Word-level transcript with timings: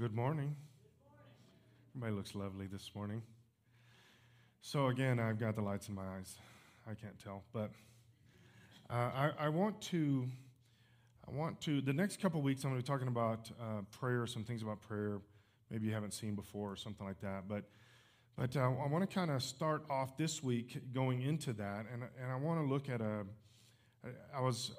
good 0.00 0.16
morning. 0.16 0.56
Everybody 1.94 2.16
looks 2.16 2.34
lovely 2.34 2.66
this 2.66 2.92
morning. 2.94 3.20
So, 4.62 4.86
again, 4.86 5.20
I've 5.20 5.38
got 5.38 5.56
the 5.56 5.60
lights 5.60 5.90
in 5.90 5.94
my 5.94 6.06
eyes. 6.16 6.38
I 6.86 6.94
can't 6.94 7.22
tell. 7.22 7.42
But 7.52 7.70
uh, 8.88 8.94
I, 8.94 9.30
I, 9.38 9.48
want 9.50 9.78
to, 9.82 10.26
I 11.28 11.36
want 11.36 11.60
to, 11.60 11.82
the 11.82 11.92
next 11.92 12.18
couple 12.18 12.40
weeks, 12.40 12.64
I'm 12.64 12.70
going 12.70 12.80
to 12.80 12.82
be 12.82 12.90
talking 12.90 13.08
about 13.08 13.50
uh, 13.60 13.82
prayer, 13.90 14.26
some 14.26 14.42
things 14.42 14.62
about 14.62 14.80
prayer 14.80 15.20
maybe 15.70 15.88
you 15.88 15.92
haven't 15.92 16.14
seen 16.14 16.34
before 16.34 16.72
or 16.72 16.76
something 16.76 17.06
like 17.06 17.20
that. 17.20 17.46
But, 17.46 17.64
but 18.38 18.56
uh, 18.56 18.60
I 18.60 18.88
want 18.88 19.06
to 19.06 19.14
kind 19.14 19.30
of 19.30 19.42
start 19.42 19.84
off 19.90 20.16
this 20.16 20.42
week 20.42 20.94
going 20.94 21.20
into 21.20 21.52
that. 21.52 21.84
And, 21.92 22.04
and 22.22 22.32
I 22.32 22.36
want 22.36 22.58
to 22.58 22.66
look 22.66 22.88
at 22.88 23.02
a, 23.02 23.26
I 24.34 24.40
was, 24.40 24.72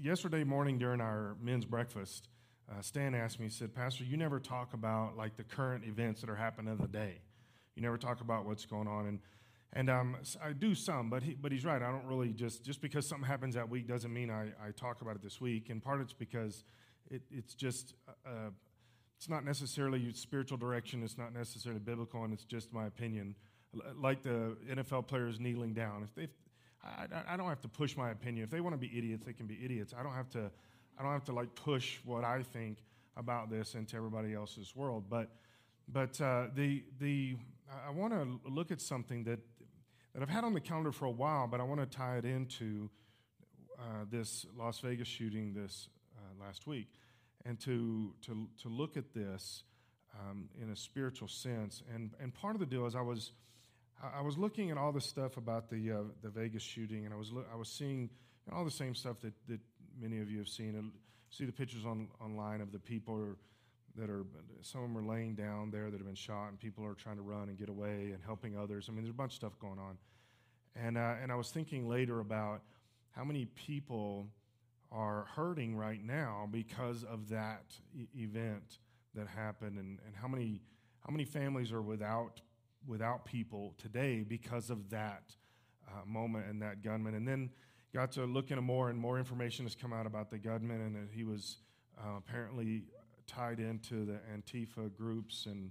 yesterday 0.00 0.44
morning 0.44 0.78
during 0.78 1.00
our 1.00 1.34
men's 1.42 1.64
breakfast, 1.64 2.28
uh, 2.70 2.80
Stan 2.80 3.14
asked 3.14 3.38
me, 3.38 3.46
he 3.46 3.50
said, 3.50 3.74
Pastor, 3.74 4.04
you 4.04 4.16
never 4.16 4.40
talk 4.40 4.72
about 4.74 5.16
like 5.16 5.36
the 5.36 5.44
current 5.44 5.84
events 5.84 6.20
that 6.20 6.30
are 6.30 6.36
happening 6.36 6.72
in 6.72 6.78
the 6.78 6.88
day. 6.88 7.20
You 7.76 7.82
never 7.82 7.98
talk 7.98 8.20
about 8.20 8.46
what's 8.46 8.64
going 8.64 8.88
on. 8.88 9.06
And, 9.06 9.18
and 9.72 9.90
um, 9.90 10.16
I 10.42 10.52
do 10.52 10.74
some, 10.74 11.10
but, 11.10 11.22
he, 11.22 11.34
but 11.34 11.52
he's 11.52 11.64
right. 11.64 11.82
I 11.82 11.90
don't 11.90 12.06
really 12.06 12.32
just, 12.32 12.64
just 12.64 12.80
because 12.80 13.06
something 13.06 13.26
happens 13.26 13.54
that 13.56 13.68
week 13.68 13.86
doesn't 13.86 14.12
mean 14.12 14.30
I, 14.30 14.46
I 14.64 14.70
talk 14.76 15.02
about 15.02 15.16
it 15.16 15.22
this 15.22 15.40
week. 15.40 15.68
And 15.70 15.82
part 15.82 16.00
it's 16.00 16.12
because 16.12 16.64
it, 17.10 17.22
it's 17.30 17.54
just, 17.54 17.94
uh, 18.08 18.30
uh 18.30 18.50
it's 19.24 19.28
not 19.30 19.44
necessarily 19.44 20.12
spiritual 20.12 20.58
direction. 20.58 21.02
It's 21.02 21.16
not 21.16 21.32
necessarily 21.32 21.80
biblical, 21.80 22.24
and 22.24 22.32
it's 22.34 22.44
just 22.44 22.74
my 22.74 22.86
opinion. 22.86 23.34
Like 23.96 24.22
the 24.22 24.56
NFL 24.70 25.06
players 25.06 25.40
kneeling 25.40 25.72
down. 25.72 26.02
If 26.02 26.14
they, 26.14 26.28
I, 26.84 27.06
I 27.32 27.36
don't 27.38 27.48
have 27.48 27.62
to 27.62 27.68
push 27.68 27.96
my 27.96 28.10
opinion. 28.10 28.44
If 28.44 28.50
they 28.50 28.60
want 28.60 28.74
to 28.74 28.78
be 28.78 28.96
idiots, 28.96 29.24
they 29.24 29.32
can 29.32 29.46
be 29.46 29.58
idiots. 29.64 29.94
I 29.98 30.02
don't 30.02 30.12
have 30.12 30.28
to 30.30 30.50
I 30.98 31.02
don't 31.02 31.12
have 31.12 31.24
to 31.24 31.32
like 31.32 31.54
push 31.54 31.98
what 32.04 32.24
I 32.24 32.42
think 32.42 32.78
about 33.16 33.50
this 33.50 33.74
into 33.74 33.96
everybody 33.96 34.34
else's 34.34 34.74
world. 34.74 35.04
But, 35.08 35.30
but 35.88 36.20
uh, 36.20 36.46
the, 36.54 36.84
the, 37.00 37.36
I 37.86 37.90
want 37.90 38.12
to 38.12 38.40
look 38.48 38.70
at 38.70 38.80
something 38.80 39.24
that, 39.24 39.40
that 40.14 40.22
I've 40.22 40.28
had 40.28 40.44
on 40.44 40.52
the 40.52 40.60
calendar 40.60 40.92
for 40.92 41.06
a 41.06 41.10
while, 41.10 41.46
but 41.46 41.60
I 41.60 41.64
want 41.64 41.80
to 41.80 41.86
tie 41.86 42.18
it 42.18 42.24
into 42.24 42.90
uh, 43.78 44.04
this 44.10 44.46
Las 44.56 44.80
Vegas 44.80 45.08
shooting 45.08 45.52
this 45.52 45.88
uh, 46.16 46.44
last 46.44 46.66
week, 46.66 46.88
and 47.44 47.58
to, 47.60 48.14
to, 48.22 48.48
to 48.62 48.68
look 48.68 48.96
at 48.96 49.12
this 49.12 49.64
um, 50.20 50.48
in 50.62 50.70
a 50.70 50.76
spiritual 50.76 51.28
sense. 51.28 51.82
And, 51.92 52.12
and 52.20 52.32
part 52.32 52.54
of 52.54 52.60
the 52.60 52.66
deal 52.66 52.86
is 52.86 52.94
I 52.94 53.00
was, 53.00 53.32
I 54.16 54.22
was 54.22 54.38
looking 54.38 54.70
at 54.70 54.78
all 54.78 54.92
the 54.92 55.00
stuff 55.00 55.36
about 55.36 55.70
the, 55.70 55.90
uh, 55.90 55.96
the 56.22 56.28
Vegas 56.28 56.62
shooting, 56.62 57.04
and 57.04 57.12
I 57.12 57.16
was, 57.16 57.32
I 57.52 57.56
was 57.56 57.68
seeing 57.68 58.10
you 58.46 58.52
know, 58.52 58.58
all 58.58 58.64
the 58.64 58.70
same 58.70 58.94
stuff 58.94 59.20
that, 59.22 59.34
that 59.48 59.60
many 60.00 60.20
of 60.20 60.30
you 60.30 60.38
have 60.38 60.48
seen. 60.48 60.92
See 61.30 61.44
the 61.44 61.52
pictures 61.52 61.84
on, 61.84 62.08
online 62.20 62.60
of 62.60 62.70
the 62.70 62.78
people 62.78 63.36
that 63.96 64.10
are, 64.10 64.24
some 64.62 64.82
of 64.82 64.88
them 64.88 64.98
are 64.98 65.08
laying 65.08 65.34
down 65.34 65.70
there 65.70 65.90
that 65.90 65.96
have 65.96 66.06
been 66.06 66.14
shot, 66.14 66.48
and 66.48 66.58
people 66.58 66.84
are 66.84 66.94
trying 66.94 67.16
to 67.16 67.22
run 67.22 67.48
and 67.48 67.58
get 67.58 67.68
away 67.68 68.10
and 68.12 68.18
helping 68.24 68.56
others. 68.56 68.86
I 68.88 68.92
mean, 68.92 69.02
there's 69.02 69.10
a 69.10 69.16
bunch 69.16 69.32
of 69.32 69.36
stuff 69.36 69.58
going 69.58 69.78
on. 69.78 69.98
And, 70.76 70.98
uh, 70.98 71.14
and 71.22 71.30
I 71.30 71.36
was 71.36 71.50
thinking 71.50 71.88
later 71.88 72.20
about 72.20 72.62
how 73.10 73.24
many 73.24 73.44
people 73.44 74.26
are 74.90 75.26
hurting 75.34 75.76
right 75.76 76.04
now 76.04 76.48
because 76.50 77.04
of 77.04 77.28
that 77.28 77.64
e- 77.96 78.06
event 78.16 78.78
that 79.14 79.28
happened, 79.28 79.78
and, 79.78 79.98
and 80.06 80.14
how, 80.14 80.26
many, 80.26 80.60
how 81.06 81.12
many 81.12 81.24
families 81.24 81.70
are 81.70 81.82
without, 81.82 82.40
without 82.86 83.24
people 83.24 83.74
today 83.78 84.24
because 84.26 84.70
of 84.70 84.90
that 84.90 85.34
uh, 85.88 86.04
moment 86.04 86.46
and 86.48 86.60
that 86.62 86.82
gunman. 86.82 87.14
And 87.14 87.26
then 87.26 87.50
got 87.94 88.10
to 88.12 88.24
look 88.24 88.50
into 88.50 88.60
more, 88.60 88.90
and 88.90 88.98
more 88.98 89.18
information 89.18 89.64
has 89.64 89.76
come 89.76 89.92
out 89.92 90.04
about 90.04 90.28
the 90.28 90.38
gunman, 90.38 90.80
and 90.80 90.96
that 90.96 91.08
he 91.12 91.22
was 91.22 91.58
uh, 91.96 92.16
apparently 92.18 92.82
tied 93.26 93.60
into 93.60 94.04
the 94.04 94.18
Antifa 94.34 94.94
groups, 94.94 95.46
and 95.46 95.70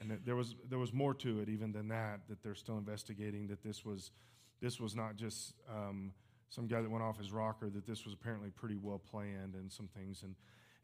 and 0.00 0.18
there 0.24 0.36
was 0.36 0.54
there 0.68 0.78
was 0.78 0.92
more 0.92 1.14
to 1.14 1.40
it 1.40 1.48
even 1.48 1.72
than 1.72 1.88
that. 1.88 2.20
That 2.28 2.42
they're 2.42 2.54
still 2.54 2.76
investigating. 2.76 3.48
That 3.48 3.62
this 3.62 3.84
was 3.84 4.10
this 4.60 4.78
was 4.78 4.94
not 4.94 5.16
just 5.16 5.54
um, 5.68 6.12
some 6.50 6.66
guy 6.66 6.82
that 6.82 6.90
went 6.90 7.02
off 7.02 7.18
his 7.18 7.32
rocker. 7.32 7.70
That 7.70 7.86
this 7.86 8.04
was 8.04 8.12
apparently 8.12 8.50
pretty 8.50 8.76
well 8.76 8.98
planned, 8.98 9.54
and 9.54 9.72
some 9.72 9.88
things. 9.88 10.22
And 10.22 10.34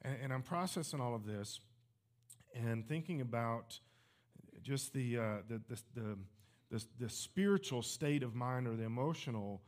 and, 0.02 0.16
and 0.24 0.32
I'm 0.32 0.42
processing 0.42 1.00
all 1.00 1.14
of 1.14 1.26
this, 1.26 1.60
and 2.54 2.88
thinking 2.88 3.20
about 3.20 3.78
just 4.62 4.92
the, 4.92 5.18
uh, 5.18 5.22
the, 5.48 5.60
the, 5.68 5.82
the 5.94 6.18
the, 6.70 6.84
the, 6.98 7.08
spiritual 7.08 7.80
state 7.80 8.22
of 8.22 8.34
mind 8.34 8.66
or 8.66 8.76
the 8.76 8.84
emotional 8.84 9.62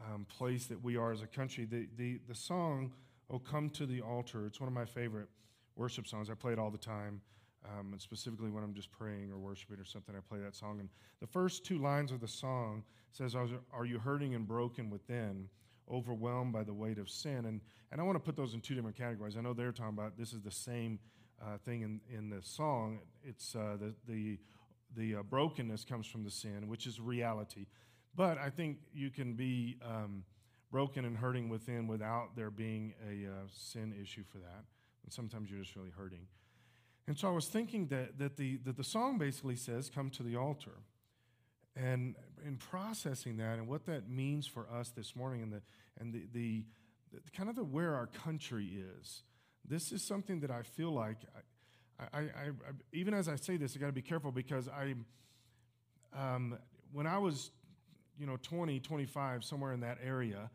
um, 0.00 0.26
place 0.28 0.66
that 0.66 0.82
we 0.82 0.96
are 0.96 1.12
as 1.12 1.22
a 1.22 1.26
country. 1.26 1.64
The, 1.64 1.88
the, 1.96 2.20
the 2.28 2.34
song, 2.34 2.92
Oh 3.30 3.38
Come 3.38 3.70
to 3.70 3.86
the 3.86 4.00
Altar, 4.00 4.46
it's 4.46 4.60
one 4.60 4.68
of 4.68 4.74
my 4.74 4.84
favorite 4.84 5.28
worship 5.76 6.06
songs. 6.06 6.30
I 6.30 6.34
play 6.34 6.52
it 6.52 6.58
all 6.58 6.70
the 6.70 6.78
time, 6.78 7.20
um, 7.64 7.92
and 7.92 8.00
specifically 8.00 8.50
when 8.50 8.64
I'm 8.64 8.74
just 8.74 8.90
praying 8.90 9.30
or 9.30 9.38
worshiping 9.38 9.78
or 9.78 9.84
something, 9.84 10.14
I 10.16 10.20
play 10.20 10.38
that 10.40 10.54
song. 10.54 10.80
And 10.80 10.88
the 11.20 11.26
first 11.26 11.64
two 11.64 11.78
lines 11.78 12.12
of 12.12 12.20
the 12.20 12.28
song 12.28 12.84
says, 13.12 13.34
Are 13.72 13.84
you 13.84 13.98
hurting 13.98 14.34
and 14.34 14.46
broken 14.46 14.90
within? 14.90 15.48
Overwhelmed 15.90 16.52
by 16.52 16.64
the 16.64 16.74
weight 16.74 16.98
of 16.98 17.08
sin. 17.08 17.46
And, 17.46 17.60
and 17.90 18.00
I 18.00 18.04
want 18.04 18.16
to 18.16 18.20
put 18.20 18.36
those 18.36 18.52
in 18.54 18.60
two 18.60 18.74
different 18.74 18.96
categories. 18.96 19.36
I 19.38 19.40
know 19.40 19.54
they're 19.54 19.72
talking 19.72 19.96
about 19.96 20.18
this 20.18 20.34
is 20.34 20.42
the 20.42 20.50
same 20.50 20.98
uh, 21.40 21.56
thing 21.64 21.82
in, 21.82 22.00
in 22.14 22.28
the 22.28 22.42
song. 22.42 23.00
It's 23.24 23.54
uh, 23.54 23.76
the, 23.80 23.94
the, 24.06 24.38
the 24.96 25.20
uh, 25.20 25.22
brokenness 25.22 25.84
comes 25.84 26.06
from 26.06 26.24
the 26.24 26.30
sin, 26.30 26.68
which 26.68 26.86
is 26.86 27.00
reality. 27.00 27.66
But 28.18 28.36
I 28.36 28.50
think 28.50 28.78
you 28.92 29.10
can 29.10 29.34
be 29.34 29.78
um, 29.80 30.24
broken 30.72 31.04
and 31.04 31.16
hurting 31.16 31.48
within 31.48 31.86
without 31.86 32.34
there 32.34 32.50
being 32.50 32.92
a 33.08 33.28
uh, 33.28 33.46
sin 33.48 33.94
issue 34.02 34.24
for 34.24 34.38
that. 34.38 34.64
And 35.04 35.12
sometimes 35.12 35.48
you're 35.48 35.62
just 35.62 35.76
really 35.76 35.92
hurting. 35.96 36.26
And 37.06 37.16
so 37.16 37.28
I 37.28 37.30
was 37.30 37.46
thinking 37.46 37.86
that, 37.86 38.18
that, 38.18 38.36
the, 38.36 38.56
that 38.64 38.76
the 38.76 38.82
song 38.82 39.18
basically 39.18 39.54
says, 39.54 39.88
Come 39.88 40.10
to 40.10 40.24
the 40.24 40.34
altar. 40.34 40.80
And 41.76 42.16
in 42.44 42.56
processing 42.56 43.36
that 43.36 43.56
and 43.56 43.68
what 43.68 43.86
that 43.86 44.10
means 44.10 44.48
for 44.48 44.66
us 44.68 44.90
this 44.90 45.14
morning 45.14 45.40
and 45.42 45.52
the, 45.52 45.62
and 46.00 46.12
the, 46.12 46.26
the, 46.32 46.64
the 47.12 47.30
kind 47.30 47.48
of 47.48 47.54
the 47.54 47.62
where 47.62 47.94
our 47.94 48.08
country 48.08 48.82
is, 49.00 49.22
this 49.64 49.92
is 49.92 50.02
something 50.02 50.40
that 50.40 50.50
I 50.50 50.62
feel 50.62 50.90
like, 50.90 51.18
I, 52.00 52.18
I, 52.18 52.20
I, 52.22 52.50
even 52.92 53.14
as 53.14 53.28
I 53.28 53.36
say 53.36 53.58
this, 53.58 53.76
I 53.76 53.78
got 53.78 53.86
to 53.86 53.92
be 53.92 54.02
careful 54.02 54.32
because 54.32 54.68
I, 54.68 54.96
um, 56.12 56.58
when 56.92 57.06
I 57.06 57.18
was 57.18 57.52
you 58.18 58.26
know 58.26 58.36
20 58.42 58.80
25 58.80 59.44
somewhere 59.44 59.72
in 59.72 59.80
that 59.80 59.98
area 60.04 60.50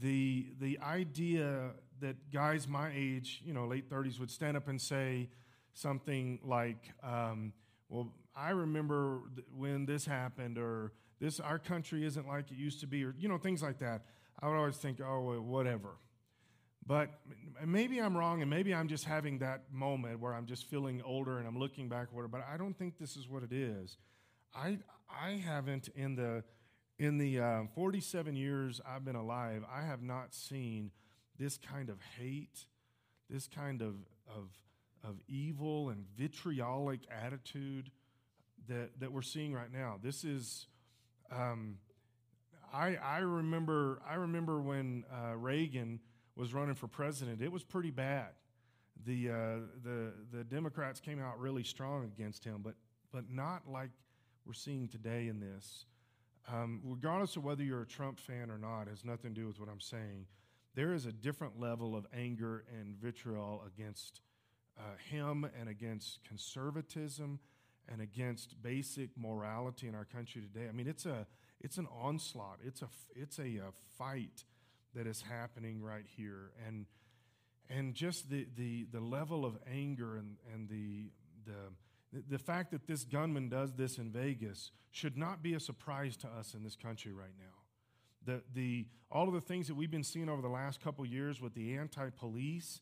the 0.00 0.46
the 0.60 0.78
idea 0.80 1.70
that 2.00 2.16
guys 2.32 2.66
my 2.66 2.90
age 2.94 3.42
you 3.44 3.52
know 3.52 3.66
late 3.66 3.88
30s 3.88 4.18
would 4.18 4.30
stand 4.30 4.56
up 4.56 4.68
and 4.68 4.80
say 4.80 5.28
something 5.72 6.38
like 6.44 6.92
um, 7.02 7.52
well 7.88 8.12
i 8.34 8.50
remember 8.50 9.20
when 9.56 9.86
this 9.86 10.04
happened 10.04 10.58
or 10.58 10.92
this 11.20 11.40
our 11.40 11.58
country 11.58 12.04
isn't 12.04 12.26
like 12.26 12.50
it 12.50 12.56
used 12.56 12.80
to 12.80 12.86
be 12.86 13.04
or 13.04 13.14
you 13.18 13.28
know 13.28 13.38
things 13.38 13.62
like 13.62 13.78
that. 13.78 14.02
I 14.40 14.48
would 14.48 14.56
always 14.56 14.76
think 14.76 15.00
oh 15.00 15.40
whatever. 15.40 15.90
But 16.86 17.08
maybe 17.64 17.98
i'm 17.98 18.14
wrong 18.14 18.42
and 18.42 18.50
maybe 18.50 18.74
i'm 18.74 18.88
just 18.88 19.04
having 19.04 19.38
that 19.38 19.72
moment 19.72 20.20
where 20.20 20.34
i'm 20.34 20.44
just 20.44 20.66
feeling 20.66 21.00
older 21.02 21.38
and 21.38 21.48
i'm 21.48 21.58
looking 21.58 21.88
back 21.88 22.08
whatever 22.12 22.28
but 22.28 22.44
i 22.52 22.58
don't 22.58 22.76
think 22.76 22.98
this 22.98 23.16
is 23.16 23.26
what 23.28 23.42
it 23.42 23.52
is. 23.52 23.96
I 24.54 24.78
i 25.08 25.30
haven't 25.32 25.88
in 25.96 26.14
the 26.14 26.44
in 26.98 27.18
the 27.18 27.40
uh, 27.40 27.62
47 27.74 28.36
years 28.36 28.80
I've 28.86 29.04
been 29.04 29.16
alive, 29.16 29.64
I 29.72 29.82
have 29.82 30.02
not 30.02 30.34
seen 30.34 30.90
this 31.38 31.58
kind 31.58 31.88
of 31.88 31.98
hate, 32.18 32.66
this 33.28 33.48
kind 33.48 33.82
of, 33.82 33.94
of, 34.28 34.50
of 35.02 35.16
evil 35.28 35.88
and 35.88 36.04
vitriolic 36.16 37.00
attitude 37.10 37.90
that, 38.68 39.00
that 39.00 39.12
we're 39.12 39.22
seeing 39.22 39.52
right 39.52 39.72
now. 39.72 39.98
This 40.02 40.24
is, 40.24 40.66
um, 41.32 41.78
I, 42.72 42.96
I, 42.96 43.18
remember, 43.18 44.00
I 44.08 44.14
remember 44.14 44.60
when 44.60 45.04
uh, 45.12 45.36
Reagan 45.36 46.00
was 46.36 46.54
running 46.54 46.74
for 46.74 46.86
president, 46.86 47.42
it 47.42 47.50
was 47.50 47.64
pretty 47.64 47.90
bad. 47.90 48.28
The, 49.04 49.30
uh, 49.30 49.34
the, 49.82 50.12
the 50.32 50.44
Democrats 50.44 51.00
came 51.00 51.20
out 51.20 51.40
really 51.40 51.64
strong 51.64 52.04
against 52.04 52.44
him, 52.44 52.60
but, 52.62 52.74
but 53.12 53.24
not 53.28 53.62
like 53.68 53.90
we're 54.46 54.52
seeing 54.52 54.88
today 54.88 55.26
in 55.26 55.40
this. 55.40 55.86
Um, 56.52 56.80
regardless 56.84 57.36
of 57.36 57.44
whether 57.44 57.62
you're 57.62 57.82
a 57.82 57.86
Trump 57.86 58.20
fan 58.20 58.50
or 58.50 58.58
not, 58.58 58.88
has 58.88 59.04
nothing 59.04 59.34
to 59.34 59.40
do 59.40 59.46
with 59.46 59.58
what 59.58 59.68
I'm 59.68 59.80
saying. 59.80 60.26
There 60.74 60.92
is 60.92 61.06
a 61.06 61.12
different 61.12 61.58
level 61.58 61.96
of 61.96 62.06
anger 62.12 62.64
and 62.78 62.96
vitriol 62.96 63.62
against 63.66 64.20
uh, 64.78 64.82
him 65.10 65.46
and 65.58 65.68
against 65.68 66.22
conservatism 66.24 67.38
and 67.88 68.00
against 68.00 68.60
basic 68.62 69.10
morality 69.16 69.86
in 69.88 69.94
our 69.94 70.04
country 70.04 70.42
today. 70.42 70.66
I 70.68 70.72
mean, 70.72 70.88
it's 70.88 71.06
a 71.06 71.26
it's 71.60 71.78
an 71.78 71.86
onslaught. 72.02 72.58
It's 72.64 72.82
a 72.82 72.88
it's 73.14 73.38
a, 73.38 73.42
a 73.42 73.72
fight 73.98 74.44
that 74.94 75.06
is 75.06 75.22
happening 75.22 75.82
right 75.82 76.04
here, 76.16 76.52
and 76.66 76.86
and 77.70 77.94
just 77.94 78.30
the 78.30 78.46
the 78.56 78.86
the 78.92 79.00
level 79.00 79.44
of 79.44 79.56
anger 79.70 80.16
and 80.16 80.36
and 80.52 80.68
the 80.68 81.10
the 81.46 81.72
the 82.28 82.38
fact 82.38 82.70
that 82.70 82.86
this 82.86 83.04
gunman 83.04 83.48
does 83.48 83.72
this 83.72 83.98
in 83.98 84.10
Vegas 84.10 84.70
should 84.90 85.16
not 85.16 85.42
be 85.42 85.54
a 85.54 85.60
surprise 85.60 86.16
to 86.18 86.28
us 86.28 86.54
in 86.54 86.62
this 86.62 86.76
country 86.76 87.12
right 87.12 87.34
now. 87.38 88.32
The, 88.32 88.42
the, 88.54 88.86
all 89.10 89.28
of 89.28 89.34
the 89.34 89.40
things 89.40 89.66
that 89.68 89.74
we've 89.74 89.90
been 89.90 90.04
seeing 90.04 90.28
over 90.28 90.40
the 90.40 90.48
last 90.48 90.80
couple 90.80 91.04
years 91.04 91.40
with 91.40 91.54
the 91.54 91.74
anti 91.74 92.10
police 92.10 92.80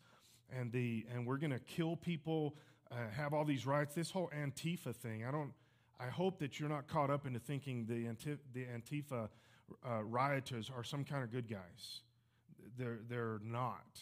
and, 0.55 0.70
the, 0.70 1.06
and 1.12 1.26
we're 1.26 1.38
going 1.38 1.52
to 1.52 1.58
kill 1.58 1.96
people 1.96 2.56
uh, 2.90 2.96
have 3.17 3.32
all 3.32 3.44
these 3.44 3.67
rights. 3.67 3.94
This 3.94 4.11
whole 4.11 4.31
Antifa 4.37 4.94
thing, 4.94 5.25
I 5.25 5.31
don't. 5.31 5.52
I 5.99 6.08
hope 6.08 6.40
that 6.40 6.58
you're 6.58 6.69
not 6.69 6.88
caught 6.88 7.11
up 7.11 7.26
into 7.26 7.38
thinking 7.38 7.87
the, 7.87 8.06
Antif- 8.06 8.40
the 8.52 8.64
Antifa 8.64 9.28
uh, 9.88 10.02
rioters 10.02 10.69
are 10.75 10.82
some 10.82 11.05
kind 11.05 11.23
of 11.23 11.31
good 11.31 11.49
guys. 11.49 12.00
They're, 12.76 12.99
they're 13.08 13.38
not. 13.44 14.00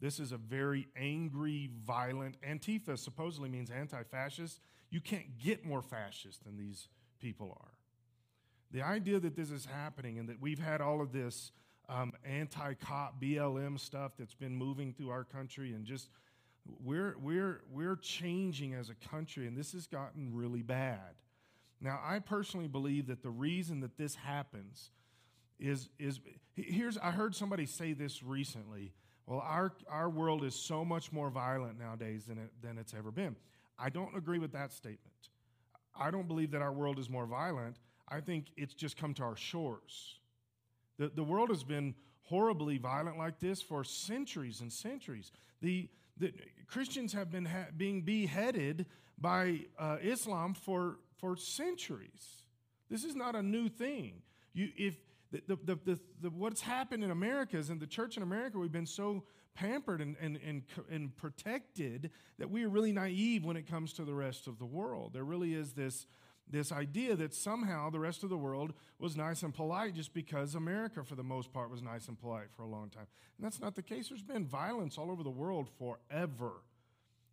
This 0.00 0.20
is 0.20 0.32
a 0.32 0.36
very 0.36 0.88
angry, 0.96 1.70
violent. 1.86 2.36
Antifa 2.42 2.98
supposedly 2.98 3.48
means 3.48 3.70
anti 3.70 4.02
fascist. 4.02 4.60
You 4.90 5.00
can't 5.00 5.38
get 5.38 5.64
more 5.64 5.82
fascist 5.82 6.44
than 6.44 6.56
these 6.56 6.88
people 7.20 7.56
are. 7.60 7.72
The 8.72 8.82
idea 8.82 9.18
that 9.20 9.36
this 9.36 9.50
is 9.50 9.66
happening 9.66 10.18
and 10.18 10.28
that 10.28 10.40
we've 10.40 10.58
had 10.58 10.80
all 10.80 11.00
of 11.00 11.12
this 11.12 11.50
um, 11.88 12.12
anti 12.24 12.74
cop 12.74 13.20
BLM 13.20 13.78
stuff 13.78 14.12
that's 14.18 14.34
been 14.34 14.54
moving 14.54 14.92
through 14.92 15.10
our 15.10 15.24
country 15.24 15.72
and 15.72 15.84
just 15.84 16.08
we're, 16.82 17.16
we're, 17.20 17.62
we're 17.70 17.96
changing 17.96 18.74
as 18.74 18.90
a 18.90 18.94
country, 19.08 19.46
and 19.46 19.56
this 19.56 19.72
has 19.72 19.86
gotten 19.86 20.34
really 20.34 20.62
bad. 20.62 21.14
Now, 21.80 22.00
I 22.02 22.18
personally 22.18 22.68
believe 22.68 23.06
that 23.08 23.22
the 23.22 23.30
reason 23.30 23.80
that 23.80 23.96
this 23.96 24.14
happens 24.14 24.90
is, 25.58 25.88
is 25.98 26.20
here's, 26.54 26.96
I 26.98 27.10
heard 27.10 27.34
somebody 27.34 27.66
say 27.66 27.92
this 27.92 28.22
recently. 28.22 28.94
Well, 29.26 29.40
our, 29.44 29.72
our 29.90 30.08
world 30.08 30.44
is 30.44 30.54
so 30.54 30.84
much 30.84 31.12
more 31.12 31.30
violent 31.30 31.78
nowadays 31.78 32.24
than, 32.26 32.38
it, 32.38 32.50
than 32.62 32.78
it's 32.78 32.94
ever 32.94 33.10
been. 33.10 33.36
I 33.78 33.90
don't 33.90 34.16
agree 34.16 34.38
with 34.38 34.52
that 34.52 34.72
statement. 34.72 35.00
I 35.98 36.10
don't 36.10 36.28
believe 36.28 36.52
that 36.52 36.62
our 36.62 36.72
world 36.72 36.98
is 36.98 37.10
more 37.10 37.26
violent. 37.26 37.76
I 38.08 38.20
think 38.20 38.46
it's 38.56 38.74
just 38.74 38.96
come 38.96 39.14
to 39.14 39.24
our 39.24 39.36
shores. 39.36 40.18
The, 40.98 41.08
the 41.08 41.24
world 41.24 41.48
has 41.50 41.64
been 41.64 41.94
horribly 42.22 42.78
violent 42.78 43.18
like 43.18 43.40
this 43.40 43.60
for 43.62 43.82
centuries 43.84 44.60
and 44.60 44.72
centuries. 44.72 45.32
The, 45.60 45.88
the 46.18 46.32
Christians 46.66 47.12
have 47.12 47.30
been 47.30 47.46
ha- 47.46 47.66
being 47.76 48.02
beheaded 48.02 48.86
by 49.18 49.60
uh, 49.78 49.96
Islam 50.02 50.54
for, 50.54 50.98
for 51.18 51.36
centuries. 51.36 52.42
This 52.88 53.04
is 53.04 53.16
not 53.16 53.34
a 53.34 53.42
new 53.42 53.68
thing. 53.68 54.22
You, 54.54 54.68
if 54.76 54.94
the, 55.46 55.56
the, 55.64 55.78
the, 55.84 56.00
the, 56.20 56.30
what's 56.30 56.60
happened 56.60 57.04
in 57.04 57.10
America 57.10 57.56
is 57.56 57.70
in 57.70 57.78
the 57.78 57.86
church 57.86 58.16
in 58.16 58.22
America, 58.22 58.58
we've 58.58 58.72
been 58.72 58.86
so 58.86 59.24
pampered 59.54 60.00
and, 60.00 60.16
and, 60.20 60.38
and, 60.46 60.62
and 60.90 61.16
protected 61.16 62.10
that 62.38 62.50
we 62.50 62.64
are 62.64 62.68
really 62.68 62.92
naive 62.92 63.44
when 63.44 63.56
it 63.56 63.66
comes 63.66 63.92
to 63.94 64.04
the 64.04 64.14
rest 64.14 64.46
of 64.46 64.58
the 64.58 64.66
world. 64.66 65.12
There 65.14 65.24
really 65.24 65.54
is 65.54 65.72
this 65.72 66.06
this 66.48 66.70
idea 66.70 67.16
that 67.16 67.34
somehow 67.34 67.90
the 67.90 67.98
rest 67.98 68.22
of 68.22 68.30
the 68.30 68.36
world 68.36 68.72
was 68.98 69.16
nice 69.16 69.42
and 69.42 69.52
polite 69.52 69.94
just 69.94 70.14
because 70.14 70.54
America, 70.54 71.02
for 71.02 71.16
the 71.16 71.24
most 71.24 71.52
part, 71.52 71.70
was 71.70 71.82
nice 71.82 72.06
and 72.06 72.18
polite 72.18 72.52
for 72.56 72.62
a 72.62 72.68
long 72.68 72.88
time. 72.88 73.06
And 73.36 73.44
that's 73.44 73.60
not 73.60 73.74
the 73.74 73.82
case. 73.82 74.08
There's 74.08 74.22
been 74.22 74.46
violence 74.46 74.96
all 74.96 75.10
over 75.10 75.22
the 75.22 75.30
world 75.30 75.68
forever. 75.76 76.62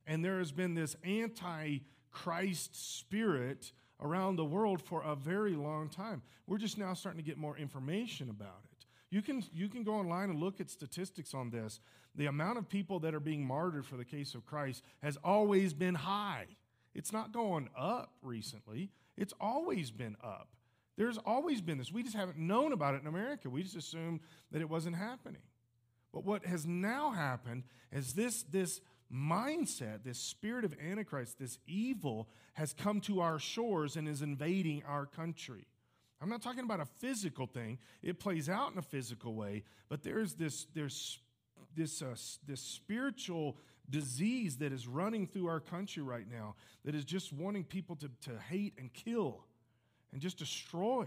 And 0.07 0.25
there 0.25 0.39
has 0.39 0.51
been 0.51 0.73
this 0.73 0.95
anti 1.03 1.79
Christ 2.11 2.97
spirit 2.97 3.71
around 4.03 4.35
the 4.35 4.45
world 4.45 4.81
for 4.81 5.01
a 5.01 5.15
very 5.15 5.55
long 5.55 5.89
time. 5.89 6.21
We're 6.45 6.57
just 6.59 6.77
now 6.77 6.93
starting 6.93 7.21
to 7.21 7.25
get 7.25 7.37
more 7.37 7.57
information 7.57 8.29
about 8.29 8.61
it. 8.71 8.85
You 9.09 9.21
can, 9.21 9.43
you 9.53 9.69
can 9.69 9.83
go 9.83 9.93
online 9.93 10.29
and 10.29 10.39
look 10.39 10.59
at 10.59 10.69
statistics 10.69 11.33
on 11.33 11.49
this. 11.49 11.79
The 12.15 12.25
amount 12.25 12.57
of 12.57 12.67
people 12.67 12.99
that 12.99 13.15
are 13.15 13.19
being 13.19 13.45
martyred 13.45 13.85
for 13.85 13.95
the 13.95 14.05
case 14.05 14.35
of 14.35 14.45
Christ 14.45 14.83
has 15.01 15.17
always 15.23 15.73
been 15.73 15.95
high. 15.95 16.45
It's 16.93 17.13
not 17.13 17.31
going 17.31 17.69
up 17.77 18.11
recently. 18.21 18.91
It's 19.17 19.33
always 19.39 19.91
been 19.91 20.15
up. 20.23 20.49
There's 20.97 21.17
always 21.17 21.61
been 21.61 21.77
this. 21.77 21.91
We 21.91 22.03
just 22.03 22.15
haven't 22.15 22.37
known 22.37 22.71
about 22.71 22.95
it 22.95 23.01
in 23.01 23.07
America. 23.07 23.49
We 23.49 23.63
just 23.63 23.75
assumed 23.75 24.19
that 24.51 24.61
it 24.61 24.69
wasn't 24.69 24.95
happening. 24.95 25.41
But 26.13 26.23
what 26.23 26.45
has 26.45 26.65
now 26.65 27.11
happened 27.11 27.63
is 27.91 28.13
this, 28.13 28.43
this 28.43 28.79
mindset, 29.13 30.03
this 30.03 30.17
spirit 30.17 30.65
of 30.65 30.73
Antichrist, 30.79 31.37
this 31.39 31.59
evil 31.67 32.27
has 32.53 32.73
come 32.73 32.99
to 33.01 33.21
our 33.21 33.39
shores 33.39 33.95
and 33.95 34.07
is 34.07 34.21
invading 34.21 34.83
our 34.87 35.05
country. 35.05 35.67
I'm 36.21 36.29
not 36.29 36.41
talking 36.41 36.63
about 36.63 36.79
a 36.79 36.85
physical 36.85 37.45
thing. 37.45 37.79
It 38.01 38.19
plays 38.19 38.47
out 38.49 38.71
in 38.71 38.77
a 38.77 38.83
physical 38.83 39.35
way, 39.35 39.63
but 39.89 40.03
there's 40.03 40.33
this, 40.35 40.67
there's 40.73 41.19
this, 41.75 42.01
uh, 42.01 42.15
this 42.47 42.61
spiritual 42.61 43.57
disease 43.89 44.57
that 44.57 44.71
is 44.71 44.87
running 44.87 45.27
through 45.27 45.47
our 45.47 45.59
country 45.59 46.01
right 46.01 46.25
now 46.29 46.55
that 46.85 46.95
is 46.95 47.03
just 47.03 47.33
wanting 47.33 47.63
people 47.63 47.95
to, 47.97 48.09
to 48.21 48.39
hate 48.49 48.73
and 48.77 48.93
kill 48.93 49.43
and 50.11 50.21
just 50.21 50.37
destroy. 50.37 51.05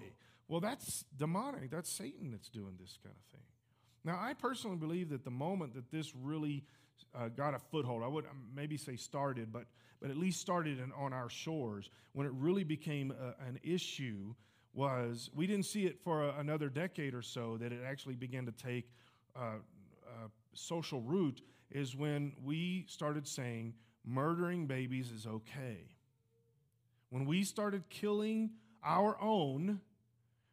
Well, 0.49 0.61
that's 0.61 1.05
demonic. 1.17 1.70
That's 1.70 1.91
Satan 1.91 2.31
that's 2.31 2.50
doing 2.50 2.75
this 2.79 2.99
kind 3.03 3.14
of 3.17 3.32
thing. 3.32 3.47
Now, 4.05 4.19
I 4.20 4.35
personally 4.35 4.76
believe 4.76 5.08
that 5.08 5.25
the 5.25 5.31
moment 5.31 5.75
that 5.75 5.91
this 5.91 6.14
really 6.14 6.62
uh, 7.14 7.28
got 7.28 7.54
a 7.54 7.58
foothold, 7.58 8.02
I 8.02 8.08
would 8.08 8.26
um, 8.26 8.48
maybe 8.54 8.76
say 8.76 8.96
started, 8.96 9.52
but, 9.52 9.64
but 10.00 10.10
at 10.10 10.16
least 10.16 10.40
started 10.40 10.78
in, 10.78 10.93
on 10.93 11.12
our 11.12 11.31
shores, 11.31 11.90
when 12.12 12.26
it 12.26 12.32
really 12.34 12.64
became 12.64 13.12
a, 13.12 13.46
an 13.46 13.58
issue, 13.62 14.34
was 14.72 15.31
we 15.34 15.46
didn't 15.46 15.64
see 15.64 15.87
it 15.87 15.98
for 16.04 16.25
a, 16.25 16.38
another 16.38 16.69
decade 16.69 17.14
or 17.14 17.22
so 17.22 17.56
that 17.56 17.72
it 17.72 17.81
actually 17.87 18.14
began 18.14 18.44
to 18.46 18.52
take 18.52 18.90
uh, 19.34 19.54
uh, 20.06 20.28
social 20.52 21.00
root 21.00 21.40
is 21.70 21.96
when 21.96 22.32
we 22.44 22.84
started 22.88 23.26
saying 23.26 23.75
murdering 24.04 24.66
babies 24.66 25.10
is 25.10 25.26
okay. 25.26 25.78
When 27.10 27.26
we 27.26 27.44
started 27.44 27.88
killing 27.88 28.50
our 28.84 29.20
own 29.20 29.81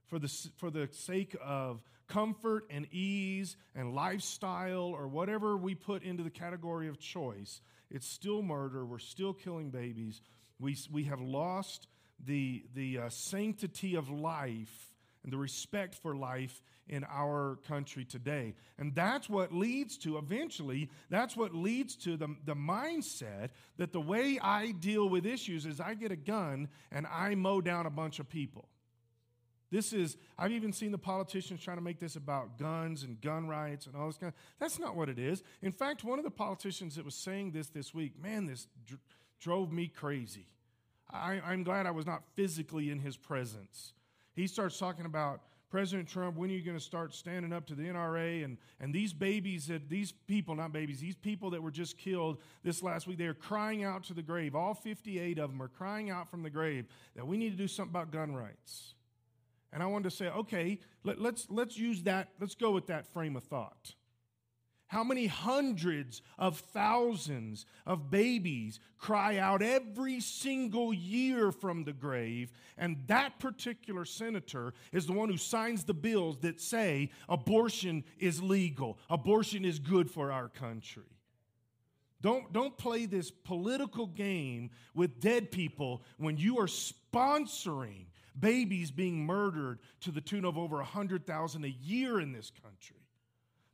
for 0.07 0.19
the, 0.19 0.31
for 0.57 0.71
the 0.71 0.87
sake 0.91 1.35
of 1.43 1.81
comfort 2.07 2.65
and 2.69 2.87
ease 2.91 3.55
and 3.75 3.93
lifestyle 3.93 4.93
or 4.95 5.07
whatever 5.07 5.57
we 5.57 5.75
put 5.75 6.03
into 6.03 6.23
the 6.23 6.29
category 6.29 6.87
of 6.87 6.99
choice, 6.99 7.61
it's 7.89 8.07
still 8.07 8.41
murder. 8.41 8.85
We're 8.85 8.99
still 8.99 9.33
killing 9.33 9.69
babies. 9.69 10.21
We, 10.59 10.77
we 10.91 11.03
have 11.05 11.21
lost 11.21 11.87
the, 12.25 12.63
the 12.73 12.99
uh, 12.99 13.09
sanctity 13.09 13.95
of 13.95 14.09
life 14.09 14.93
and 15.23 15.31
the 15.31 15.37
respect 15.37 15.95
for 15.95 16.15
life 16.15 16.61
in 16.87 17.05
our 17.09 17.57
country 17.67 18.03
today. 18.03 18.55
And 18.77 18.93
that's 18.93 19.29
what 19.29 19.53
leads 19.53 19.97
to, 19.99 20.17
eventually, 20.17 20.89
that's 21.09 21.35
what 21.35 21.55
leads 21.55 21.95
to 21.97 22.17
the, 22.17 22.35
the 22.45 22.55
mindset 22.55 23.49
that 23.77 23.93
the 23.93 24.01
way 24.01 24.37
I 24.41 24.71
deal 24.71 25.07
with 25.07 25.25
issues 25.25 25.65
is 25.65 25.79
I 25.79 25.93
get 25.93 26.11
a 26.11 26.17
gun 26.17 26.67
and 26.91 27.07
I 27.07 27.35
mow 27.35 27.61
down 27.61 27.85
a 27.85 27.89
bunch 27.89 28.19
of 28.19 28.29
people. 28.29 28.67
This 29.73 29.91
is, 29.91 30.17
I've 30.37 30.51
even 30.51 30.71
seen 30.71 30.91
the 30.91 30.99
politicians 30.99 31.59
trying 31.59 31.77
to 31.77 31.83
make 31.83 31.99
this 31.99 32.15
about 32.15 32.59
guns 32.59 33.01
and 33.01 33.19
gun 33.19 33.47
rights 33.47 33.87
and 33.87 33.95
all 33.95 34.05
this 34.05 34.17
kind 34.17 34.31
of, 34.31 34.39
that's 34.59 34.77
not 34.77 34.95
what 34.95 35.09
it 35.09 35.17
is. 35.17 35.41
In 35.63 35.71
fact, 35.71 36.03
one 36.03 36.19
of 36.19 36.25
the 36.25 36.29
politicians 36.29 36.95
that 36.95 37.03
was 37.03 37.15
saying 37.15 37.53
this 37.53 37.69
this 37.69 37.91
week, 37.91 38.21
man, 38.21 38.45
this 38.45 38.67
dr- 38.85 39.01
drove 39.39 39.71
me 39.71 39.87
crazy. 39.87 40.45
I, 41.11 41.41
I'm 41.43 41.63
glad 41.63 41.87
I 41.87 41.91
was 41.91 42.05
not 42.05 42.21
physically 42.35 42.91
in 42.91 42.99
his 42.99 43.17
presence. 43.17 43.93
He 44.35 44.45
starts 44.45 44.77
talking 44.77 45.07
about 45.07 45.41
President 45.71 46.07
Trump, 46.07 46.37
when 46.37 46.51
are 46.51 46.53
you 46.53 46.61
going 46.61 46.77
to 46.77 46.83
start 46.83 47.15
standing 47.15 47.51
up 47.51 47.65
to 47.65 47.73
the 47.73 47.81
NRA 47.81 48.45
and, 48.45 48.59
and 48.79 48.93
these 48.93 49.11
babies 49.11 49.65
that 49.65 49.89
these 49.89 50.11
people, 50.11 50.53
not 50.53 50.71
babies, 50.71 50.99
these 50.99 51.15
people 51.15 51.49
that 51.49 51.63
were 51.63 51.71
just 51.71 51.97
killed 51.97 52.37
this 52.63 52.83
last 52.83 53.07
week, 53.07 53.17
they 53.17 53.25
are 53.25 53.33
crying 53.33 53.83
out 53.83 54.03
to 54.03 54.13
the 54.13 54.21
grave. 54.21 54.53
All 54.53 54.75
58 54.75 55.39
of 55.39 55.49
them 55.49 55.59
are 55.63 55.67
crying 55.67 56.11
out 56.11 56.29
from 56.29 56.43
the 56.43 56.51
grave 56.51 56.85
that 57.15 57.25
we 57.25 57.37
need 57.37 57.49
to 57.49 57.57
do 57.57 57.67
something 57.67 57.89
about 57.89 58.11
gun 58.11 58.35
rights. 58.35 58.93
And 59.73 59.81
I 59.81 59.87
wanted 59.87 60.11
to 60.11 60.15
say, 60.15 60.27
okay, 60.27 60.79
let, 61.03 61.19
let's, 61.19 61.47
let's 61.49 61.77
use 61.77 62.03
that, 62.03 62.29
let's 62.39 62.55
go 62.55 62.71
with 62.71 62.87
that 62.87 63.07
frame 63.07 63.35
of 63.35 63.43
thought. 63.43 63.95
How 64.87 65.03
many 65.03 65.25
hundreds 65.25 66.21
of 66.37 66.59
thousands 66.59 67.65
of 67.87 68.11
babies 68.11 68.79
cry 68.99 69.37
out 69.37 69.63
every 69.63 70.19
single 70.19 70.93
year 70.93 71.51
from 71.51 71.83
the 71.83 71.93
grave? 71.93 72.51
And 72.77 72.97
that 73.07 73.39
particular 73.39 74.05
senator 74.05 74.75
is 74.91 75.07
the 75.07 75.13
one 75.13 75.29
who 75.29 75.37
signs 75.37 75.83
the 75.83 75.95
bills 75.95 76.37
that 76.41 76.61
say 76.61 77.09
abortion 77.27 78.03
is 78.19 78.43
legal, 78.43 78.99
abortion 79.09 79.65
is 79.65 79.79
good 79.79 80.11
for 80.11 80.31
our 80.31 80.49
country. 80.49 81.01
Don't, 82.21 82.53
don't 82.53 82.77
play 82.77 83.07
this 83.07 83.31
political 83.31 84.05
game 84.05 84.69
with 84.93 85.19
dead 85.19 85.51
people 85.51 86.03
when 86.17 86.37
you 86.37 86.59
are 86.59 86.67
sponsoring 86.67 88.05
babies 88.39 88.91
being 88.91 89.25
murdered 89.25 89.79
to 90.01 90.11
the 90.11 90.21
tune 90.21 90.45
of 90.45 90.57
over 90.57 90.77
100,000 90.77 91.65
a 91.65 91.67
year 91.67 92.19
in 92.19 92.31
this 92.31 92.51
country. 92.61 92.97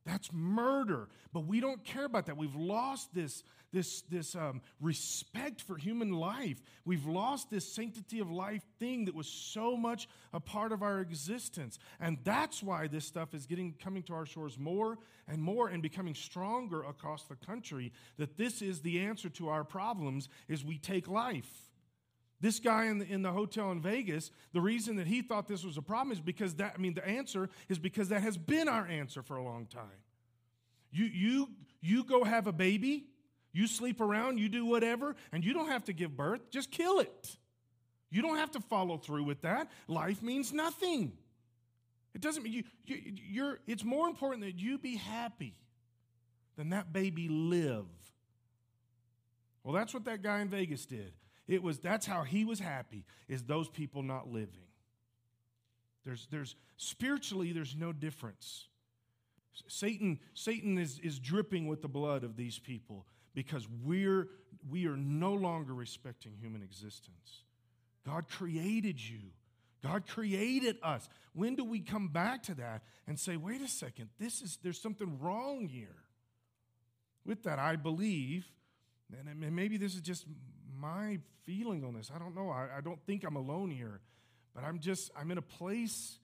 That's 0.05 0.31
murder. 0.33 1.07
But 1.33 1.45
we 1.45 1.59
don't 1.59 1.83
care 1.83 2.05
about 2.05 2.25
that. 2.25 2.37
We've 2.37 2.55
lost 2.55 3.13
this, 3.13 3.43
this, 3.71 4.01
this 4.09 4.35
um, 4.35 4.61
respect 4.81 5.61
for 5.61 5.77
human 5.77 6.13
life. 6.13 6.61
We've 6.83 7.05
lost 7.05 7.51
this 7.51 7.71
sanctity 7.71 8.19
of 8.19 8.31
life 8.31 8.63
thing 8.79 9.05
that 9.05 9.13
was 9.13 9.27
so 9.27 9.77
much 9.77 10.07
a 10.33 10.39
part 10.39 10.71
of 10.71 10.81
our 10.81 10.99
existence. 11.01 11.77
And 11.99 12.17
that's 12.23 12.63
why 12.63 12.87
this 12.87 13.05
stuff 13.05 13.33
is 13.35 13.45
getting 13.45 13.73
coming 13.73 14.01
to 14.03 14.13
our 14.13 14.25
shores 14.25 14.57
more 14.57 14.97
and 15.27 15.41
more 15.41 15.67
and 15.67 15.83
becoming 15.83 16.15
stronger 16.15 16.81
across 16.83 17.23
the 17.25 17.35
country. 17.35 17.91
That 18.17 18.35
this 18.37 18.61
is 18.61 18.81
the 18.81 19.01
answer 19.01 19.29
to 19.29 19.49
our 19.49 19.63
problems 19.63 20.27
is 20.47 20.63
we 20.65 20.79
take 20.79 21.07
life. 21.07 21.68
This 22.41 22.59
guy 22.59 22.85
in 22.85 22.99
the, 22.99 23.05
in 23.05 23.21
the 23.21 23.31
hotel 23.31 23.71
in 23.71 23.81
Vegas, 23.81 24.31
the 24.53 24.61
reason 24.61 24.95
that 24.95 25.07
he 25.07 25.21
thought 25.21 25.47
this 25.47 25.63
was 25.65 25.77
a 25.77 25.81
problem 25.81 26.13
is 26.13 26.21
because 26.21 26.55
that, 26.55 26.73
I 26.75 26.79
mean, 26.79 26.93
the 26.93 27.05
answer 27.05 27.49
is 27.67 27.77
because 27.79 28.09
that 28.09 28.21
has 28.21 28.37
been 28.37 28.69
our 28.69 28.87
answer 28.87 29.21
for 29.21 29.35
a 29.35 29.43
long 29.43 29.65
time. 29.65 29.83
You, 30.91 31.05
you, 31.05 31.49
you 31.81 32.03
go 32.05 32.23
have 32.23 32.47
a 32.47 32.53
baby, 32.53 33.07
You 33.51 33.67
sleep 33.67 33.99
around, 33.99 34.37
you 34.37 34.47
do 34.49 34.65
whatever, 34.65 35.15
and 35.31 35.43
you 35.43 35.53
don't 35.53 35.69
have 35.69 35.85
to 35.85 35.93
give 35.93 36.15
birth. 36.15 36.49
Just 36.51 36.71
kill 36.71 36.99
it. 36.99 37.37
You 38.11 38.21
don't 38.21 38.37
have 38.37 38.51
to 38.51 38.59
follow 38.59 38.97
through 38.97 39.23
with 39.23 39.41
that. 39.41 39.71
Life 39.87 40.21
means 40.21 40.53
nothing. 40.53 41.13
It 42.13 42.21
doesn't 42.21 42.43
mean 42.43 42.53
you, 42.53 42.63
you 42.85 43.01
you're, 43.29 43.59
it's 43.67 43.83
more 43.83 44.07
important 44.07 44.43
that 44.43 44.59
you 44.59 44.77
be 44.77 44.95
happy 44.95 45.53
than 46.57 46.69
that 46.69 46.91
baby 46.91 47.27
live. 47.29 47.85
Well, 49.63 49.73
that's 49.73 49.93
what 49.93 50.05
that 50.05 50.21
guy 50.21 50.41
in 50.41 50.49
Vegas 50.49 50.85
did. 50.85 51.13
It 51.49 51.63
was 51.63 51.79
that's 51.79 52.05
how 52.05 52.21
he 52.21 52.45
was 52.45 52.59
happy, 52.59 53.05
is 53.27 53.43
those 53.43 53.67
people 53.67 54.03
not 54.03 54.31
living. 54.31 54.67
There's, 56.05 56.27
there's 56.31 56.55
spiritually, 56.77 57.51
there's 57.51 57.75
no 57.75 57.91
difference. 57.91 58.67
Satan, 59.67 60.19
Satan 60.35 60.77
is, 60.77 60.99
is 60.99 61.17
dripping 61.19 61.67
with 61.67 61.81
the 61.81 61.87
blood 61.89 62.23
of 62.23 62.37
these 62.37 62.59
people 62.59 63.07
because 63.33 63.67
we're, 63.83 64.27
we 64.69 64.85
are 64.85 64.95
no 64.95 65.33
longer 65.33 65.73
respecting 65.73 66.33
human 66.39 66.61
existence. 66.61 67.43
God 68.05 68.29
created 68.29 69.01
you. 69.01 69.19
God 69.83 70.07
created 70.07 70.77
us. 70.83 71.09
When 71.33 71.55
do 71.55 71.63
we 71.63 71.79
come 71.79 72.09
back 72.09 72.43
to 72.43 72.55
that 72.55 72.83
and 73.07 73.19
say, 73.19 73.37
wait 73.37 73.61
a 73.61 73.67
second, 73.67 74.09
this 74.19 74.41
is 74.41 74.59
there's 74.61 74.79
something 74.79 75.17
wrong 75.19 75.67
here? 75.67 75.95
With 77.25 77.43
that, 77.43 77.59
I 77.59 77.75
believe, 77.75 78.45
and 79.27 79.55
maybe 79.55 79.77
this 79.77 79.95
is 79.95 80.01
just 80.01 80.25
my 80.79 81.19
feeling 81.45 81.83
on 81.83 81.93
this. 81.93 82.11
I 82.13 82.19
don't 82.19 82.35
know. 82.35 82.49
I, 82.49 82.77
I 82.77 82.81
don't 82.81 82.99
think 83.05 83.23
I'm 83.23 83.35
alone 83.35 83.71
here. 83.71 84.01
But 84.53 84.63
I'm 84.63 84.79
just, 84.79 85.11
I'm 85.17 85.31
in 85.31 85.37
a 85.37 85.43
place 85.43 86.19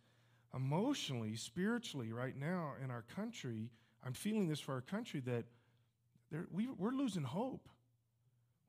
emotionally, 0.55 1.35
spiritually, 1.35 2.11
right 2.11 2.35
now 2.37 2.73
in 2.83 2.91
our 2.91 3.03
country. 3.15 3.69
I'm 4.05 4.13
feeling 4.13 4.47
this 4.47 4.59
for 4.59 4.73
our 4.73 4.81
country 4.81 5.19
that 5.21 5.45
we, 6.51 6.67
we're 6.67 6.91
losing 6.91 7.23
hope. 7.23 7.69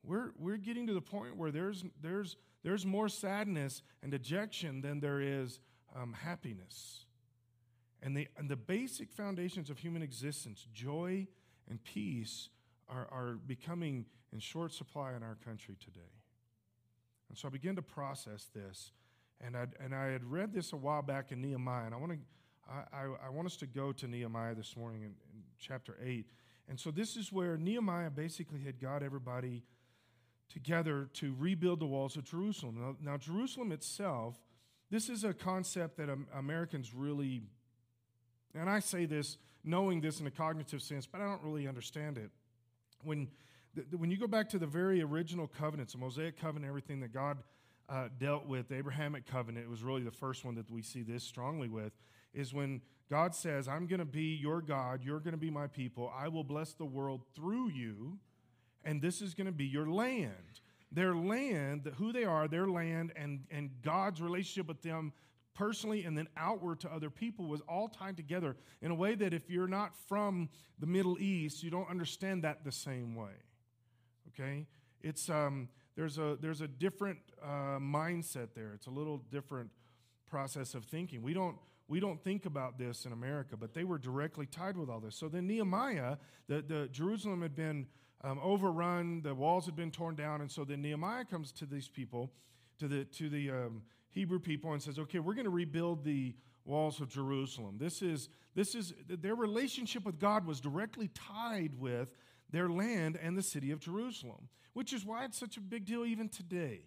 We're, 0.03 0.31
we're 0.37 0.57
getting 0.57 0.87
to 0.87 0.93
the 0.93 1.01
point 1.01 1.35
where 1.37 1.51
there's, 1.51 1.83
there's, 2.01 2.37
there's 2.63 2.85
more 2.85 3.09
sadness 3.09 3.81
and 4.01 4.11
dejection 4.11 4.81
than 4.81 4.99
there 4.99 5.19
is 5.19 5.59
um, 5.95 6.13
happiness. 6.13 7.05
And 8.01 8.15
the, 8.15 8.27
and 8.37 8.49
the 8.49 8.55
basic 8.55 9.11
foundations 9.11 9.69
of 9.69 9.79
human 9.79 10.01
existence, 10.01 10.67
joy 10.73 11.27
and 11.69 11.83
peace, 11.83 12.49
are, 12.87 13.07
are 13.11 13.37
becoming 13.45 14.05
in 14.33 14.39
short 14.39 14.73
supply 14.73 15.15
in 15.15 15.23
our 15.23 15.37
country 15.45 15.75
today. 15.79 16.13
And 17.29 17.37
so 17.37 17.47
I 17.47 17.51
began 17.51 17.75
to 17.75 17.81
process 17.81 18.47
this. 18.53 18.91
And 19.39 19.55
I, 19.55 19.67
and 19.79 19.93
I 19.93 20.07
had 20.07 20.23
read 20.23 20.53
this 20.53 20.73
a 20.73 20.77
while 20.77 21.01
back 21.01 21.31
in 21.31 21.41
Nehemiah, 21.41 21.85
and 21.85 21.93
I 21.93 21.97
want 21.97 22.13
to 22.13 22.17
I, 22.69 22.97
I, 22.97 23.27
I, 23.27 23.29
want 23.29 23.45
us 23.45 23.55
to 23.57 23.67
go 23.67 23.91
to 23.93 24.07
Nehemiah 24.07 24.55
this 24.55 24.75
morning 24.75 25.01
in, 25.01 25.07
in, 25.07 25.43
chapter 25.57 25.97
8. 26.03 26.25
And 26.69 26.79
so 26.79 26.91
this 26.91 27.15
is 27.15 27.31
where 27.31 27.57
Nehemiah 27.57 28.09
basically 28.09 28.61
had 28.61 28.79
got 28.79 29.03
everybody 29.03 29.63
together 30.49 31.09
to 31.13 31.33
rebuild 31.37 31.79
the 31.79 31.85
walls 31.85 32.17
of 32.17 32.25
Jerusalem. 32.25 32.77
Now, 32.79 33.11
now 33.11 33.17
Jerusalem 33.17 33.71
itself, 33.71 34.35
this 34.89 35.09
is 35.09 35.23
a 35.23 35.33
concept 35.33 35.97
that 35.97 36.09
Americans 36.35 36.93
really, 36.93 37.43
and 38.53 38.69
I 38.69 38.79
say 38.79 39.05
this 39.05 39.37
knowing 39.63 40.01
this 40.01 40.19
in 40.19 40.27
a 40.27 40.31
cognitive 40.31 40.81
sense, 40.81 41.05
but 41.05 41.21
I 41.21 41.25
don't 41.25 41.43
really 41.43 41.67
understand 41.67 42.17
it. 42.17 42.31
When, 43.03 43.27
when 43.97 44.11
you 44.11 44.17
go 44.17 44.27
back 44.27 44.49
to 44.49 44.59
the 44.59 44.67
very 44.67 45.01
original 45.01 45.47
covenants, 45.47 45.93
the 45.93 45.99
Mosaic 45.99 46.39
covenant, 46.39 46.67
everything 46.67 46.99
that 47.01 47.13
God 47.13 47.37
uh, 47.89 48.09
dealt 48.19 48.45
with, 48.45 48.69
the 48.69 48.75
Abrahamic 48.75 49.25
covenant, 49.25 49.65
it 49.65 49.69
was 49.69 49.83
really 49.83 50.03
the 50.03 50.11
first 50.11 50.45
one 50.45 50.55
that 50.55 50.69
we 50.69 50.81
see 50.81 51.03
this 51.03 51.23
strongly 51.23 51.69
with, 51.69 51.93
is 52.33 52.53
when 52.53 52.81
God 53.09 53.33
says, 53.33 53.67
I'm 53.67 53.87
going 53.87 53.99
to 53.99 54.05
be 54.05 54.35
your 54.35 54.61
God, 54.61 55.03
you're 55.03 55.19
going 55.19 55.33
to 55.33 55.39
be 55.39 55.49
my 55.49 55.67
people, 55.67 56.11
I 56.15 56.27
will 56.27 56.43
bless 56.43 56.73
the 56.73 56.85
world 56.85 57.21
through 57.35 57.69
you, 57.69 58.19
and 58.83 59.01
this 59.01 59.21
is 59.21 59.33
going 59.33 59.47
to 59.47 59.53
be 59.53 59.65
your 59.65 59.89
land. 59.89 60.61
Their 60.91 61.15
land, 61.15 61.91
who 61.97 62.13
they 62.13 62.23
are, 62.23 62.47
their 62.47 62.67
land, 62.67 63.11
and, 63.15 63.43
and 63.51 63.71
God's 63.81 64.21
relationship 64.21 64.67
with 64.67 64.81
them 64.81 65.11
personally 65.53 66.05
and 66.05 66.17
then 66.17 66.27
outward 66.37 66.79
to 66.81 66.93
other 66.93 67.09
people 67.09 67.47
was 67.47 67.61
all 67.61 67.89
tied 67.89 68.15
together 68.15 68.55
in 68.81 68.91
a 68.91 68.95
way 68.95 69.15
that 69.15 69.33
if 69.33 69.49
you're 69.49 69.67
not 69.67 69.95
from 70.07 70.47
the 70.79 70.85
Middle 70.85 71.19
East, 71.19 71.63
you 71.63 71.71
don't 71.71 71.89
understand 71.89 72.43
that 72.43 72.63
the 72.63 72.71
same 72.71 73.15
way. 73.15 73.33
Okay? 74.39 74.67
It's, 75.01 75.29
um, 75.29 75.69
there's 75.95 76.17
a, 76.17 76.37
there's 76.39 76.61
a 76.61 76.67
different 76.67 77.19
uh, 77.43 77.79
mindset 77.79 78.49
there. 78.55 78.73
It's 78.73 78.87
a 78.87 78.91
little 78.91 79.17
different 79.31 79.69
process 80.29 80.75
of 80.75 80.85
thinking. 80.85 81.21
We 81.21 81.33
don't, 81.33 81.57
we 81.87 81.99
don't 81.99 82.21
think 82.23 82.45
about 82.45 82.77
this 82.77 83.05
in 83.05 83.13
America, 83.13 83.55
but 83.57 83.73
they 83.73 83.83
were 83.83 83.97
directly 83.97 84.45
tied 84.45 84.77
with 84.77 84.89
all 84.89 84.99
this. 84.99 85.15
So 85.15 85.29
then 85.29 85.47
Nehemiah, 85.47 86.17
the, 86.47 86.61
the 86.61 86.89
Jerusalem 86.91 87.41
had 87.41 87.55
been 87.55 87.87
um, 88.23 88.39
overrun, 88.43 89.21
the 89.21 89.33
walls 89.33 89.65
had 89.65 89.75
been 89.75 89.91
torn 89.91 90.15
down, 90.15 90.41
and 90.41 90.51
so 90.51 90.63
then 90.63 90.81
Nehemiah 90.81 91.25
comes 91.25 91.51
to 91.53 91.65
these 91.65 91.87
people, 91.87 92.31
to 92.79 92.87
the 92.87 93.05
to 93.05 93.29
the 93.29 93.51
um, 93.51 93.83
Hebrew 94.09 94.39
people, 94.39 94.73
and 94.73 94.81
says, 94.81 94.97
"Okay, 94.97 95.19
we're 95.19 95.35
going 95.35 95.45
to 95.45 95.51
rebuild 95.51 96.03
the 96.03 96.35
walls 96.65 96.99
of 96.99 97.09
Jerusalem." 97.09 97.77
This 97.79 98.01
is 98.01 98.29
this 98.55 98.73
is 98.73 98.93
their 99.07 99.35
relationship 99.35 100.03
with 100.03 100.19
God 100.19 100.47
was 100.47 100.59
directly 100.59 101.09
tied 101.13 101.73
with 101.77 102.09
their 102.51 102.69
land 102.69 103.17
and 103.21 103.37
the 103.37 103.43
city 103.43 103.71
of 103.71 103.79
Jerusalem, 103.79 104.49
which 104.73 104.93
is 104.93 105.05
why 105.05 105.25
it's 105.25 105.37
such 105.37 105.57
a 105.57 105.61
big 105.61 105.85
deal 105.85 106.05
even 106.05 106.29
today. 106.29 106.81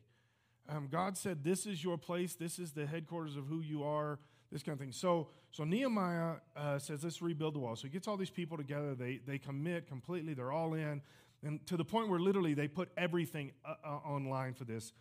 Um, 0.69 0.89
God 0.91 1.17
said, 1.17 1.43
This 1.43 1.67
is 1.67 1.83
your 1.83 1.99
place, 1.99 2.35
this 2.35 2.59
is 2.59 2.73
the 2.73 2.87
headquarters 2.87 3.37
of 3.37 3.47
who 3.47 3.61
you 3.61 3.83
are, 3.83 4.19
this 4.53 4.63
kind 4.63 4.75
of 4.75 4.81
thing. 4.81 4.93
So, 4.93 5.29
so 5.51 5.65
Nehemiah 5.65 6.37
uh, 6.57 6.79
says, 6.79 7.03
Let's 7.03 7.21
rebuild 7.21 7.55
the 7.55 7.59
wall. 7.59 7.77
So 7.77 7.83
he 7.85 7.91
gets 7.91 8.07
all 8.07 8.17
these 8.17 8.31
people 8.31 8.57
together, 8.57 8.95
they, 8.95 9.21
they 9.27 9.39
commit 9.39 9.89
completely, 9.89 10.35
they're 10.35 10.53
all 10.53 10.75
in, 10.75 11.03
and 11.43 11.67
to 11.67 11.77
the 11.77 11.85
point 11.85 12.09
where 12.09 12.21
literally 12.21 12.55
they 12.55 12.69
put 12.69 12.91
everything 12.97 13.53
uh, 13.65 13.75
uh, 13.85 13.89
online 13.89 14.55
for 14.55 14.65
this. 14.65 14.93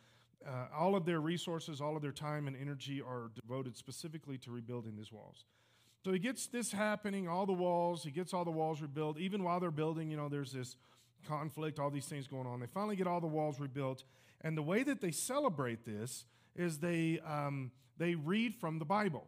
Uh, 0.47 0.67
all 0.73 0.95
of 0.95 1.05
their 1.05 1.19
resources, 1.19 1.81
all 1.81 1.97
of 1.97 2.01
their 2.01 2.13
time 2.13 2.47
and 2.47 2.55
energy 2.55 3.01
are 3.01 3.29
devoted 3.35 3.75
specifically 3.75 4.37
to 4.37 4.51
rebuilding 4.51 4.95
these 4.95 5.11
walls. 5.11 5.43
So 6.03 6.13
he 6.13 6.19
gets 6.19 6.47
this 6.47 6.71
happening, 6.71 7.27
all 7.27 7.45
the 7.45 7.53
walls, 7.53 8.03
he 8.03 8.11
gets 8.11 8.33
all 8.33 8.45
the 8.45 8.51
walls 8.51 8.81
rebuilt. 8.81 9.19
Even 9.19 9.43
while 9.43 9.59
they're 9.59 9.71
building, 9.71 10.09
you 10.09 10.17
know, 10.17 10.29
there's 10.29 10.53
this 10.53 10.77
conflict, 11.27 11.79
all 11.79 11.89
these 11.89 12.05
things 12.05 12.27
going 12.27 12.47
on. 12.47 12.59
They 12.59 12.67
finally 12.67 12.95
get 12.95 13.07
all 13.07 13.19
the 13.19 13.27
walls 13.27 13.59
rebuilt. 13.59 14.03
And 14.41 14.57
the 14.57 14.63
way 14.63 14.83
that 14.83 15.01
they 15.01 15.11
celebrate 15.11 15.85
this 15.85 16.25
is 16.55 16.79
they, 16.79 17.19
um, 17.25 17.71
they 17.97 18.15
read 18.15 18.55
from 18.55 18.79
the 18.79 18.85
Bible. 18.85 19.27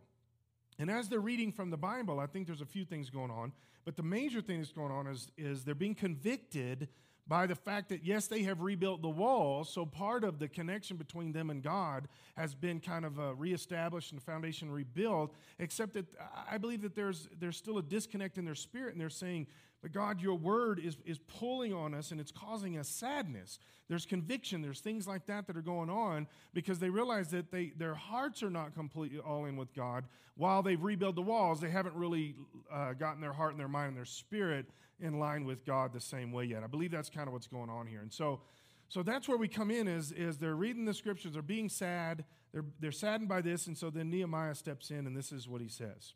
And 0.79 0.89
as 0.89 1.09
they're 1.09 1.19
reading 1.19 1.51
from 1.51 1.69
the 1.69 1.77
Bible, 1.77 2.19
I 2.19 2.25
think 2.25 2.47
there's 2.47 2.61
a 2.61 2.65
few 2.65 2.85
things 2.85 3.09
going 3.09 3.31
on. 3.31 3.51
But 3.83 3.97
the 3.97 4.03
major 4.03 4.41
thing 4.41 4.59
that's 4.59 4.71
going 4.71 4.91
on 4.91 5.07
is, 5.07 5.31
is 5.37 5.63
they're 5.63 5.75
being 5.75 5.95
convicted 5.95 6.87
by 7.31 7.47
the 7.47 7.55
fact 7.55 7.87
that, 7.87 8.03
yes, 8.03 8.27
they 8.27 8.43
have 8.43 8.59
rebuilt 8.59 9.01
the 9.01 9.09
wall. 9.09 9.63
So 9.63 9.85
part 9.85 10.25
of 10.25 10.37
the 10.37 10.49
connection 10.49 10.97
between 10.97 11.31
them 11.31 11.49
and 11.49 11.63
God 11.63 12.09
has 12.35 12.53
been 12.53 12.81
kind 12.81 13.05
of 13.05 13.17
uh, 13.17 13.33
reestablished 13.35 14.11
and 14.11 14.19
the 14.19 14.25
foundation 14.25 14.69
rebuilt, 14.69 15.33
except 15.57 15.93
that 15.93 16.07
I 16.51 16.57
believe 16.57 16.81
that 16.81 16.93
there's, 16.93 17.29
there's 17.39 17.55
still 17.55 17.77
a 17.77 17.81
disconnect 17.81 18.37
in 18.37 18.43
their 18.43 18.53
spirit, 18.53 18.91
and 18.91 18.99
they're 18.99 19.09
saying, 19.09 19.47
but 19.81 19.91
God, 19.91 20.21
your 20.21 20.35
word 20.35 20.79
is, 20.79 20.97
is 21.05 21.17
pulling 21.17 21.73
on 21.73 21.93
us 21.93 22.11
and 22.11 22.19
it's 22.19 22.31
causing 22.31 22.77
us 22.77 22.87
sadness. 22.87 23.59
There's 23.89 24.05
conviction, 24.05 24.61
there's 24.61 24.79
things 24.79 25.07
like 25.07 25.25
that 25.25 25.47
that 25.47 25.57
are 25.57 25.61
going 25.61 25.89
on 25.89 26.27
because 26.53 26.79
they 26.79 26.89
realize 26.89 27.29
that 27.29 27.51
they, 27.51 27.73
their 27.77 27.95
hearts 27.95 28.43
are 28.43 28.49
not 28.49 28.73
completely 28.75 29.19
all 29.19 29.45
in 29.45 29.57
with 29.57 29.73
God. 29.73 30.05
While 30.35 30.61
they've 30.61 30.81
rebuilt 30.81 31.15
the 31.15 31.21
walls, 31.21 31.59
they 31.59 31.71
haven't 31.71 31.95
really 31.95 32.35
uh, 32.71 32.93
gotten 32.93 33.21
their 33.21 33.33
heart 33.33 33.51
and 33.51 33.59
their 33.59 33.67
mind 33.67 33.89
and 33.89 33.97
their 33.97 34.05
spirit 34.05 34.67
in 34.99 35.19
line 35.19 35.45
with 35.45 35.65
God 35.65 35.93
the 35.93 35.99
same 35.99 36.31
way 36.31 36.45
yet. 36.45 36.63
I 36.63 36.67
believe 36.67 36.91
that's 36.91 37.09
kind 37.09 37.27
of 37.27 37.33
what's 37.33 37.47
going 37.47 37.69
on 37.69 37.87
here. 37.87 38.01
And 38.01 38.13
so, 38.13 38.41
so 38.87 39.03
that's 39.03 39.27
where 39.27 39.37
we 39.37 39.47
come 39.47 39.71
in 39.71 39.87
is, 39.87 40.11
is 40.11 40.37
they're 40.37 40.55
reading 40.55 40.85
the 40.85 40.93
scriptures, 40.93 41.33
they're 41.33 41.41
being 41.41 41.69
sad, 41.69 42.23
they're, 42.53 42.65
they're 42.79 42.91
saddened 42.91 43.29
by 43.29 43.41
this, 43.41 43.67
and 43.67 43.77
so 43.77 43.89
then 43.89 44.09
Nehemiah 44.09 44.55
steps 44.55 44.91
in, 44.91 45.07
and 45.07 45.17
this 45.17 45.31
is 45.31 45.47
what 45.47 45.59
he 45.59 45.69
says. 45.69 46.13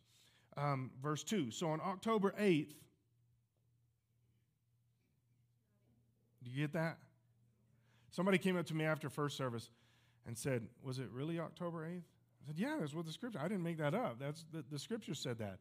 Um, 0.56 0.92
verse 1.02 1.24
2. 1.24 1.52
So 1.52 1.70
on 1.70 1.82
October 1.82 2.34
8th, 2.40 2.74
do 6.46 6.52
you 6.52 6.62
get 6.62 6.74
that? 6.74 6.98
Somebody 8.12 8.38
came 8.38 8.56
up 8.56 8.66
to 8.68 8.74
me 8.74 8.86
after 8.86 9.10
first 9.10 9.36
service 9.36 9.70
and 10.26 10.38
said, 10.38 10.68
Was 10.84 11.00
it 11.00 11.10
really 11.12 11.40
October 11.40 11.86
8th? 11.86 12.04
I 12.44 12.48
said, 12.48 12.58
Yeah, 12.58 12.78
that's 12.80 12.94
what 12.94 13.06
the 13.06 13.12
scripture. 13.12 13.40
I 13.40 13.48
didn't 13.50 13.64
make 13.64 13.80
that 13.80 13.94
up. 13.94 14.20
That's 14.20 14.46
the, 14.54 14.64
the 14.72 14.80
scripture 14.80 15.14
said 15.14 15.40
that. 15.40 15.60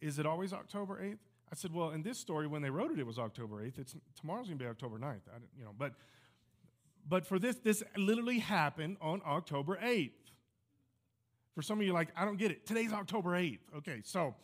Is 0.00 0.18
it 0.18 0.26
always 0.26 0.52
October 0.52 1.00
8th? 1.02 1.18
I 1.50 1.54
said, 1.54 1.72
well, 1.72 1.90
in 1.90 2.02
this 2.02 2.18
story, 2.18 2.46
when 2.46 2.62
they 2.62 2.70
wrote 2.70 2.90
it, 2.90 2.98
it 2.98 3.06
was 3.06 3.18
October 3.18 3.64
8th. 3.64 3.78
It's, 3.78 3.96
tomorrow's 4.20 4.46
going 4.46 4.58
to 4.58 4.64
be 4.64 4.68
October 4.68 4.98
9th. 4.98 5.22
I, 5.32 5.38
you 5.56 5.64
know, 5.64 5.74
but, 5.76 5.94
but 7.08 7.26
for 7.26 7.38
this, 7.38 7.56
this 7.56 7.82
literally 7.96 8.38
happened 8.38 8.98
on 9.00 9.22
October 9.26 9.78
8th. 9.82 10.10
For 11.54 11.62
some 11.62 11.80
of 11.80 11.86
you, 11.86 11.92
like, 11.92 12.08
I 12.16 12.24
don't 12.24 12.36
get 12.36 12.50
it. 12.50 12.66
Today's 12.66 12.92
October 12.92 13.30
8th. 13.30 13.60
Okay, 13.78 14.02
so, 14.04 14.34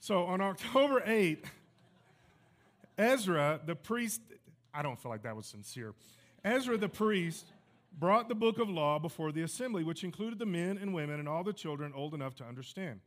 so 0.00 0.24
on 0.24 0.40
October 0.40 1.00
8th, 1.06 1.44
Ezra, 2.96 3.60
the 3.64 3.76
priest, 3.76 4.22
I 4.76 4.82
don't 4.82 5.00
feel 5.00 5.10
like 5.10 5.22
that 5.22 5.36
was 5.36 5.46
sincere. 5.46 5.94
Ezra, 6.44 6.76
the 6.76 6.88
priest, 6.88 7.46
brought 7.98 8.28
the 8.28 8.34
book 8.34 8.58
of 8.58 8.68
law 8.68 8.98
before 8.98 9.32
the 9.32 9.42
assembly, 9.42 9.82
which 9.82 10.04
included 10.04 10.38
the 10.38 10.46
men 10.46 10.76
and 10.76 10.92
women 10.92 11.18
and 11.18 11.28
all 11.28 11.42
the 11.42 11.52
children 11.52 11.92
old 11.96 12.12
enough 12.12 12.34
to 12.36 12.44
understand. 12.44 13.00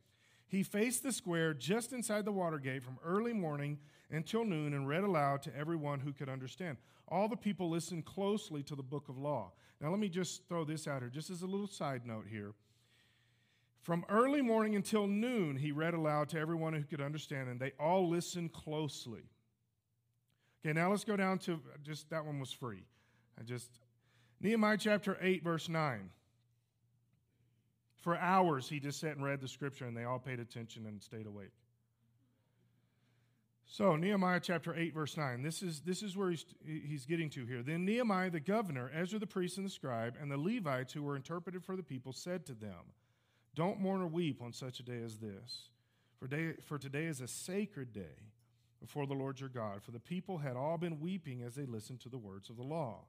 He 0.47 0.63
faced 0.63 1.03
the 1.03 1.11
square 1.11 1.53
just 1.53 1.93
inside 1.93 2.25
the 2.25 2.31
water 2.31 2.57
gate 2.57 2.83
from 2.83 2.97
early 3.05 3.33
morning 3.33 3.77
until 4.09 4.43
noon 4.43 4.73
and 4.73 4.87
read 4.87 5.03
aloud 5.03 5.43
to 5.43 5.55
everyone 5.55 5.99
who 5.99 6.11
could 6.11 6.27
understand. 6.27 6.77
All 7.07 7.27
the 7.27 7.37
people 7.37 7.69
listened 7.69 8.05
closely 8.05 8.63
to 8.63 8.75
the 8.75 8.81
book 8.81 9.09
of 9.09 9.17
law. 9.17 9.51
Now, 9.79 9.91
let 9.91 9.99
me 9.99 10.09
just 10.09 10.47
throw 10.49 10.65
this 10.65 10.87
out 10.87 11.01
here, 11.01 11.09
just 11.09 11.29
as 11.29 11.43
a 11.43 11.47
little 11.47 11.67
side 11.67 12.05
note 12.05 12.25
here. 12.27 12.53
From 13.83 14.05
early 14.09 14.41
morning 14.41 14.75
until 14.75 15.07
noon, 15.07 15.55
he 15.55 15.71
read 15.71 15.93
aloud 15.93 16.29
to 16.29 16.39
everyone 16.39 16.73
who 16.73 16.83
could 16.83 16.99
understand, 16.99 17.47
and 17.47 17.59
they 17.59 17.71
all 17.79 18.09
listened 18.09 18.51
closely. 18.51 19.21
Okay, 20.63 20.73
now 20.73 20.89
let's 20.89 21.05
go 21.05 21.15
down 21.15 21.37
to 21.39 21.59
just 21.83 22.09
that 22.09 22.25
one 22.25 22.39
was 22.39 22.51
free. 22.51 22.83
I 23.39 23.43
just, 23.43 23.69
Nehemiah 24.41 24.77
chapter 24.77 25.17
8, 25.21 25.43
verse 25.43 25.69
9. 25.69 26.09
For 28.01 28.17
hours, 28.17 28.67
he 28.67 28.79
just 28.79 28.99
sat 28.99 29.15
and 29.15 29.23
read 29.23 29.41
the 29.41 29.47
scripture, 29.47 29.85
and 29.85 29.95
they 29.95 30.03
all 30.03 30.19
paid 30.19 30.39
attention 30.39 30.85
and 30.85 31.01
stayed 31.01 31.27
awake. 31.27 31.51
So, 33.65 33.95
Nehemiah 33.95 34.39
chapter 34.41 34.75
8, 34.75 34.93
verse 34.93 35.15
9. 35.15 35.43
This 35.43 35.61
is, 35.61 35.81
this 35.81 36.01
is 36.01 36.17
where 36.17 36.31
he's, 36.31 36.45
he's 36.65 37.05
getting 37.05 37.29
to 37.31 37.45
here. 37.45 37.61
Then 37.61 37.85
Nehemiah 37.85 38.31
the 38.31 38.39
governor, 38.39 38.91
Ezra 38.93 39.19
the 39.19 39.27
priest 39.27 39.57
and 39.57 39.65
the 39.65 39.69
scribe, 39.71 40.15
and 40.19 40.29
the 40.29 40.37
Levites 40.37 40.91
who 40.91 41.03
were 41.03 41.15
interpreted 41.15 41.63
for 41.63 41.75
the 41.75 41.83
people 41.83 42.11
said 42.11 42.45
to 42.47 42.53
them, 42.53 42.93
Don't 43.55 43.79
mourn 43.79 44.01
or 44.01 44.07
weep 44.07 44.41
on 44.41 44.53
such 44.53 44.79
a 44.79 44.83
day 44.83 45.01
as 45.03 45.17
this, 45.17 45.69
for, 46.19 46.27
day, 46.27 46.53
for 46.65 46.77
today 46.77 47.05
is 47.05 47.21
a 47.21 47.27
sacred 47.27 47.93
day 47.93 48.31
before 48.79 49.05
the 49.05 49.13
Lord 49.13 49.39
your 49.39 49.49
God. 49.49 49.83
For 49.83 49.91
the 49.91 49.99
people 49.99 50.37
had 50.37 50.55
all 50.55 50.77
been 50.77 50.99
weeping 50.99 51.41
as 51.43 51.55
they 51.55 51.65
listened 51.65 51.99
to 52.01 52.09
the 52.09 52.17
words 52.17 52.49
of 52.49 52.57
the 52.57 52.63
law. 52.63 53.05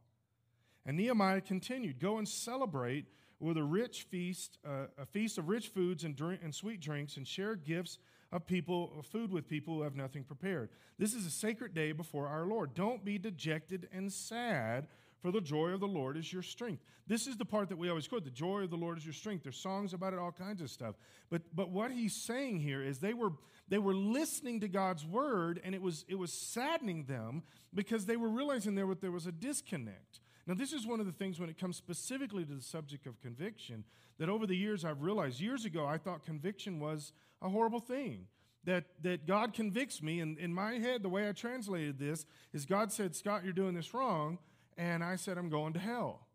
And 0.86 0.96
Nehemiah 0.96 1.40
continued, 1.40 1.98
Go 2.00 2.18
and 2.18 2.28
celebrate 2.28 3.06
with 3.38 3.56
a 3.56 3.62
rich 3.62 4.06
feast, 4.10 4.58
uh, 4.66 4.86
a 4.98 5.06
feast 5.06 5.38
of 5.38 5.48
rich 5.48 5.68
foods 5.68 6.04
and, 6.04 6.14
drink, 6.14 6.40
and 6.42 6.54
sweet 6.54 6.80
drinks, 6.80 7.16
and 7.16 7.26
share 7.26 7.56
gifts 7.56 7.98
of 8.32 8.46
people, 8.46 8.92
of 8.98 9.06
food 9.06 9.32
with 9.32 9.48
people 9.48 9.74
who 9.74 9.82
have 9.82 9.96
nothing 9.96 10.24
prepared. 10.24 10.70
This 10.98 11.14
is 11.14 11.26
a 11.26 11.30
sacred 11.30 11.74
day 11.74 11.92
before 11.92 12.26
our 12.28 12.46
Lord. 12.46 12.74
Don't 12.74 13.04
be 13.04 13.18
dejected 13.18 13.88
and 13.92 14.12
sad, 14.12 14.86
for 15.20 15.30
the 15.30 15.40
joy 15.40 15.68
of 15.68 15.80
the 15.80 15.88
Lord 15.88 16.16
is 16.16 16.32
your 16.32 16.42
strength. 16.42 16.82
This 17.06 17.26
is 17.26 17.36
the 17.36 17.44
part 17.44 17.68
that 17.68 17.78
we 17.78 17.88
always 17.88 18.08
quote 18.08 18.24
the 18.24 18.30
joy 18.30 18.62
of 18.62 18.70
the 18.70 18.76
Lord 18.76 18.98
is 18.98 19.04
your 19.04 19.12
strength. 19.12 19.42
There's 19.42 19.56
songs 19.56 19.92
about 19.92 20.12
it, 20.12 20.18
all 20.18 20.32
kinds 20.32 20.62
of 20.62 20.70
stuff. 20.70 20.94
But, 21.28 21.42
but 21.54 21.70
what 21.70 21.90
he's 21.90 22.14
saying 22.14 22.60
here 22.60 22.82
is 22.82 22.98
they 22.98 23.14
were, 23.14 23.32
they 23.68 23.78
were 23.78 23.94
listening 23.94 24.60
to 24.60 24.68
God's 24.68 25.04
word, 25.04 25.60
and 25.62 25.74
it 25.74 25.82
was, 25.82 26.04
it 26.08 26.14
was 26.16 26.32
saddening 26.32 27.04
them 27.04 27.42
because 27.74 28.06
they 28.06 28.16
were 28.16 28.28
realizing 28.28 28.74
there, 28.74 28.94
there 28.94 29.10
was 29.10 29.26
a 29.26 29.32
disconnect. 29.32 30.20
Now, 30.46 30.54
this 30.54 30.72
is 30.72 30.86
one 30.86 31.00
of 31.00 31.06
the 31.06 31.12
things 31.12 31.38
when 31.38 31.48
it 31.48 31.58
comes 31.58 31.76
specifically 31.76 32.44
to 32.44 32.54
the 32.54 32.62
subject 32.62 33.06
of 33.06 33.20
conviction 33.20 33.84
that 34.18 34.28
over 34.28 34.46
the 34.46 34.56
years 34.56 34.84
I've 34.84 35.02
realized. 35.02 35.40
Years 35.40 35.64
ago, 35.64 35.86
I 35.86 35.98
thought 35.98 36.24
conviction 36.24 36.80
was 36.80 37.12
a 37.42 37.48
horrible 37.48 37.80
thing. 37.80 38.26
That, 38.64 38.84
that 39.02 39.26
God 39.26 39.54
convicts 39.54 40.02
me, 40.02 40.20
and 40.20 40.38
in 40.38 40.52
my 40.52 40.74
head, 40.74 41.02
the 41.02 41.08
way 41.08 41.26
I 41.26 41.32
translated 41.32 41.98
this 41.98 42.26
is 42.52 42.66
God 42.66 42.92
said, 42.92 43.16
Scott, 43.16 43.42
you're 43.42 43.54
doing 43.54 43.74
this 43.74 43.94
wrong, 43.94 44.38
and 44.80 45.04
I 45.04 45.16
said, 45.16 45.36
I'm 45.36 45.50
going 45.50 45.74
to 45.74 45.78
hell. 45.78 46.26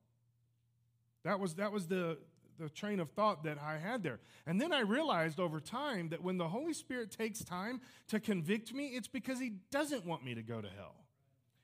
That 1.23 1.39
was, 1.39 1.55
that 1.55 1.71
was 1.71 1.87
the, 1.87 2.19
the 2.59 2.69
train 2.69 2.99
of 2.99 3.09
thought 3.09 3.43
that 3.43 3.57
I 3.59 3.79
had 3.79 4.03
there. 4.03 4.19
And 4.45 4.61
then 4.61 4.71
I 4.71 4.81
realized 4.81 5.39
over 5.39 5.59
time 5.59 6.09
that 6.09 6.21
when 6.21 6.37
the 6.37 6.47
Holy 6.47 6.73
Spirit 6.73 7.09
takes 7.09 7.43
time 7.43 7.81
to 8.09 8.19
convict 8.19 8.71
me, 8.71 8.89
it's 8.89 9.07
because 9.07 9.39
He 9.39 9.53
doesn't 9.71 10.05
want 10.05 10.23
me 10.23 10.35
to 10.35 10.43
go 10.43 10.61
to 10.61 10.69
hell. 10.77 11.04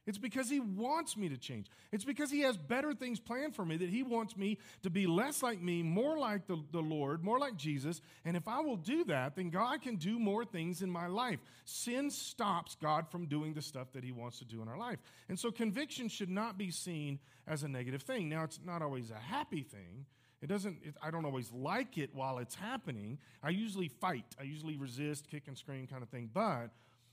It's 0.07 0.17
because 0.17 0.49
he 0.49 0.59
wants 0.59 1.15
me 1.15 1.29
to 1.29 1.37
change. 1.37 1.67
It's 1.91 2.03
because 2.03 2.31
he 2.31 2.41
has 2.41 2.57
better 2.57 2.93
things 2.93 3.19
planned 3.19 3.55
for 3.55 3.63
me, 3.63 3.77
that 3.77 3.89
he 3.89 4.01
wants 4.01 4.35
me 4.35 4.57
to 4.81 4.89
be 4.89 5.05
less 5.05 5.43
like 5.43 5.61
me, 5.61 5.83
more 5.83 6.17
like 6.17 6.47
the, 6.47 6.57
the 6.71 6.81
Lord, 6.81 7.23
more 7.23 7.37
like 7.37 7.55
Jesus. 7.55 8.01
And 8.25 8.35
if 8.35 8.47
I 8.47 8.61
will 8.61 8.77
do 8.77 9.03
that, 9.05 9.35
then 9.35 9.51
God 9.51 9.81
can 9.83 9.97
do 9.97 10.17
more 10.17 10.43
things 10.43 10.81
in 10.81 10.89
my 10.89 11.05
life. 11.05 11.39
Sin 11.65 12.09
stops 12.09 12.75
God 12.81 13.07
from 13.09 13.27
doing 13.27 13.53
the 13.53 13.61
stuff 13.61 13.91
that 13.93 14.03
he 14.03 14.11
wants 14.11 14.39
to 14.39 14.45
do 14.45 14.61
in 14.63 14.67
our 14.67 14.77
life. 14.77 14.97
And 15.29 15.39
so 15.39 15.51
conviction 15.51 16.09
should 16.09 16.29
not 16.29 16.57
be 16.57 16.71
seen 16.71 17.19
as 17.47 17.61
a 17.61 17.67
negative 17.67 18.01
thing. 18.01 18.27
Now, 18.27 18.43
it's 18.43 18.59
not 18.65 18.81
always 18.81 19.11
a 19.11 19.19
happy 19.19 19.61
thing. 19.61 20.05
It 20.41 20.47
doesn't, 20.47 20.79
it, 20.83 20.95
I 21.01 21.11
don't 21.11 21.25
always 21.25 21.51
like 21.51 21.99
it 21.99 22.09
while 22.13 22.39
it's 22.39 22.55
happening. 22.55 23.19
I 23.43 23.49
usually 23.49 23.89
fight, 23.89 24.25
I 24.39 24.43
usually 24.43 24.77
resist, 24.77 25.27
kick 25.29 25.43
and 25.47 25.55
scream 25.55 25.85
kind 25.85 26.01
of 26.01 26.09
thing. 26.09 26.31
But 26.33 26.71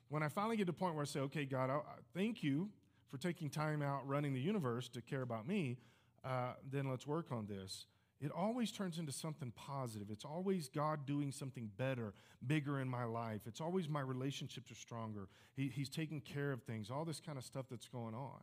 when 0.08 0.22
I 0.22 0.28
finally 0.28 0.56
get 0.56 0.66
to 0.66 0.72
the 0.72 0.78
point 0.78 0.94
where 0.94 1.02
I 1.02 1.06
say, 1.06 1.20
okay, 1.20 1.44
God, 1.44 1.70
I, 1.70 1.80
thank 2.14 2.42
you 2.42 2.68
for 3.10 3.18
taking 3.18 3.50
time 3.50 3.82
out 3.82 4.06
running 4.06 4.34
the 4.34 4.40
universe 4.40 4.88
to 4.90 5.00
care 5.00 5.22
about 5.22 5.46
me, 5.46 5.78
uh, 6.24 6.52
then 6.70 6.88
let's 6.88 7.06
work 7.06 7.26
on 7.30 7.46
this. 7.46 7.86
It 8.20 8.32
always 8.32 8.72
turns 8.72 8.98
into 8.98 9.12
something 9.12 9.52
positive. 9.54 10.08
It's 10.10 10.24
always 10.24 10.68
God 10.68 11.06
doing 11.06 11.30
something 11.30 11.70
better, 11.76 12.14
bigger 12.44 12.80
in 12.80 12.88
my 12.88 13.04
life. 13.04 13.42
It's 13.46 13.60
always 13.60 13.88
my 13.88 14.00
relationships 14.00 14.72
are 14.72 14.74
stronger. 14.74 15.28
He, 15.54 15.68
he's 15.68 15.88
taking 15.88 16.20
care 16.20 16.50
of 16.50 16.62
things, 16.64 16.90
all 16.90 17.04
this 17.04 17.20
kind 17.20 17.38
of 17.38 17.44
stuff 17.44 17.66
that's 17.70 17.86
going 17.86 18.14
on. 18.14 18.40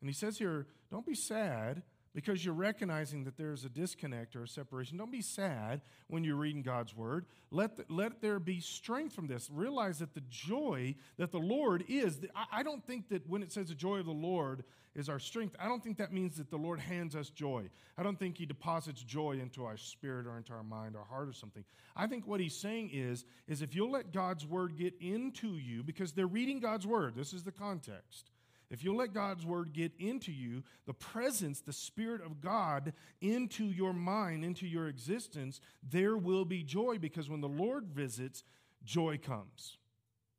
And 0.00 0.10
he 0.10 0.14
says 0.14 0.38
here, 0.38 0.66
don't 0.90 1.06
be 1.06 1.14
sad 1.14 1.82
because 2.18 2.44
you're 2.44 2.52
recognizing 2.52 3.22
that 3.22 3.36
there's 3.36 3.64
a 3.64 3.68
disconnect 3.68 4.34
or 4.34 4.42
a 4.42 4.48
separation. 4.48 4.98
Don't 4.98 5.12
be 5.12 5.22
sad 5.22 5.82
when 6.08 6.24
you're 6.24 6.34
reading 6.34 6.62
God's 6.62 6.92
word. 6.92 7.26
Let, 7.52 7.76
the, 7.76 7.84
let 7.88 8.20
there 8.20 8.40
be 8.40 8.58
strength 8.58 9.14
from 9.14 9.28
this. 9.28 9.48
Realize 9.52 10.00
that 10.00 10.14
the 10.14 10.24
joy 10.28 10.96
that 11.18 11.30
the 11.30 11.38
Lord 11.38 11.84
is, 11.86 12.18
I, 12.34 12.58
I 12.58 12.62
don't 12.64 12.84
think 12.84 13.08
that 13.10 13.24
when 13.28 13.40
it 13.40 13.52
says 13.52 13.68
the 13.68 13.76
joy 13.76 13.98
of 13.98 14.06
the 14.06 14.10
Lord 14.10 14.64
is 14.96 15.08
our 15.08 15.20
strength, 15.20 15.54
I 15.60 15.68
don't 15.68 15.80
think 15.80 15.96
that 15.98 16.12
means 16.12 16.38
that 16.38 16.50
the 16.50 16.56
Lord 16.56 16.80
hands 16.80 17.14
us 17.14 17.30
joy. 17.30 17.70
I 17.96 18.02
don't 18.02 18.18
think 18.18 18.36
He 18.36 18.46
deposits 18.46 19.00
joy 19.00 19.38
into 19.40 19.64
our 19.64 19.76
spirit 19.76 20.26
or 20.26 20.36
into 20.38 20.52
our 20.52 20.64
mind 20.64 20.96
or 20.96 21.04
heart 21.04 21.28
or 21.28 21.32
something. 21.32 21.62
I 21.94 22.08
think 22.08 22.26
what 22.26 22.40
He's 22.40 22.56
saying 22.56 22.90
is, 22.92 23.26
is 23.46 23.62
if 23.62 23.76
you'll 23.76 23.92
let 23.92 24.12
God's 24.12 24.44
word 24.44 24.76
get 24.76 24.94
into 25.00 25.56
you, 25.56 25.84
because 25.84 26.10
they're 26.10 26.26
reading 26.26 26.58
God's 26.58 26.84
word, 26.84 27.14
this 27.14 27.32
is 27.32 27.44
the 27.44 27.52
context 27.52 28.32
if 28.70 28.84
you'll 28.84 28.96
let 28.96 29.14
God's 29.14 29.46
word 29.46 29.72
get 29.72 29.92
into 29.98 30.30
you, 30.30 30.62
the 30.86 30.94
presence, 30.94 31.60
the 31.60 31.72
Spirit 31.72 32.20
of 32.24 32.40
God 32.40 32.92
into 33.20 33.64
your 33.64 33.94
mind, 33.94 34.44
into 34.44 34.66
your 34.66 34.88
existence, 34.88 35.60
there 35.88 36.16
will 36.16 36.44
be 36.44 36.62
joy 36.62 36.98
because 36.98 37.30
when 37.30 37.40
the 37.40 37.48
Lord 37.48 37.86
visits, 37.86 38.44
joy 38.84 39.18
comes. 39.18 39.78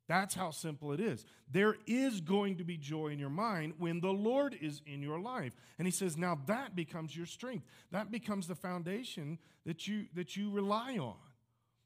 That's 0.06 0.34
how 0.34 0.50
simple 0.50 0.92
it 0.92 1.00
is. 1.00 1.24
There 1.52 1.76
is 1.86 2.20
going 2.20 2.56
to 2.56 2.64
be 2.64 2.76
joy 2.76 3.08
in 3.08 3.20
your 3.20 3.30
mind 3.30 3.74
when 3.78 4.00
the 4.00 4.12
Lord 4.12 4.56
is 4.60 4.82
in 4.84 5.02
your 5.02 5.20
life. 5.20 5.54
And 5.78 5.86
he 5.86 5.92
says, 5.92 6.16
now 6.16 6.38
that 6.46 6.74
becomes 6.74 7.16
your 7.16 7.26
strength. 7.26 7.64
That 7.92 8.10
becomes 8.10 8.48
the 8.48 8.56
foundation 8.56 9.38
that 9.66 9.86
you, 9.86 10.06
that 10.14 10.36
you 10.36 10.50
rely 10.50 10.98
on. 10.98 11.14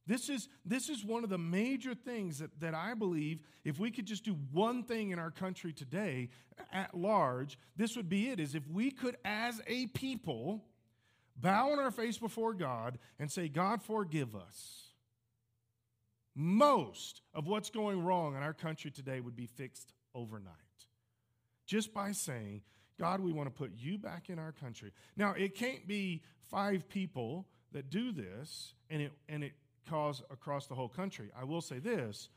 This 0.06 0.28
is, 0.28 0.48
this 0.64 0.90
is 0.90 1.04
one 1.04 1.24
of 1.24 1.30
the 1.30 1.38
major 1.38 1.94
things 1.94 2.38
that, 2.38 2.60
that 2.60 2.74
I 2.74 2.94
believe 2.94 3.40
if 3.64 3.78
we 3.78 3.90
could 3.90 4.06
just 4.06 4.24
do 4.24 4.36
one 4.52 4.82
thing 4.82 5.10
in 5.10 5.18
our 5.18 5.30
country 5.30 5.72
today 5.72 6.28
at 6.72 6.94
large, 6.94 7.58
this 7.76 7.96
would 7.96 8.08
be 8.08 8.28
it 8.28 8.38
is 8.38 8.54
if 8.54 8.68
we 8.68 8.90
could, 8.90 9.16
as 9.24 9.62
a 9.66 9.86
people, 9.86 10.62
bow 11.36 11.72
on 11.72 11.78
our 11.78 11.90
face 11.90 12.18
before 12.18 12.52
God 12.52 12.98
and 13.18 13.30
say, 13.32 13.48
God, 13.48 13.82
forgive 13.82 14.36
us. 14.36 14.88
Most 16.34 17.22
of 17.32 17.46
what's 17.46 17.70
going 17.70 18.04
wrong 18.04 18.36
in 18.36 18.42
our 18.42 18.52
country 18.52 18.90
today 18.90 19.20
would 19.20 19.36
be 19.36 19.46
fixed 19.46 19.94
overnight. 20.14 20.52
Just 21.66 21.94
by 21.94 22.12
saying, 22.12 22.60
God, 22.98 23.20
we 23.20 23.32
want 23.32 23.46
to 23.46 23.54
put 23.54 23.72
you 23.76 23.98
back 23.98 24.28
in 24.28 24.38
our 24.38 24.52
country. 24.52 24.92
Now, 25.16 25.32
it 25.32 25.54
can't 25.54 25.86
be 25.86 26.22
five 26.50 26.88
people 26.88 27.46
that 27.72 27.88
do 27.88 28.12
this 28.12 28.74
and 28.90 29.02
it, 29.02 29.12
and 29.28 29.42
it 29.42 29.52
cause 29.88 30.22
across 30.30 30.66
the 30.66 30.74
whole 30.74 30.88
country. 30.88 31.30
I 31.38 31.44
will 31.44 31.60
say 31.60 31.78
this 31.78 32.28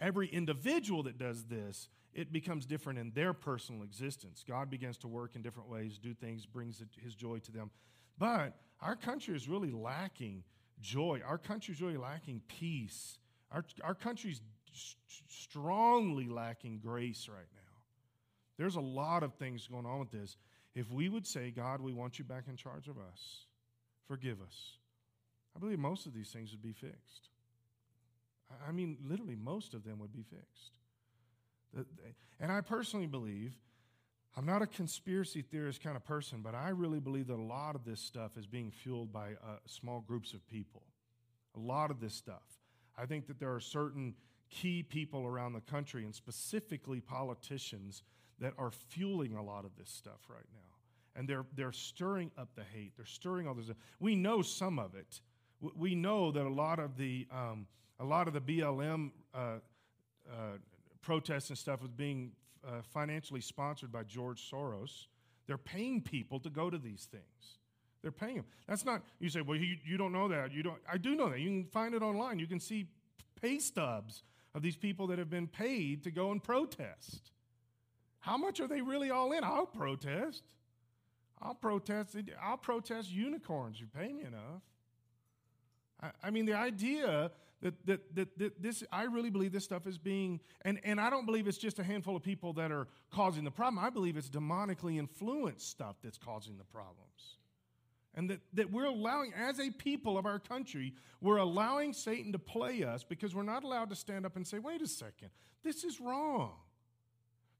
every 0.00 0.28
individual 0.28 1.02
that 1.04 1.18
does 1.18 1.44
this, 1.44 1.88
it 2.14 2.32
becomes 2.32 2.66
different 2.66 2.98
in 2.98 3.12
their 3.14 3.32
personal 3.32 3.82
existence. 3.82 4.44
God 4.46 4.70
begins 4.70 4.98
to 4.98 5.08
work 5.08 5.36
in 5.36 5.42
different 5.42 5.68
ways, 5.68 5.98
do 5.98 6.14
things, 6.14 6.44
brings 6.46 6.82
his 7.02 7.14
joy 7.14 7.38
to 7.40 7.52
them. 7.52 7.70
But 8.18 8.56
our 8.80 8.96
country 8.96 9.34
is 9.34 9.48
really 9.48 9.70
lacking 9.70 10.44
joy. 10.80 11.20
Our 11.26 11.38
country 11.38 11.74
is 11.74 11.80
really 11.80 11.96
lacking 11.96 12.42
peace. 12.48 13.18
Our, 13.50 13.64
our 13.82 13.94
country's 13.94 14.40
strongly 15.28 16.28
lacking 16.28 16.80
grace 16.82 17.28
right 17.28 17.48
now. 17.54 17.60
There's 18.58 18.76
a 18.76 18.80
lot 18.80 19.22
of 19.22 19.34
things 19.34 19.66
going 19.66 19.86
on 19.86 20.00
with 20.00 20.10
this. 20.10 20.36
If 20.74 20.90
we 20.90 21.08
would 21.08 21.26
say, 21.26 21.50
God, 21.50 21.80
we 21.80 21.92
want 21.92 22.18
you 22.18 22.24
back 22.24 22.44
in 22.48 22.56
charge 22.56 22.88
of 22.88 22.96
us, 22.98 23.46
forgive 24.08 24.40
us. 24.40 24.76
I 25.54 25.58
believe 25.58 25.78
most 25.78 26.06
of 26.06 26.14
these 26.14 26.30
things 26.30 26.50
would 26.52 26.62
be 26.62 26.72
fixed. 26.72 27.28
I 28.66 28.72
mean, 28.72 28.98
literally, 29.04 29.36
most 29.36 29.74
of 29.74 29.84
them 29.84 29.98
would 29.98 30.12
be 30.12 30.22
fixed. 30.22 30.72
And 32.40 32.52
I 32.52 32.60
personally 32.60 33.06
believe, 33.06 33.54
I'm 34.36 34.46
not 34.46 34.62
a 34.62 34.66
conspiracy 34.66 35.42
theorist 35.42 35.82
kind 35.82 35.96
of 35.96 36.04
person, 36.04 36.40
but 36.42 36.54
I 36.54 36.70
really 36.70 37.00
believe 37.00 37.26
that 37.28 37.38
a 37.38 37.42
lot 37.42 37.74
of 37.74 37.84
this 37.84 38.00
stuff 38.00 38.36
is 38.36 38.46
being 38.46 38.70
fueled 38.70 39.12
by 39.12 39.32
uh, 39.32 39.56
small 39.66 40.00
groups 40.00 40.32
of 40.34 40.46
people. 40.48 40.82
A 41.56 41.60
lot 41.60 41.90
of 41.90 42.00
this 42.00 42.14
stuff. 42.14 42.42
I 42.96 43.06
think 43.06 43.26
that 43.26 43.38
there 43.38 43.54
are 43.54 43.60
certain 43.60 44.14
key 44.50 44.82
people 44.82 45.26
around 45.26 45.54
the 45.54 45.60
country, 45.60 46.04
and 46.04 46.14
specifically 46.14 47.00
politicians, 47.00 48.02
that 48.38 48.52
are 48.58 48.70
fueling 48.70 49.34
a 49.34 49.42
lot 49.42 49.64
of 49.64 49.70
this 49.78 49.88
stuff 49.88 50.20
right 50.28 50.48
now. 50.52 50.58
And 51.14 51.28
they're, 51.28 51.44
they're 51.54 51.72
stirring 51.72 52.30
up 52.38 52.48
the 52.54 52.64
hate. 52.64 52.92
They're 52.96 53.06
stirring 53.06 53.46
all 53.46 53.54
this. 53.54 53.70
We 54.00 54.14
know 54.14 54.42
some 54.42 54.78
of 54.78 54.94
it 54.94 55.20
we 55.76 55.94
know 55.94 56.32
that 56.32 56.44
a 56.44 56.48
lot 56.48 56.78
of 56.78 56.96
the 56.96 57.26
um, 57.30 57.66
a 58.00 58.04
lot 58.04 58.26
of 58.26 58.34
the 58.34 58.40
BLM 58.40 59.10
uh, 59.34 59.38
uh, 59.38 60.58
protests 61.00 61.50
and 61.50 61.58
stuff 61.58 61.82
was 61.82 61.90
being 61.90 62.32
uh, 62.66 62.82
financially 62.92 63.40
sponsored 63.40 63.92
by 63.92 64.02
George 64.02 64.50
Soros. 64.50 65.06
They're 65.46 65.58
paying 65.58 66.00
people 66.00 66.40
to 66.40 66.50
go 66.50 66.70
to 66.70 66.78
these 66.78 67.06
things. 67.10 67.58
They're 68.02 68.12
paying 68.12 68.36
them. 68.36 68.44
That's 68.66 68.84
not, 68.84 69.02
you 69.20 69.28
say, 69.28 69.42
well, 69.42 69.56
you, 69.56 69.76
you 69.84 69.96
don't 69.96 70.12
know 70.12 70.28
that. 70.28 70.52
You 70.52 70.62
don't, 70.62 70.78
I 70.90 70.98
do 70.98 71.14
know 71.14 71.28
that. 71.30 71.38
You 71.38 71.48
can 71.48 71.64
find 71.66 71.94
it 71.94 72.02
online. 72.02 72.38
You 72.38 72.46
can 72.46 72.58
see 72.58 72.88
pay 73.40 73.58
stubs 73.58 74.24
of 74.54 74.62
these 74.62 74.76
people 74.76 75.06
that 75.08 75.18
have 75.18 75.30
been 75.30 75.46
paid 75.46 76.02
to 76.04 76.10
go 76.10 76.32
and 76.32 76.42
protest. 76.42 77.30
How 78.20 78.36
much 78.36 78.60
are 78.60 78.68
they 78.68 78.80
really 78.80 79.10
all 79.10 79.32
in? 79.32 79.44
I'll 79.44 79.66
protest. 79.66 80.42
I'll 81.40 81.54
protest. 81.54 82.16
I'll 82.42 82.56
protest 82.56 83.10
unicorns. 83.10 83.80
You 83.80 83.86
pay 83.86 84.12
me 84.12 84.22
enough. 84.22 84.62
I, 86.22 86.30
mean, 86.30 86.46
the 86.46 86.54
idea 86.54 87.30
that, 87.60 87.86
that, 87.86 88.14
that, 88.14 88.38
that, 88.38 88.62
this, 88.62 88.82
I 88.90 89.04
really 89.04 89.30
believe 89.30 89.52
this 89.52 89.64
stuff 89.64 89.86
is 89.86 89.98
being, 89.98 90.40
and, 90.62 90.80
and 90.84 91.00
I 91.00 91.10
don't 91.10 91.26
believe 91.26 91.46
it's 91.46 91.58
just 91.58 91.78
a 91.78 91.84
handful 91.84 92.16
of 92.16 92.22
people 92.22 92.52
that 92.54 92.72
are 92.72 92.88
causing 93.10 93.44
the 93.44 93.50
problem. 93.50 93.82
I 93.82 93.90
believe 93.90 94.16
it's 94.16 94.28
demonically 94.28 94.98
influenced 94.98 95.68
stuff 95.68 95.96
that's 96.02 96.18
causing 96.18 96.58
the 96.58 96.64
problems. 96.64 97.36
And 98.14 98.28
that, 98.30 98.40
that 98.54 98.70
we're 98.70 98.86
allowing, 98.86 99.32
as 99.34 99.58
a 99.58 99.70
people 99.70 100.18
of 100.18 100.26
our 100.26 100.38
country, 100.38 100.92
we're 101.20 101.38
allowing 101.38 101.92
Satan 101.92 102.32
to 102.32 102.38
play 102.38 102.82
us 102.82 103.04
because 103.04 103.34
we're 103.34 103.42
not 103.42 103.64
allowed 103.64 103.90
to 103.90 103.96
stand 103.96 104.26
up 104.26 104.36
and 104.36 104.46
say, 104.46 104.58
wait 104.58 104.82
a 104.82 104.88
second, 104.88 105.30
this 105.62 105.84
is 105.84 106.00
wrong. 106.00 106.52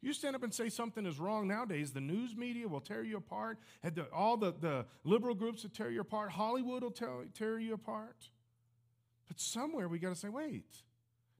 You 0.02 0.12
stand 0.12 0.34
up 0.34 0.42
and 0.42 0.52
say 0.52 0.68
something 0.68 1.06
is 1.06 1.20
wrong 1.20 1.46
nowadays, 1.46 1.92
the 1.92 2.00
news 2.00 2.36
media 2.36 2.66
will 2.66 2.80
tear 2.80 3.04
you 3.04 3.16
apart. 3.16 3.58
All 4.12 4.36
the, 4.36 4.52
the 4.52 4.84
liberal 5.04 5.34
groups 5.34 5.62
will 5.62 5.70
tear 5.70 5.90
you 5.90 6.00
apart. 6.00 6.32
Hollywood 6.32 6.82
will 6.82 6.90
tear, 6.90 7.08
tear 7.32 7.58
you 7.58 7.74
apart. 7.74 8.28
But 9.28 9.38
somewhere 9.38 9.88
we 9.88 10.00
got 10.00 10.08
to 10.08 10.16
say, 10.16 10.28
wait. 10.28 10.66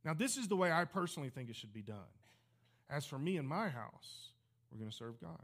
Now, 0.05 0.15
this 0.15 0.37
is 0.37 0.47
the 0.47 0.57
way 0.57 0.71
I 0.71 0.85
personally 0.85 1.29
think 1.29 1.51
it 1.51 1.57
should 1.57 1.73
be 1.73 1.83
done. 1.83 1.97
As 2.89 3.05
for 3.05 3.19
me 3.19 3.37
and 3.37 3.49
my 3.49 3.69
house, 3.69 4.31
we're 4.71 4.79
going 4.79 4.91
to 4.91 4.97
serve 4.97 5.21
God. 5.21 5.43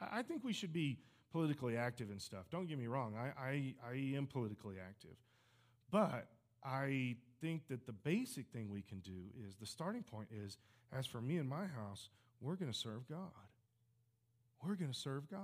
I 0.00 0.22
think 0.22 0.44
we 0.44 0.52
should 0.52 0.72
be 0.72 0.98
politically 1.32 1.76
active 1.76 2.10
and 2.10 2.20
stuff. 2.20 2.44
Don't 2.50 2.66
get 2.66 2.78
me 2.78 2.88
wrong, 2.88 3.14
I, 3.16 3.40
I, 3.40 3.74
I 3.88 3.94
am 4.16 4.26
politically 4.26 4.76
active. 4.86 5.16
But 5.90 6.26
I 6.64 7.16
think 7.40 7.68
that 7.68 7.86
the 7.86 7.92
basic 7.92 8.48
thing 8.48 8.70
we 8.70 8.82
can 8.82 8.98
do 9.00 9.30
is 9.46 9.56
the 9.56 9.66
starting 9.66 10.02
point 10.02 10.28
is 10.30 10.58
as 10.96 11.06
for 11.06 11.20
me 11.20 11.36
and 11.36 11.48
my 11.48 11.66
house, 11.66 12.08
we're 12.40 12.56
going 12.56 12.70
to 12.70 12.76
serve 12.76 13.08
God. 13.08 13.30
We're 14.64 14.74
going 14.74 14.92
to 14.92 14.98
serve 14.98 15.28
God. 15.30 15.40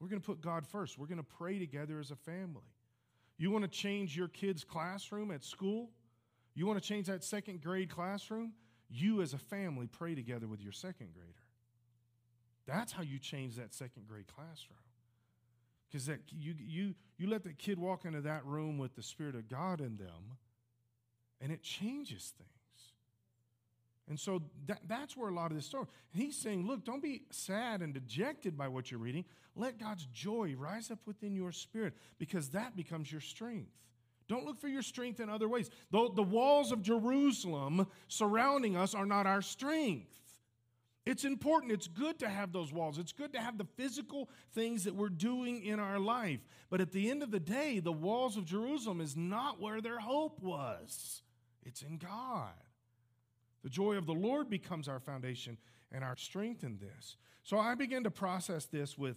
We're 0.00 0.08
going 0.08 0.20
to 0.20 0.26
put 0.26 0.40
God 0.40 0.66
first. 0.66 0.98
We're 0.98 1.06
going 1.06 1.18
to 1.18 1.24
pray 1.24 1.58
together 1.58 1.98
as 1.98 2.10
a 2.10 2.16
family. 2.16 2.62
You 3.36 3.50
want 3.50 3.64
to 3.64 3.70
change 3.70 4.16
your 4.16 4.28
kid's 4.28 4.64
classroom 4.64 5.30
at 5.30 5.44
school? 5.44 5.90
You 6.54 6.66
want 6.66 6.80
to 6.82 6.86
change 6.86 7.06
that 7.06 7.22
second 7.22 7.62
grade 7.62 7.90
classroom? 7.90 8.52
You 8.90 9.22
as 9.22 9.34
a 9.34 9.38
family 9.38 9.86
pray 9.86 10.14
together 10.14 10.46
with 10.46 10.60
your 10.60 10.72
second 10.72 11.12
grader. 11.14 11.32
That's 12.66 12.92
how 12.92 13.02
you 13.02 13.18
change 13.18 13.56
that 13.56 13.72
second 13.72 14.06
grade 14.08 14.26
classroom. 14.26 14.78
Because 15.88 16.06
that 16.06 16.20
you, 16.30 16.54
you, 16.58 16.94
you 17.16 17.28
let 17.28 17.42
the 17.42 17.52
kid 17.52 17.78
walk 17.78 18.04
into 18.04 18.20
that 18.22 18.44
room 18.44 18.76
with 18.76 18.94
the 18.94 19.02
Spirit 19.02 19.34
of 19.34 19.48
God 19.48 19.80
in 19.80 19.96
them, 19.96 20.36
and 21.40 21.50
it 21.50 21.62
changes 21.62 22.32
things. 22.36 22.57
And 24.08 24.18
so 24.18 24.42
that, 24.66 24.80
that's 24.86 25.16
where 25.16 25.28
a 25.28 25.34
lot 25.34 25.50
of 25.50 25.56
this. 25.56 25.72
And 25.72 25.86
he's 26.12 26.36
saying, 26.36 26.66
look, 26.66 26.84
don't 26.84 27.02
be 27.02 27.22
sad 27.30 27.82
and 27.82 27.92
dejected 27.92 28.56
by 28.56 28.68
what 28.68 28.90
you're 28.90 29.00
reading. 29.00 29.24
Let 29.54 29.78
God's 29.78 30.06
joy 30.06 30.54
rise 30.56 30.90
up 30.90 31.00
within 31.06 31.34
your 31.34 31.52
spirit 31.52 31.94
because 32.18 32.50
that 32.50 32.76
becomes 32.76 33.10
your 33.10 33.20
strength. 33.20 33.72
Don't 34.28 34.44
look 34.44 34.60
for 34.60 34.68
your 34.68 34.82
strength 34.82 35.20
in 35.20 35.30
other 35.30 35.48
ways. 35.48 35.70
The 35.90 36.22
walls 36.22 36.70
of 36.70 36.82
Jerusalem 36.82 37.86
surrounding 38.08 38.76
us 38.76 38.94
are 38.94 39.06
not 39.06 39.26
our 39.26 39.42
strength. 39.42 40.14
It's 41.06 41.24
important. 41.24 41.72
It's 41.72 41.88
good 41.88 42.18
to 42.18 42.28
have 42.28 42.52
those 42.52 42.70
walls. 42.70 42.98
It's 42.98 43.12
good 43.12 43.32
to 43.32 43.40
have 43.40 43.56
the 43.56 43.66
physical 43.76 44.28
things 44.52 44.84
that 44.84 44.94
we're 44.94 45.08
doing 45.08 45.64
in 45.64 45.80
our 45.80 45.98
life. 45.98 46.40
But 46.68 46.82
at 46.82 46.92
the 46.92 47.08
end 47.08 47.22
of 47.22 47.30
the 47.30 47.40
day, 47.40 47.80
the 47.80 47.90
walls 47.90 48.36
of 48.36 48.44
Jerusalem 48.44 49.00
is 49.00 49.16
not 49.16 49.58
where 49.58 49.80
their 49.80 49.98
hope 49.98 50.42
was, 50.42 51.22
it's 51.64 51.80
in 51.80 51.96
God. 51.96 52.52
The 53.62 53.70
joy 53.70 53.94
of 53.94 54.06
the 54.06 54.14
Lord 54.14 54.48
becomes 54.48 54.88
our 54.88 55.00
foundation 55.00 55.56
and 55.92 56.04
our 56.04 56.16
strength 56.16 56.64
in 56.64 56.78
this. 56.78 57.16
So 57.42 57.58
I 57.58 57.74
began 57.74 58.04
to 58.04 58.10
process 58.10 58.66
this 58.66 58.98
with, 58.98 59.16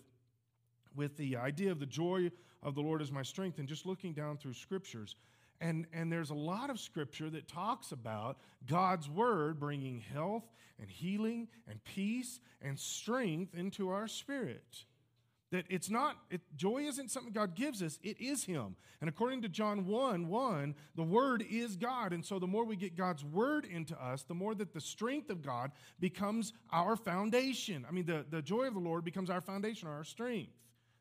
with 0.96 1.18
the 1.18 1.38
idea 1.38 1.72
of 1.72 1.80
the 1.80 1.86
joy 1.86 2.32
of 2.64 2.76
the 2.76 2.82
Lord 2.82 3.02
as 3.02 3.12
my 3.12 3.24
strength 3.24 3.60
and 3.60 3.68
just 3.68 3.86
looking 3.86 4.14
down 4.14 4.38
through 4.38 4.54
scriptures. 4.54 5.16
And, 5.60 5.86
and 5.94 6.12
there's 6.12 6.32
a 6.32 6.36
lot 6.36 6.70
of 6.70 6.80
scripture 6.80 7.30
that 7.30 7.48
talks 7.48 7.92
about 7.92 8.38
God's 8.66 9.10
word 9.10 9.60
bringing 9.60 10.00
health 10.00 10.46
and 10.80 10.90
healing 10.90 11.48
and 11.68 11.84
peace 11.84 12.40
and 12.62 12.80
strength 12.80 13.54
into 13.54 13.90
our 13.90 14.08
spirit. 14.08 14.86
That 15.52 15.66
it's 15.70 15.90
not, 15.90 16.18
it, 16.30 16.42
joy 16.56 16.84
isn't 16.84 17.12
something 17.12 17.34
God 17.34 17.56
gives 17.56 17.82
us, 17.84 18.00
it 18.04 18.20
is 18.22 18.46
Him. 18.46 18.76
And 19.02 19.10
according 19.10 19.42
to 19.42 19.50
John 19.50 19.86
1 19.86 20.28
1, 20.28 20.76
the 20.96 21.04
Word 21.04 21.44
is 21.50 21.76
God. 21.76 22.14
And 22.14 22.26
so 22.26 22.40
the 22.40 22.48
more 22.48 22.64
we 22.64 22.76
get 22.76 22.96
God's 22.96 23.26
Word 23.26 23.66
into 23.66 24.02
us, 24.02 24.24
the 24.24 24.34
more 24.34 24.56
that 24.56 24.74
the 24.74 24.82
strength 24.82 25.30
of 25.30 25.42
God 25.42 25.72
becomes 26.00 26.54
our 26.72 26.96
foundation. 26.96 27.86
I 27.88 27.92
mean, 27.92 28.06
the, 28.06 28.26
the 28.30 28.42
joy 28.42 28.64
of 28.64 28.74
the 28.74 28.80
Lord 28.80 29.04
becomes 29.04 29.30
our 29.30 29.42
foundation, 29.42 29.90
our 29.90 30.06
strength. 30.06 30.54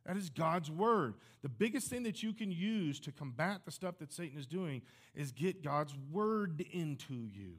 That 0.07 0.17
is 0.17 0.31
God's 0.31 0.71
word. 0.71 1.15
The 1.43 1.49
biggest 1.49 1.89
thing 1.89 2.03
that 2.05 2.23
you 2.23 2.33
can 2.33 2.51
use 2.51 3.01
to 3.01 3.13
combat 3.13 3.61
the 3.65 3.71
stuff 3.71 3.99
that 3.99 4.13
Satan 4.13 4.39
is 4.39 4.47
doing 4.47 4.83
is 5.15 5.31
get 5.31 5.63
God's 5.63 5.95
word 6.11 6.65
into 6.73 7.15
you. 7.15 7.55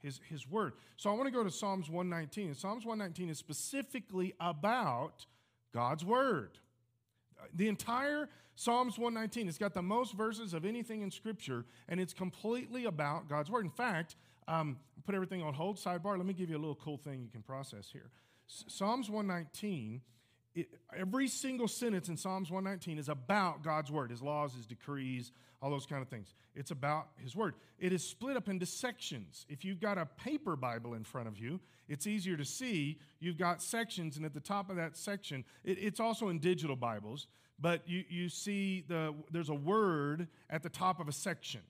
His, 0.00 0.20
his 0.28 0.48
word. 0.48 0.74
So 0.96 1.10
I 1.10 1.14
want 1.14 1.26
to 1.26 1.32
go 1.32 1.42
to 1.42 1.50
Psalms 1.50 1.88
119. 1.88 2.48
And 2.48 2.56
Psalms 2.56 2.84
119 2.84 3.30
is 3.30 3.38
specifically 3.38 4.34
about 4.40 5.26
God's 5.72 6.04
word. 6.04 6.58
The 7.54 7.68
entire 7.68 8.28
Psalms 8.56 8.98
119 8.98 9.48
it's 9.48 9.56
got 9.56 9.72
the 9.72 9.82
most 9.82 10.14
verses 10.14 10.52
of 10.52 10.64
anything 10.64 11.02
in 11.02 11.10
Scripture, 11.10 11.64
and 11.88 12.00
it's 12.00 12.12
completely 12.12 12.86
about 12.86 13.28
God's 13.28 13.50
word. 13.50 13.64
In 13.64 13.70
fact, 13.70 14.16
um, 14.48 14.78
put 15.06 15.14
everything 15.14 15.42
on 15.42 15.54
hold, 15.54 15.76
sidebar. 15.76 16.16
Let 16.16 16.26
me 16.26 16.34
give 16.34 16.50
you 16.50 16.56
a 16.56 16.58
little 16.58 16.74
cool 16.74 16.96
thing 16.96 17.22
you 17.22 17.28
can 17.28 17.42
process 17.42 17.88
here. 17.92 18.10
Psalms 18.46 19.10
119 19.10 20.00
it, 20.54 20.68
every 20.96 21.28
single 21.28 21.68
sentence 21.68 22.08
in 22.08 22.16
Psalms 22.16 22.50
119 22.50 22.98
is 22.98 23.08
about 23.08 23.62
God's 23.62 23.90
word, 23.90 24.10
his 24.10 24.22
laws, 24.22 24.54
his 24.54 24.66
decrees, 24.66 25.32
all 25.60 25.70
those 25.70 25.86
kind 25.86 26.02
of 26.02 26.08
things. 26.08 26.34
It's 26.54 26.70
about 26.70 27.08
his 27.18 27.34
word. 27.34 27.54
It 27.78 27.92
is 27.92 28.02
split 28.02 28.36
up 28.36 28.48
into 28.48 28.66
sections. 28.66 29.46
If 29.48 29.64
you've 29.64 29.80
got 29.80 29.98
a 29.98 30.06
paper 30.06 30.56
Bible 30.56 30.94
in 30.94 31.04
front 31.04 31.28
of 31.28 31.38
you, 31.38 31.60
it's 31.88 32.06
easier 32.06 32.36
to 32.36 32.44
see. 32.44 32.98
You've 33.20 33.38
got 33.38 33.62
sections, 33.62 34.16
and 34.16 34.26
at 34.26 34.34
the 34.34 34.40
top 34.40 34.70
of 34.70 34.76
that 34.76 34.96
section, 34.96 35.44
it, 35.64 35.78
it's 35.80 36.00
also 36.00 36.28
in 36.28 36.38
digital 36.38 36.76
Bibles, 36.76 37.26
but 37.58 37.82
you, 37.88 38.04
you 38.08 38.28
see 38.28 38.84
the, 38.88 39.14
there's 39.30 39.48
a 39.48 39.54
word 39.54 40.28
at 40.50 40.62
the 40.62 40.68
top 40.68 41.00
of 41.00 41.08
a 41.08 41.12
section. 41.12 41.60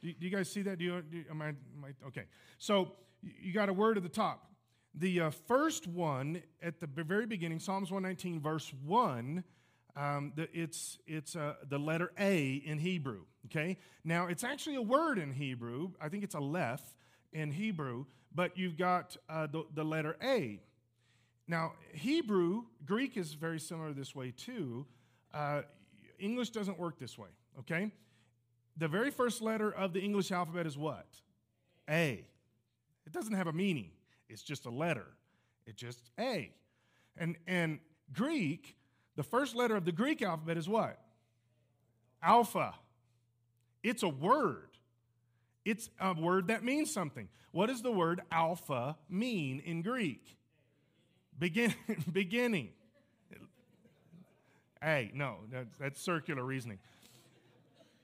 Do 0.00 0.08
you, 0.08 0.14
do 0.14 0.26
you 0.26 0.32
guys 0.32 0.50
see 0.50 0.62
that? 0.62 0.78
Do 0.78 0.84
you, 0.84 1.02
do, 1.02 1.24
am 1.30 1.42
I, 1.42 1.48
am 1.48 1.56
I, 1.84 2.06
okay. 2.08 2.24
So 2.58 2.92
you 3.22 3.52
got 3.52 3.68
a 3.68 3.72
word 3.72 3.96
at 3.96 4.02
the 4.02 4.08
top. 4.08 4.44
The 4.94 5.20
uh, 5.20 5.30
first 5.30 5.86
one 5.86 6.42
at 6.62 6.80
the 6.80 6.86
very 6.86 7.26
beginning, 7.26 7.60
Psalms 7.60 7.90
119, 7.90 8.40
verse 8.40 8.72
1, 8.84 9.44
um, 9.96 10.32
the, 10.36 10.48
it's, 10.52 10.98
it's 11.06 11.36
uh, 11.36 11.54
the 11.68 11.78
letter 11.78 12.12
A 12.18 12.54
in 12.54 12.78
Hebrew. 12.78 13.22
Okay? 13.46 13.78
Now, 14.04 14.26
it's 14.26 14.44
actually 14.44 14.76
a 14.76 14.82
word 14.82 15.18
in 15.18 15.32
Hebrew. 15.32 15.90
I 16.00 16.08
think 16.08 16.24
it's 16.24 16.34
Aleph 16.34 16.82
in 17.32 17.50
Hebrew, 17.50 18.06
but 18.34 18.56
you've 18.56 18.76
got 18.76 19.16
uh, 19.28 19.46
the, 19.46 19.64
the 19.74 19.84
letter 19.84 20.16
A. 20.22 20.60
Now, 21.46 21.72
Hebrew, 21.92 22.64
Greek 22.84 23.16
is 23.16 23.32
very 23.34 23.58
similar 23.58 23.92
this 23.92 24.14
way 24.14 24.32
too. 24.36 24.86
Uh, 25.32 25.62
English 26.18 26.50
doesn't 26.50 26.78
work 26.78 26.98
this 26.98 27.16
way, 27.16 27.28
okay? 27.58 27.90
The 28.76 28.88
very 28.88 29.10
first 29.10 29.40
letter 29.40 29.70
of 29.70 29.92
the 29.92 30.00
English 30.00 30.30
alphabet 30.30 30.66
is 30.66 30.76
what? 30.76 31.06
A. 31.88 32.24
It 33.06 33.12
doesn't 33.12 33.32
have 33.34 33.46
a 33.46 33.52
meaning. 33.52 33.90
It's 34.28 34.42
just 34.42 34.66
a 34.66 34.70
letter. 34.70 35.06
It's 35.66 35.80
just 35.80 36.10
A. 36.18 36.52
And, 37.16 37.36
and 37.46 37.78
Greek, 38.12 38.76
the 39.16 39.22
first 39.22 39.54
letter 39.54 39.76
of 39.76 39.84
the 39.84 39.92
Greek 39.92 40.22
alphabet 40.22 40.56
is 40.56 40.68
what? 40.68 40.98
Alpha. 42.22 42.74
It's 43.82 44.02
a 44.02 44.08
word. 44.08 44.70
It's 45.64 45.90
a 46.00 46.14
word 46.14 46.48
that 46.48 46.64
means 46.64 46.92
something. 46.92 47.28
What 47.52 47.66
does 47.66 47.82
the 47.82 47.92
word 47.92 48.20
alpha 48.30 48.96
mean 49.08 49.60
in 49.60 49.82
Greek? 49.82 50.36
Begin, 51.38 51.74
beginning. 52.12 52.70
A, 54.82 55.10
no, 55.12 55.38
that's 55.78 56.00
circular 56.00 56.44
reasoning. 56.44 56.78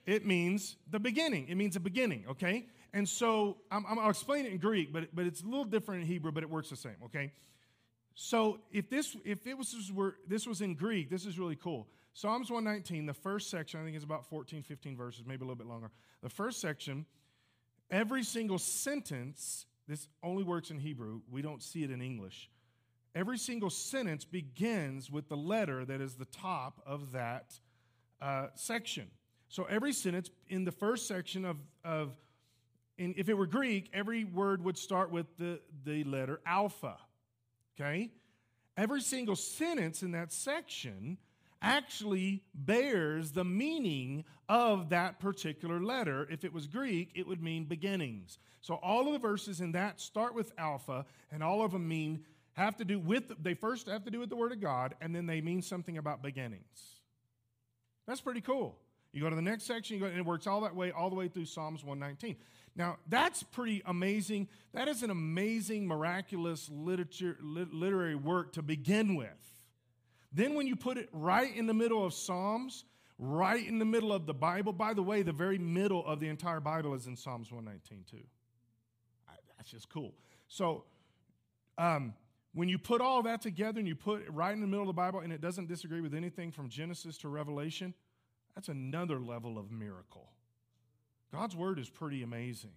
It 0.05 0.25
means 0.25 0.75
the 0.91 0.99
beginning. 0.99 1.47
It 1.47 1.55
means 1.55 1.75
a 1.75 1.79
beginning, 1.79 2.25
okay? 2.31 2.65
And 2.95 3.07
so 3.07 3.57
I'm, 3.69 3.85
I'll 3.85 4.09
explain 4.09 4.45
it 4.45 4.53
in 4.53 4.57
Greek, 4.57 4.93
but, 4.93 5.13
but 5.13 5.25
it's 5.25 5.41
a 5.41 5.45
little 5.45 5.65
different 5.65 6.03
in 6.03 6.07
Hebrew, 6.07 6.31
but 6.31 6.43
it 6.43 6.49
works 6.49 6.69
the 6.69 6.77
same, 6.77 6.95
okay? 7.03 7.33
So 8.15 8.59
if 8.71 8.89
this 8.89 9.17
if 9.25 9.45
it 9.45 9.57
was 9.57 9.73
this, 9.73 9.91
were, 9.91 10.15
this 10.25 10.47
was 10.47 10.61
in 10.61 10.75
Greek, 10.75 11.09
this 11.09 11.25
is 11.25 11.37
really 11.37 11.57
cool. 11.57 11.87
Psalms 12.13 12.49
119, 12.49 13.05
the 13.05 13.13
first 13.13 13.49
section, 13.49 13.81
I 13.81 13.83
think 13.83 13.97
is 13.97 14.03
about 14.05 14.25
14, 14.29 14.63
15 14.63 14.95
verses, 14.95 15.25
maybe 15.27 15.41
a 15.41 15.43
little 15.43 15.57
bit 15.57 15.67
longer. 15.67 15.91
The 16.23 16.29
first 16.29 16.61
section 16.61 17.05
every 17.91 18.23
single 18.23 18.57
sentence, 18.57 19.65
this 19.89 20.07
only 20.23 20.43
works 20.43 20.71
in 20.71 20.79
Hebrew, 20.79 21.19
we 21.29 21.41
don't 21.41 21.61
see 21.61 21.83
it 21.83 21.91
in 21.91 22.01
English. 22.01 22.49
Every 23.13 23.37
single 23.37 23.69
sentence 23.69 24.23
begins 24.23 25.11
with 25.11 25.27
the 25.27 25.37
letter 25.37 25.83
that 25.83 25.99
is 25.99 26.15
the 26.15 26.25
top 26.25 26.81
of 26.85 27.11
that 27.11 27.59
uh, 28.21 28.47
section. 28.55 29.07
So 29.49 29.65
every 29.65 29.91
sentence 29.91 30.29
in 30.47 30.63
the 30.63 30.71
first 30.71 31.07
section 31.07 31.43
of, 31.43 31.57
of 31.83 32.15
in, 32.97 33.13
if 33.17 33.29
it 33.29 33.33
were 33.33 33.45
Greek, 33.45 33.89
every 33.93 34.23
word 34.23 34.63
would 34.63 34.77
start 34.77 35.11
with 35.11 35.25
the, 35.37 35.59
the 35.83 36.03
letter 36.03 36.39
alpha. 36.45 36.97
Okay? 37.79 38.11
Every 38.77 39.01
single 39.01 39.35
sentence 39.35 40.03
in 40.03 40.11
that 40.11 40.31
section 40.31 41.17
actually 41.61 42.43
bears 42.53 43.31
the 43.31 43.43
meaning 43.43 44.23
of 44.47 44.89
that 44.89 45.19
particular 45.19 45.81
letter. 45.81 46.27
If 46.29 46.43
it 46.43 46.53
was 46.53 46.67
Greek, 46.67 47.11
it 47.15 47.27
would 47.27 47.41
mean 47.41 47.65
beginnings. 47.65 48.37
So 48.61 48.75
all 48.75 49.07
of 49.07 49.13
the 49.13 49.19
verses 49.19 49.61
in 49.61 49.71
that 49.73 49.99
start 49.99 50.35
with 50.35 50.51
alpha, 50.57 51.05
and 51.31 51.41
all 51.41 51.63
of 51.63 51.71
them 51.71 51.87
mean 51.87 52.23
have 52.53 52.77
to 52.77 52.85
do 52.85 52.99
with 52.99 53.31
they 53.41 53.53
first 53.53 53.87
have 53.87 54.05
to 54.05 54.11
do 54.11 54.19
with 54.19 54.29
the 54.29 54.35
word 54.35 54.51
of 54.51 54.61
God, 54.61 54.95
and 55.01 55.13
then 55.13 55.25
they 55.25 55.41
mean 55.41 55.61
something 55.61 55.97
about 55.97 56.21
beginnings. 56.21 57.01
That's 58.07 58.21
pretty 58.21 58.41
cool. 58.41 58.77
You 59.15 59.21
go 59.21 59.29
to 59.29 59.35
the 59.35 59.41
next 59.41 59.63
section, 59.63 59.95
you 59.95 60.01
go, 60.01 60.07
and 60.07 60.17
it 60.17 60.25
works 60.25 60.45
all 60.45 60.59
that 60.61 60.75
way, 60.75 60.91
all 60.91 61.09
the 61.09 61.15
way 61.15 61.29
through 61.29 61.45
Psalms 61.45 61.85
119. 61.85 62.35
Now, 62.75 62.97
that's 63.07 63.43
pretty 63.43 63.81
amazing. 63.85 64.49
That 64.73 64.89
is 64.89 65.03
an 65.03 65.09
amazing, 65.09 65.87
miraculous 65.87 66.69
literature, 66.69 67.37
literary 67.41 68.15
work 68.15 68.51
to 68.53 68.61
begin 68.61 69.15
with. 69.15 69.29
Then, 70.33 70.53
when 70.53 70.67
you 70.67 70.75
put 70.75 70.97
it 70.97 71.07
right 71.13 71.55
in 71.55 71.65
the 71.65 71.73
middle 71.73 72.05
of 72.05 72.13
Psalms, 72.13 72.83
right 73.17 73.65
in 73.65 73.79
the 73.79 73.85
middle 73.85 74.11
of 74.11 74.25
the 74.25 74.33
Bible, 74.33 74.73
by 74.73 74.93
the 74.93 75.01
way, 75.01 75.21
the 75.21 75.31
very 75.31 75.57
middle 75.57 76.05
of 76.05 76.19
the 76.19 76.27
entire 76.27 76.59
Bible 76.59 76.93
is 76.93 77.07
in 77.07 77.15
Psalms 77.15 77.49
119, 77.53 78.03
too. 78.11 78.25
That's 79.55 79.71
just 79.71 79.87
cool. 79.87 80.13
So, 80.49 80.83
um, 81.77 82.15
when 82.53 82.67
you 82.67 82.77
put 82.77 82.99
all 82.99 83.23
that 83.23 83.41
together 83.41 83.79
and 83.79 83.87
you 83.87 83.95
put 83.95 84.23
it 84.23 84.33
right 84.33 84.53
in 84.53 84.59
the 84.59 84.67
middle 84.67 84.83
of 84.83 84.87
the 84.87 84.93
Bible 84.93 85.21
and 85.21 85.31
it 85.31 85.39
doesn't 85.39 85.69
disagree 85.69 86.01
with 86.01 86.13
anything 86.13 86.51
from 86.51 86.67
Genesis 86.67 87.17
to 87.19 87.29
Revelation, 87.29 87.93
that's 88.55 88.69
another 88.69 89.19
level 89.19 89.57
of 89.57 89.69
miracle. 89.71 90.31
God's 91.33 91.55
word 91.55 91.77
is 91.79 91.89
pretty 91.89 92.23
amazing. 92.23 92.71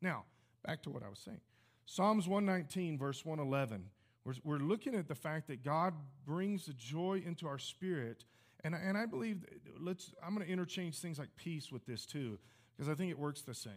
Now, 0.00 0.24
back 0.66 0.82
to 0.84 0.90
what 0.90 1.02
I 1.02 1.08
was 1.08 1.18
saying. 1.18 1.40
Psalms 1.84 2.26
119, 2.26 2.98
verse 2.98 3.24
111. 3.24 3.84
We're, 4.24 4.34
we're 4.44 4.58
looking 4.58 4.94
at 4.94 5.08
the 5.08 5.14
fact 5.14 5.48
that 5.48 5.64
God 5.64 5.94
brings 6.26 6.66
the 6.66 6.74
joy 6.74 7.22
into 7.24 7.46
our 7.46 7.58
spirit. 7.58 8.24
And, 8.64 8.74
and 8.74 8.96
I 8.96 9.06
believe, 9.06 9.44
let's, 9.80 10.12
I'm 10.24 10.34
going 10.34 10.46
to 10.46 10.52
interchange 10.52 10.98
things 10.98 11.18
like 11.18 11.30
peace 11.36 11.72
with 11.72 11.86
this 11.86 12.04
too, 12.04 12.38
because 12.76 12.90
I 12.90 12.94
think 12.94 13.10
it 13.10 13.18
works 13.18 13.42
the 13.42 13.54
same. 13.54 13.72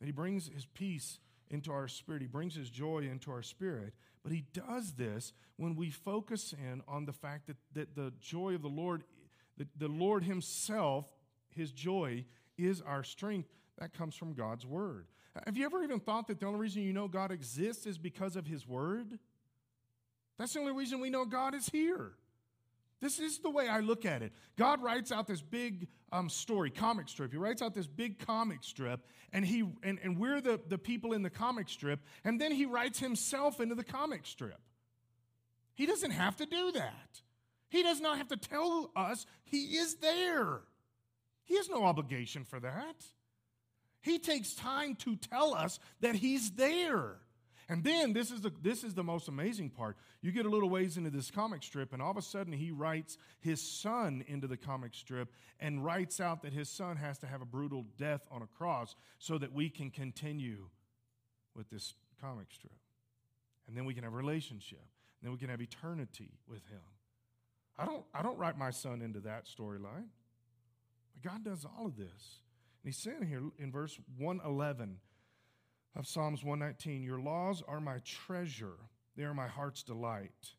That 0.00 0.06
He 0.06 0.12
brings 0.12 0.48
His 0.48 0.66
peace 0.66 1.18
into 1.50 1.72
our 1.72 1.88
spirit, 1.88 2.22
He 2.22 2.28
brings 2.28 2.54
His 2.54 2.70
joy 2.70 3.08
into 3.10 3.30
our 3.30 3.42
spirit. 3.42 3.94
But 4.22 4.32
He 4.32 4.44
does 4.52 4.92
this 4.92 5.32
when 5.56 5.74
we 5.74 5.90
focus 5.90 6.52
in 6.52 6.82
on 6.86 7.06
the 7.06 7.12
fact 7.12 7.46
that, 7.46 7.56
that 7.74 7.94
the 7.94 8.12
joy 8.20 8.54
of 8.54 8.62
the 8.62 8.68
Lord, 8.68 9.04
the, 9.58 9.66
the 9.76 9.88
Lord 9.88 10.24
Himself, 10.24 11.06
His 11.50 11.72
joy, 11.72 12.24
is 12.56 12.80
our 12.80 13.04
strength. 13.04 13.50
That 13.78 13.92
comes 13.92 14.14
from 14.14 14.34
God's 14.34 14.66
Word. 14.66 15.06
Have 15.46 15.56
you 15.56 15.64
ever 15.66 15.82
even 15.84 16.00
thought 16.00 16.26
that 16.28 16.40
the 16.40 16.46
only 16.46 16.58
reason 16.58 16.82
you 16.82 16.92
know 16.92 17.06
God 17.06 17.30
exists 17.30 17.86
is 17.86 17.98
because 17.98 18.34
of 18.34 18.46
His 18.46 18.66
Word? 18.66 19.18
That's 20.38 20.52
the 20.52 20.60
only 20.60 20.72
reason 20.72 21.00
we 21.00 21.10
know 21.10 21.24
God 21.24 21.54
is 21.54 21.68
here. 21.68 22.12
This 23.00 23.20
is 23.20 23.38
the 23.38 23.50
way 23.50 23.68
I 23.68 23.78
look 23.80 24.04
at 24.04 24.22
it. 24.22 24.32
God 24.56 24.82
writes 24.82 25.12
out 25.12 25.28
this 25.28 25.40
big 25.40 25.86
um, 26.10 26.28
story, 26.28 26.70
comic 26.70 27.08
strip. 27.08 27.30
He 27.30 27.38
writes 27.38 27.62
out 27.62 27.74
this 27.74 27.86
big 27.86 28.18
comic 28.18 28.64
strip, 28.64 29.06
and, 29.32 29.44
he, 29.44 29.64
and, 29.82 30.00
and 30.02 30.18
we're 30.18 30.40
the, 30.40 30.60
the 30.66 30.78
people 30.78 31.12
in 31.12 31.22
the 31.22 31.30
comic 31.30 31.68
strip, 31.68 32.00
and 32.24 32.40
then 32.40 32.50
he 32.50 32.66
writes 32.66 32.98
himself 32.98 33.60
into 33.60 33.76
the 33.76 33.84
comic 33.84 34.26
strip. 34.26 34.60
He 35.74 35.86
doesn't 35.86 36.10
have 36.10 36.36
to 36.36 36.46
do 36.46 36.72
that. 36.72 37.20
He 37.68 37.82
does 37.82 38.00
not 38.00 38.18
have 38.18 38.28
to 38.28 38.36
tell 38.36 38.90
us 38.96 39.26
he 39.44 39.76
is 39.76 39.96
there. 39.96 40.60
He 41.44 41.56
has 41.56 41.68
no 41.68 41.84
obligation 41.84 42.44
for 42.44 42.60
that. 42.60 42.96
He 44.00 44.18
takes 44.18 44.54
time 44.54 44.94
to 44.96 45.16
tell 45.16 45.54
us 45.54 45.78
that 46.00 46.14
he's 46.14 46.52
there. 46.52 47.16
And 47.70 47.84
then 47.84 48.14
this 48.14 48.30
is 48.30 48.40
the 48.40 48.50
this 48.62 48.82
is 48.82 48.94
the 48.94 49.04
most 49.04 49.28
amazing 49.28 49.68
part. 49.70 49.98
You 50.22 50.32
get 50.32 50.46
a 50.46 50.48
little 50.48 50.70
ways 50.70 50.96
into 50.96 51.10
this 51.10 51.30
comic 51.30 51.62
strip, 51.62 51.92
and 51.92 52.00
all 52.00 52.10
of 52.10 52.16
a 52.16 52.22
sudden 52.22 52.52
he 52.52 52.70
writes 52.70 53.18
his 53.40 53.60
son 53.60 54.24
into 54.26 54.46
the 54.46 54.56
comic 54.56 54.94
strip 54.94 55.30
and 55.60 55.84
writes 55.84 56.18
out 56.18 56.42
that 56.42 56.54
his 56.54 56.70
son 56.70 56.96
has 56.96 57.18
to 57.18 57.26
have 57.26 57.42
a 57.42 57.46
brutal 57.46 57.84
death 57.98 58.26
on 58.30 58.40
a 58.40 58.46
cross 58.46 58.94
so 59.18 59.36
that 59.36 59.52
we 59.52 59.68
can 59.68 59.90
continue 59.90 60.68
with 61.54 61.68
this 61.68 61.92
comic 62.22 62.46
strip. 62.50 62.72
And 63.66 63.76
then 63.76 63.84
we 63.84 63.92
can 63.92 64.04
have 64.04 64.14
a 64.14 64.16
relationship. 64.16 64.80
And 65.20 65.26
then 65.26 65.32
we 65.32 65.38
can 65.38 65.50
have 65.50 65.60
eternity 65.60 66.30
with 66.48 66.64
him. 66.68 66.80
I 67.78 67.84
don't 67.84 68.04
I 68.12 68.22
don't 68.22 68.38
write 68.38 68.58
my 68.58 68.70
son 68.70 69.02
into 69.02 69.20
that 69.20 69.46
storyline. 69.46 70.08
But 71.14 71.30
God 71.30 71.44
does 71.44 71.64
all 71.64 71.86
of 71.86 71.96
this. 71.96 72.40
And 72.82 72.92
he's 72.92 72.96
saying 72.96 73.26
here 73.28 73.42
in 73.58 73.70
verse 73.70 73.98
111 74.16 74.96
of 75.96 76.06
Psalms 76.06 76.44
119 76.44 77.02
Your 77.02 77.20
laws 77.20 77.62
are 77.66 77.80
my 77.80 77.98
treasure, 78.04 78.76
they 79.16 79.24
are 79.24 79.34
my 79.34 79.48
heart's 79.48 79.82
delight. 79.82 80.54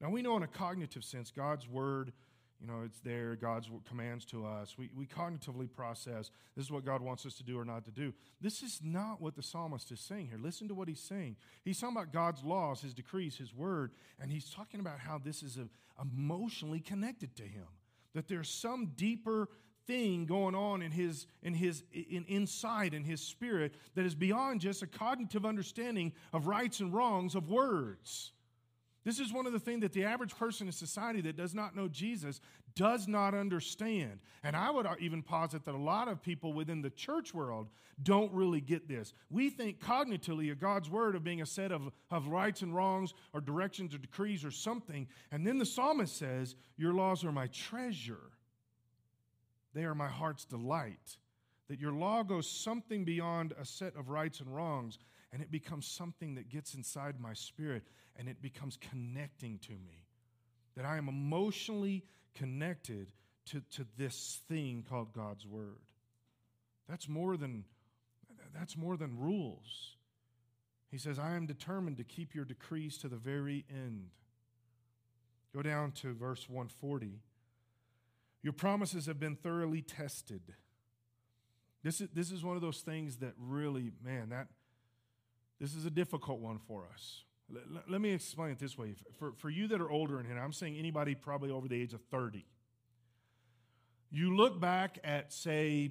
Now, 0.00 0.10
we 0.10 0.20
know 0.20 0.36
in 0.36 0.42
a 0.42 0.48
cognitive 0.48 1.04
sense, 1.04 1.30
God's 1.30 1.68
word, 1.68 2.12
you 2.62 2.68
know, 2.68 2.82
it's 2.84 3.00
there, 3.00 3.34
God's 3.34 3.68
commands 3.88 4.24
to 4.26 4.46
us. 4.46 4.76
We, 4.78 4.88
we 4.96 5.04
cognitively 5.04 5.68
process 5.70 6.30
this 6.56 6.66
is 6.66 6.70
what 6.70 6.84
God 6.84 7.02
wants 7.02 7.26
us 7.26 7.34
to 7.34 7.42
do 7.42 7.58
or 7.58 7.64
not 7.64 7.84
to 7.86 7.90
do. 7.90 8.14
This 8.40 8.62
is 8.62 8.80
not 8.84 9.20
what 9.20 9.34
the 9.34 9.42
psalmist 9.42 9.90
is 9.90 9.98
saying 9.98 10.28
here. 10.28 10.38
Listen 10.40 10.68
to 10.68 10.74
what 10.74 10.86
he's 10.86 11.00
saying. 11.00 11.36
He's 11.64 11.80
talking 11.80 11.96
about 11.96 12.12
God's 12.12 12.44
laws, 12.44 12.80
his 12.80 12.94
decrees, 12.94 13.36
his 13.36 13.52
word, 13.52 13.90
and 14.20 14.30
he's 14.30 14.48
talking 14.48 14.78
about 14.78 15.00
how 15.00 15.18
this 15.18 15.42
is 15.42 15.58
a, 15.58 15.66
emotionally 16.00 16.78
connected 16.78 17.34
to 17.36 17.42
him. 17.42 17.66
That 18.14 18.28
there's 18.28 18.48
some 18.48 18.92
deeper 18.94 19.48
thing 19.88 20.26
going 20.26 20.54
on 20.54 20.82
in 20.82 20.92
his 20.92 21.26
in 21.42 21.54
his 21.54 21.82
in, 21.92 22.24
inside 22.28 22.94
in 22.94 23.02
his 23.02 23.20
spirit 23.20 23.74
that 23.96 24.06
is 24.06 24.14
beyond 24.14 24.60
just 24.60 24.82
a 24.82 24.86
cognitive 24.86 25.44
understanding 25.44 26.12
of 26.32 26.46
rights 26.46 26.78
and 26.78 26.94
wrongs 26.94 27.34
of 27.34 27.50
words 27.50 28.30
this 29.04 29.18
is 29.18 29.32
one 29.32 29.46
of 29.46 29.52
the 29.52 29.58
things 29.58 29.80
that 29.80 29.92
the 29.92 30.04
average 30.04 30.36
person 30.36 30.68
in 30.68 30.72
society 30.72 31.20
that 31.22 31.36
does 31.36 31.54
not 31.54 31.74
know 31.74 31.88
jesus 31.88 32.40
does 32.74 33.06
not 33.06 33.34
understand. 33.34 34.18
And 34.42 34.56
i 34.56 34.70
would 34.70 34.86
even 35.00 35.22
posit 35.22 35.64
that 35.64 35.74
a 35.74 35.78
lot 35.78 36.08
of 36.08 36.22
people 36.22 36.52
within 36.52 36.82
the 36.82 36.90
church 36.90 37.34
world 37.34 37.68
don't 38.02 38.32
really 38.32 38.60
get 38.60 38.88
this. 38.88 39.12
We 39.30 39.50
think 39.50 39.80
cognitively 39.80 40.50
of 40.50 40.58
god's 40.58 40.88
word 40.90 41.14
of 41.14 41.24
being 41.24 41.42
a 41.42 41.46
set 41.46 41.72
of, 41.72 41.90
of 42.10 42.28
rights 42.28 42.62
and 42.62 42.74
wrongs 42.74 43.14
or 43.32 43.40
directions 43.40 43.94
or 43.94 43.98
decrees 43.98 44.44
or 44.44 44.50
something. 44.50 45.06
And 45.30 45.46
then 45.46 45.58
the 45.58 45.66
psalmist 45.66 46.16
says 46.16 46.56
your 46.76 46.94
laws 46.94 47.24
are 47.24 47.32
my 47.32 47.48
treasure. 47.48 48.30
They 49.74 49.84
are 49.84 49.94
my 49.94 50.08
heart's 50.08 50.44
delight. 50.44 51.16
That 51.68 51.80
your 51.80 51.92
law 51.92 52.22
goes 52.22 52.48
something 52.48 53.04
beyond 53.04 53.54
a 53.58 53.64
set 53.64 53.96
of 53.96 54.10
rights 54.10 54.40
and 54.40 54.54
wrongs, 54.54 54.98
and 55.32 55.40
it 55.40 55.50
becomes 55.50 55.86
something 55.86 56.34
that 56.34 56.50
gets 56.50 56.74
inside 56.74 57.20
my 57.20 57.32
spirit 57.32 57.84
and 58.16 58.28
it 58.28 58.42
becomes 58.42 58.78
connecting 58.90 59.58
to 59.60 59.72
me. 59.72 60.06
That 60.76 60.84
I 60.84 60.96
am 60.96 61.08
emotionally 61.08 62.04
connected 62.34 63.12
to, 63.46 63.60
to 63.72 63.86
this 63.98 64.40
thing 64.48 64.84
called 64.88 65.12
God's 65.12 65.46
Word. 65.46 65.82
That's 66.88 67.08
more 67.08 67.36
than 67.36 67.64
that's 68.54 68.76
more 68.76 68.96
than 68.96 69.18
rules. 69.18 69.96
He 70.90 70.98
says, 70.98 71.18
I 71.18 71.36
am 71.36 71.46
determined 71.46 71.96
to 71.96 72.04
keep 72.04 72.34
your 72.34 72.44
decrees 72.44 72.98
to 72.98 73.08
the 73.08 73.16
very 73.16 73.64
end. 73.70 74.10
Go 75.54 75.62
down 75.62 75.92
to 76.02 76.12
verse 76.12 76.48
140. 76.48 77.20
Your 78.42 78.52
promises 78.52 79.06
have 79.06 79.18
been 79.18 79.36
thoroughly 79.36 79.80
tested. 79.80 80.42
This 81.82 82.00
is, 82.00 82.08
this 82.14 82.30
is 82.30 82.44
one 82.44 82.56
of 82.56 82.62
those 82.62 82.80
things 82.80 83.16
that 83.16 83.32
really, 83.38 83.92
man, 84.04 84.30
that 84.30 84.48
this 85.60 85.74
is 85.74 85.86
a 85.86 85.90
difficult 85.90 86.40
one 86.40 86.58
for 86.58 86.84
us. 86.92 87.24
Let, 87.52 87.90
let 87.90 88.00
me 88.00 88.10
explain 88.12 88.50
it 88.50 88.58
this 88.58 88.78
way. 88.78 88.94
For, 89.18 89.32
for 89.32 89.50
you 89.50 89.68
that 89.68 89.80
are 89.80 89.90
older 89.90 90.18
in 90.18 90.26
here, 90.26 90.38
I'm 90.38 90.52
saying 90.52 90.76
anybody 90.76 91.14
probably 91.14 91.50
over 91.50 91.68
the 91.68 91.80
age 91.80 91.92
of 91.92 92.00
30, 92.10 92.44
you 94.10 94.36
look 94.36 94.60
back 94.60 94.98
at, 95.04 95.32
say, 95.32 95.90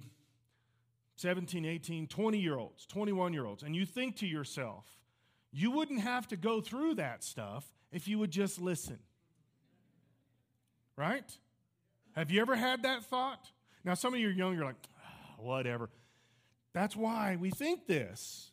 17, 1.16 1.66
18, 1.66 2.08
20 2.08 2.38
year 2.40 2.58
olds, 2.58 2.86
21 2.88 3.34
year 3.34 3.46
olds, 3.46 3.64
and 3.64 3.76
you 3.76 3.86
think 3.86 4.18
to 4.18 4.28
yourself, 4.28 4.86
you 5.52 5.72
wouldn't 5.72 6.02
have 6.02 6.28
to 6.30 6.38
go 6.38 6.62
through 6.62 6.96
that 6.96 7.24
stuff 7.24 7.66
if 7.92 8.08
you 8.08 8.18
would 8.20 8.32
just 8.32 8.60
listen. 8.60 9.00
Right? 10.98 11.38
Have 12.16 12.32
you 12.32 12.42
ever 12.42 12.56
had 12.56 12.84
that 12.84 13.04
thought? 13.06 13.52
Now, 13.84 13.94
some 13.94 14.14
of 14.14 14.20
you 14.20 14.28
are 14.28 14.32
young, 14.32 14.56
you're 14.56 14.66
like, 14.66 14.76
oh, 15.40 15.44
whatever. 15.44 15.90
That's 16.74 16.96
why 16.96 17.38
we 17.40 17.50
think 17.50 17.88
this, 17.88 18.52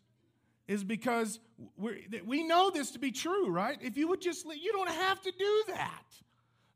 is 0.69 0.85
because 0.85 1.41
we 1.77 2.07
we 2.25 2.47
know 2.47 2.71
this 2.71 2.93
to 2.93 2.99
be 2.99 3.11
true, 3.11 3.49
right? 3.49 3.79
If 3.81 3.97
you 3.97 4.07
would 4.09 4.21
just, 4.21 4.47
you 4.47 4.71
don't 4.73 4.91
have 4.91 5.21
to 5.23 5.33
do 5.33 5.65
that. 5.69 6.05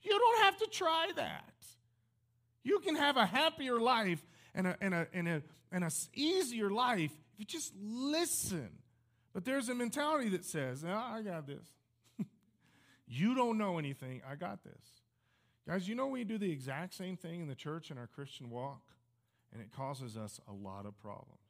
You 0.01 0.19
don't 0.19 0.45
have 0.45 0.57
to 0.59 0.67
try 0.67 1.11
that. 1.15 1.53
You 2.65 2.81
can 2.81 2.97
have 2.97 3.17
a 3.17 3.27
happier 3.27 3.79
life 3.79 4.25
and 4.55 4.67
a, 4.67 4.77
and 4.81 4.95
a, 4.95 5.07
and 5.13 5.29
a, 5.29 5.43
and 5.71 5.85
a 5.85 5.91
easier 6.15 6.71
life 6.71 7.13
If 7.35 7.39
you 7.39 7.45
just 7.45 7.73
listen. 7.81 8.71
But 9.33 9.45
there's 9.45 9.69
a 9.69 9.75
mentality 9.75 10.31
that 10.31 10.45
says, 10.45 10.85
oh, 10.87 10.91
I 10.91 11.23
got 11.23 11.47
this. 11.47 11.67
you 13.07 13.35
don't 13.35 13.57
know 13.57 13.79
anything. 13.79 14.21
I 14.29 14.35
got 14.35 14.63
this. 14.63 15.03
Guys, 15.67 15.89
you 15.89 15.95
know 15.95 16.09
we 16.09 16.25
do 16.25 16.39
the 16.39 16.51
exact 16.51 16.95
same 16.95 17.17
thing 17.17 17.41
in 17.41 17.49
the 17.49 17.55
church 17.55 17.91
in 17.91 17.97
our 17.97 18.09
Christian 18.09 18.51
walk, 18.51 18.83
and 19.53 19.63
it 19.63 19.71
causes 19.71 20.17
us 20.17 20.41
a 20.49 20.53
lot 20.53 20.87
of 20.87 20.99
problems. 20.99 21.42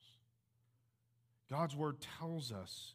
God's 1.52 1.76
word 1.76 1.98
tells 2.18 2.50
us 2.50 2.94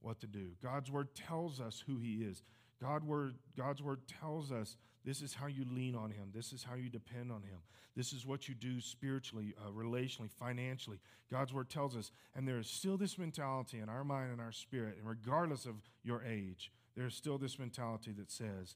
what 0.00 0.18
to 0.18 0.26
do. 0.26 0.48
God's 0.60 0.90
word 0.90 1.14
tells 1.14 1.60
us 1.60 1.84
who 1.86 1.98
he 1.98 2.14
is. 2.14 2.42
God 2.82 3.04
word, 3.04 3.36
God's 3.56 3.80
word 3.80 4.00
tells 4.20 4.50
us 4.50 4.76
this 5.04 5.22
is 5.22 5.34
how 5.34 5.46
you 5.46 5.64
lean 5.70 5.94
on 5.94 6.10
him. 6.10 6.30
This 6.34 6.52
is 6.52 6.64
how 6.64 6.74
you 6.74 6.90
depend 6.90 7.30
on 7.30 7.42
him. 7.42 7.58
This 7.94 8.12
is 8.12 8.26
what 8.26 8.48
you 8.48 8.56
do 8.56 8.80
spiritually, 8.80 9.54
uh, 9.64 9.70
relationally, 9.70 10.32
financially. 10.32 10.98
God's 11.30 11.54
word 11.54 11.70
tells 11.70 11.96
us. 11.96 12.10
And 12.34 12.46
there 12.46 12.58
is 12.58 12.68
still 12.68 12.96
this 12.96 13.18
mentality 13.18 13.78
in 13.78 13.88
our 13.88 14.02
mind 14.02 14.32
and 14.32 14.40
our 14.40 14.52
spirit, 14.52 14.96
and 14.98 15.08
regardless 15.08 15.64
of 15.64 15.76
your 16.02 16.24
age, 16.24 16.72
there's 16.96 17.14
still 17.14 17.38
this 17.38 17.56
mentality 17.56 18.12
that 18.18 18.32
says, 18.32 18.74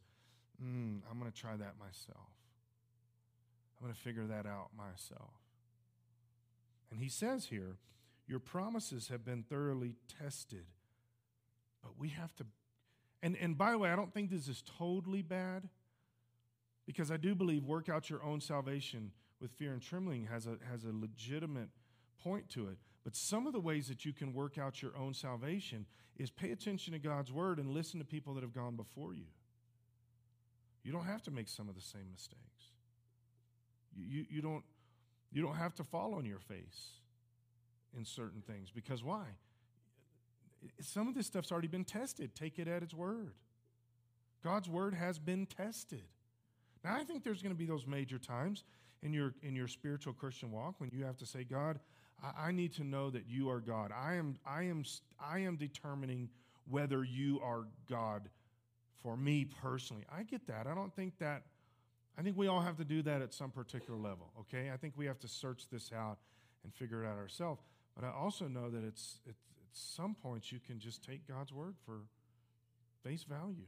mm, 0.62 1.01
I'm 1.11 1.18
going 1.18 1.31
to 1.31 1.37
try 1.37 1.57
that 1.57 1.75
myself. 1.81 2.31
I'm 3.77 3.87
going 3.87 3.94
to 3.94 4.01
figure 4.01 4.27
that 4.29 4.46
out 4.46 4.68
myself. 4.77 5.33
And 6.92 7.01
he 7.01 7.09
says 7.09 7.46
here, 7.46 7.77
Your 8.30 8.38
promises 8.38 9.08
have 9.08 9.24
been 9.24 9.42
thoroughly 9.42 9.96
tested, 10.20 10.64
but 11.82 11.98
we 11.98 12.10
have 12.10 12.32
to. 12.36 12.46
And, 13.24 13.36
and 13.36 13.58
by 13.58 13.72
the 13.72 13.78
way, 13.78 13.90
I 13.90 13.96
don't 13.96 14.14
think 14.14 14.30
this 14.30 14.46
is 14.46 14.62
totally 14.78 15.20
bad 15.20 15.68
because 16.86 17.10
I 17.10 17.16
do 17.16 17.34
believe 17.34 17.64
work 17.64 17.88
out 17.88 18.08
your 18.08 18.22
own 18.22 18.40
salvation 18.40 19.10
with 19.40 19.50
fear 19.50 19.72
and 19.72 19.82
trembling 19.82 20.28
has 20.30 20.46
a, 20.46 20.58
has 20.70 20.84
a 20.84 20.92
legitimate 20.92 21.70
point 22.22 22.48
to 22.50 22.68
it. 22.68 22.78
But 23.02 23.16
some 23.16 23.48
of 23.48 23.52
the 23.52 23.58
ways 23.58 23.88
that 23.88 24.04
you 24.04 24.12
can 24.12 24.32
work 24.32 24.58
out 24.58 24.80
your 24.80 24.96
own 24.96 25.12
salvation 25.12 25.84
is 26.16 26.30
pay 26.30 26.52
attention 26.52 26.92
to 26.92 27.00
God's 27.00 27.32
word 27.32 27.58
and 27.58 27.70
listen 27.70 27.98
to 27.98 28.06
people 28.06 28.34
that 28.34 28.44
have 28.44 28.54
gone 28.54 28.76
before 28.76 29.12
you. 29.12 29.26
You 30.84 30.92
don't 30.92 31.06
have 31.06 31.22
to 31.22 31.32
make 31.32 31.48
some 31.48 31.68
of 31.68 31.74
the 31.74 31.80
same 31.80 32.08
mistakes. 32.12 32.74
You, 33.92 34.04
you, 34.06 34.26
you, 34.30 34.40
don't, 34.40 34.62
you 35.32 35.42
don't 35.42 35.56
have 35.56 35.74
to 35.74 35.84
fall 35.84 36.14
on 36.14 36.24
your 36.24 36.38
face 36.38 37.00
in 37.96 38.05
certain 38.05 38.42
things 38.42 38.70
because 38.74 39.03
why? 39.03 39.24
Some 40.81 41.09
of 41.09 41.14
this 41.14 41.26
stuff's 41.26 41.50
already 41.50 41.68
been 41.68 41.85
tested. 41.85 42.35
Take 42.35 42.59
it 42.59 42.68
at 42.68 42.83
its 42.83 42.94
word. 42.94 43.35
God's 44.44 44.68
word 44.68 44.94
has 44.94 45.18
been 45.18 45.46
tested. 45.46 46.05
Now, 46.85 46.96
I 46.96 47.05
think 47.05 47.24
there's 47.24 47.42
going 47.42 47.55
to 47.55 47.59
be 47.59 47.66
those 47.66 47.87
major 47.87 48.18
times 48.18 48.64
in 49.03 49.12
your, 49.12 49.35
in 49.42 49.55
your 49.55 49.68
spiritual 49.68 50.12
Christian 50.12 50.50
walk 50.50 50.74
when 50.79 50.90
you 50.92 51.05
have 51.05 51.16
to 51.18 51.26
say, 51.26 51.44
God, 51.44 51.79
I, 52.22 52.48
I 52.48 52.53
need 52.53 52.72
to 52.74 52.85
know 52.85 53.11
that 53.11 53.24
you 53.29 53.50
are 53.50 53.61
God. 53.61 53.92
I 53.92 54.14
am, 54.14 54.38
I, 54.46 54.64
am, 54.64 54.85
I 55.18 55.40
am 55.40 55.57
determining 55.57 56.29
whether 56.68 57.05
you 57.05 57.40
are 57.42 57.64
God 57.88 58.29
for 59.03 59.16
me 59.16 59.44
personally. 59.44 60.05
I 60.14 60.22
get 60.22 60.46
that. 60.46 60.66
I 60.66 60.74
don't 60.74 60.94
think 60.94 61.18
that, 61.18 61.42
I 62.18 62.22
think 62.22 62.37
we 62.37 62.48
all 62.48 62.61
have 62.61 62.76
to 62.76 62.85
do 62.85 63.03
that 63.03 63.22
at 63.22 63.33
some 63.33 63.50
particular 63.50 63.98
level, 63.98 64.31
okay? 64.40 64.70
I 64.72 64.76
think 64.76 64.94
we 64.96 65.07
have 65.07 65.18
to 65.20 65.29
search 65.29 65.68
this 65.70 65.90
out 65.94 66.18
and 66.64 66.74
figure 66.74 67.03
it 67.03 67.07
out 67.07 67.16
ourselves. 67.16 67.62
But 67.94 68.05
I 68.05 68.12
also 68.12 68.46
know 68.48 68.70
that 68.70 68.85
it's, 68.85 69.20
it's 69.26 69.42
at 69.59 69.68
some 69.72 70.14
points 70.14 70.53
you 70.53 70.61
can 70.64 70.79
just 70.79 71.03
take 71.03 71.26
God's 71.26 71.53
word 71.53 71.74
for 71.85 72.03
face 73.03 73.24
value. 73.24 73.66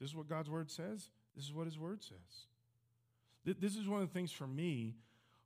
This 0.00 0.10
is 0.10 0.16
what 0.16 0.28
God's 0.28 0.50
word 0.50 0.70
says. 0.70 1.10
This 1.36 1.44
is 1.44 1.52
what 1.52 1.66
his 1.66 1.78
word 1.78 2.02
says. 2.02 2.46
This 3.58 3.76
is 3.76 3.88
one 3.88 4.02
of 4.02 4.08
the 4.08 4.12
things 4.12 4.32
for 4.32 4.46
me 4.46 4.96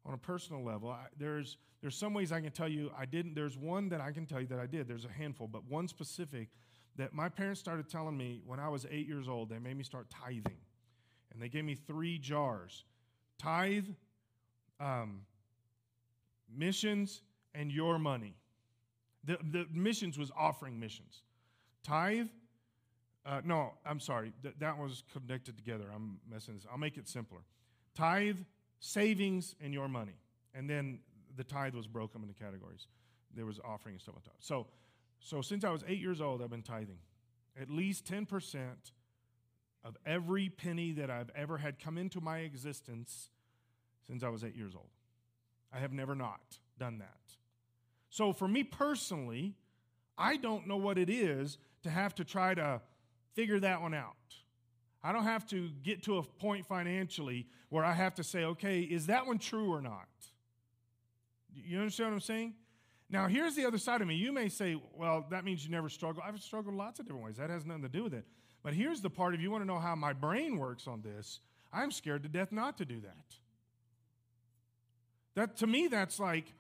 on 0.05 0.15
a 0.15 0.19
personal 0.19 0.65
level. 0.65 0.91
I, 0.91 1.07
there's, 1.19 1.59
there's 1.81 1.97
some 1.97 2.13
ways 2.13 2.33
I 2.33 2.41
can 2.41 2.51
tell 2.51 2.69
you 2.69 2.91
I 2.99 3.05
didn't. 3.05 3.35
There's 3.35 3.57
one 3.57 3.89
that 3.91 4.01
I 4.01 4.11
can 4.11 4.27
tell 4.27 4.41
you 4.41 4.47
that 4.49 4.59
I 4.59 4.67
did. 4.67 4.89
There's 4.89 5.05
a 5.05 5.13
handful, 5.13 5.47
but 5.47 5.65
one 5.69 5.87
specific 5.89 6.49
that 6.97 7.13
my 7.13 7.29
parents 7.29 7.61
started 7.61 7.89
telling 7.89 8.17
me 8.17 8.41
when 8.47 8.61
I 8.61 8.69
was 8.69 8.87
eight 8.91 9.07
years 9.07 9.29
old. 9.29 9.49
They 9.49 9.59
made 9.59 9.77
me 9.77 9.85
start 9.85 10.09
tithing. 10.11 10.59
And 11.33 11.43
they 11.43 11.49
gave 11.49 11.65
me 11.65 11.75
three 11.75 12.19
jars 12.19 12.85
tithe, 13.39 13.87
um, 14.81 15.23
missions, 16.57 17.23
and 17.55 17.71
your 17.71 17.99
money. 17.99 18.37
The, 19.25 19.39
the 19.43 19.67
missions 19.73 20.19
was 20.19 20.31
offering 20.37 20.79
missions. 20.79 21.23
Tithe, 21.83 22.29
uh, 23.27 23.41
no, 23.45 23.73
I'm 23.87 24.01
sorry. 24.01 24.33
Th- 24.43 24.55
that 24.59 24.77
was 24.77 25.03
connected 25.13 25.57
together. 25.57 25.85
I'm 25.95 26.19
messing 26.31 26.55
this. 26.55 26.67
I'll 26.71 26.79
make 26.79 26.97
it 26.97 27.09
simpler 27.09 27.41
tithe, 27.95 28.39
savings, 28.81 29.55
and 29.61 29.73
your 29.73 29.89
money. 29.89 30.17
And 30.53 30.69
then 30.69 30.99
the 31.37 31.45
tithe 31.45 31.75
was 31.75 31.87
broken 31.87 32.23
into 32.23 32.35
categories. 32.35 32.87
There 33.35 33.47
was 33.47 33.61
offering 33.65 33.95
and 33.95 34.03
stuff 34.03 34.17
like 34.17 34.25
that. 34.25 34.37
So, 34.41 34.67
so 35.21 35.41
since 35.43 35.65
I 35.65 35.71
was 35.71 35.85
eight 35.87 36.01
years 36.01 36.21
old, 36.21 36.43
I've 36.43 36.51
been 36.51 36.63
tithing. 36.63 36.99
At 37.61 37.71
least 37.71 38.05
10% 38.05 38.59
of 39.85 39.97
every 40.05 40.49
penny 40.49 40.93
that 40.93 41.11
I've 41.11 41.31
ever 41.37 41.59
had 41.59 41.79
come 41.79 41.99
into 41.99 42.21
my 42.21 42.39
existence 42.39 43.29
since 44.07 44.23
I 44.23 44.29
was 44.29 44.45
eight 44.45 44.57
years 44.57 44.75
old. 44.75 44.89
I 45.73 45.79
have 45.79 45.93
never 45.93 46.15
not 46.15 46.59
done 46.79 46.99
that. 46.99 47.37
So 48.15 48.33
for 48.33 48.47
me 48.47 48.63
personally, 48.63 49.57
I 50.17 50.37
don't 50.37 50.69
know 50.69 50.77
what 50.77 50.99
it 50.99 51.11
is 51.11 51.59
to 51.83 51.91
have 51.91 52.15
to 52.15 52.25
try 52.25 52.55
to 52.55 52.81
figure 53.33 53.59
that 53.59 53.83
one 53.83 53.93
out. 53.93 54.15
I 55.03 55.13
don't 55.13 55.25
have 55.25 55.45
to 55.49 55.69
get 55.83 56.05
to 56.05 56.19
a 56.19 56.23
point 56.23 56.65
financially 56.65 57.49
where 57.71 57.85
I 57.85 57.93
have 57.93 58.15
to 58.15 58.23
say, 58.23 58.45
okay, 58.45 58.83
is 58.83 59.07
that 59.07 59.27
one 59.27 59.39
true 59.41 59.69
or 59.73 59.83
not? 59.83 60.07
You 61.57 61.81
understand 61.81 62.11
what 62.11 62.15
I'm 62.15 62.21
saying? 62.21 62.55
Now, 63.11 63.27
here's 63.27 63.57
the 63.57 63.67
other 63.67 63.79
side 63.79 64.01
of 64.01 64.07
me. 64.07 64.15
You 64.15 64.31
may 64.31 64.49
say, 64.49 64.81
well, 64.97 65.27
that 65.31 65.45
means 65.45 65.65
you 65.65 65.73
never 65.73 65.89
struggle. 65.89 66.23
I've 66.25 66.41
struggled 66.41 66.77
lots 66.77 67.01
of 67.01 67.07
different 67.07 67.25
ways. 67.25 67.39
That 67.39 67.51
has 67.51 67.67
nothing 67.67 67.83
to 67.83 67.89
do 67.89 68.05
with 68.05 68.15
it. 68.15 68.27
But 68.63 68.75
here's 68.75 69.01
the 69.01 69.11
part 69.11 69.35
if 69.35 69.41
you 69.41 69.51
want 69.51 69.63
to 69.63 69.67
know 69.67 69.81
how 69.81 69.97
my 69.97 70.13
brain 70.13 70.57
works 70.57 70.87
on 70.87 71.03
this, 71.03 71.41
I'm 71.73 71.91
scared 71.91 72.23
to 72.23 72.29
death 72.29 72.53
not 72.53 72.79
to 72.79 72.85
do 72.85 73.01
that. 73.01 73.35
That 75.35 75.57
to 75.57 75.67
me, 75.67 75.89
that's 75.89 76.21
like, 76.21 76.53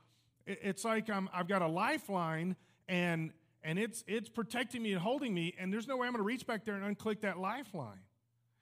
it's 0.46 0.85
like 0.85 1.09
I'm, 1.11 1.28
I've 1.33 1.48
got 1.48 1.62
a 1.62 1.68
lifeline 1.68 2.57
and 2.88 3.33
and 3.62 3.78
it's 3.78 4.04
it's 4.07 4.28
protecting 4.28 4.83
me 4.83 4.92
and 4.92 5.00
holding 5.00 5.33
me, 5.33 5.54
and 5.59 5.72
there's 5.72 5.88
no 5.88 5.96
way 5.96 6.07
I'm 6.07 6.12
going 6.12 6.22
to 6.22 6.26
reach 6.26 6.46
back 6.46 6.64
there 6.64 6.74
and 6.74 6.96
unclick 6.96 7.22
that 7.22 7.38
lifeline. 7.38 8.00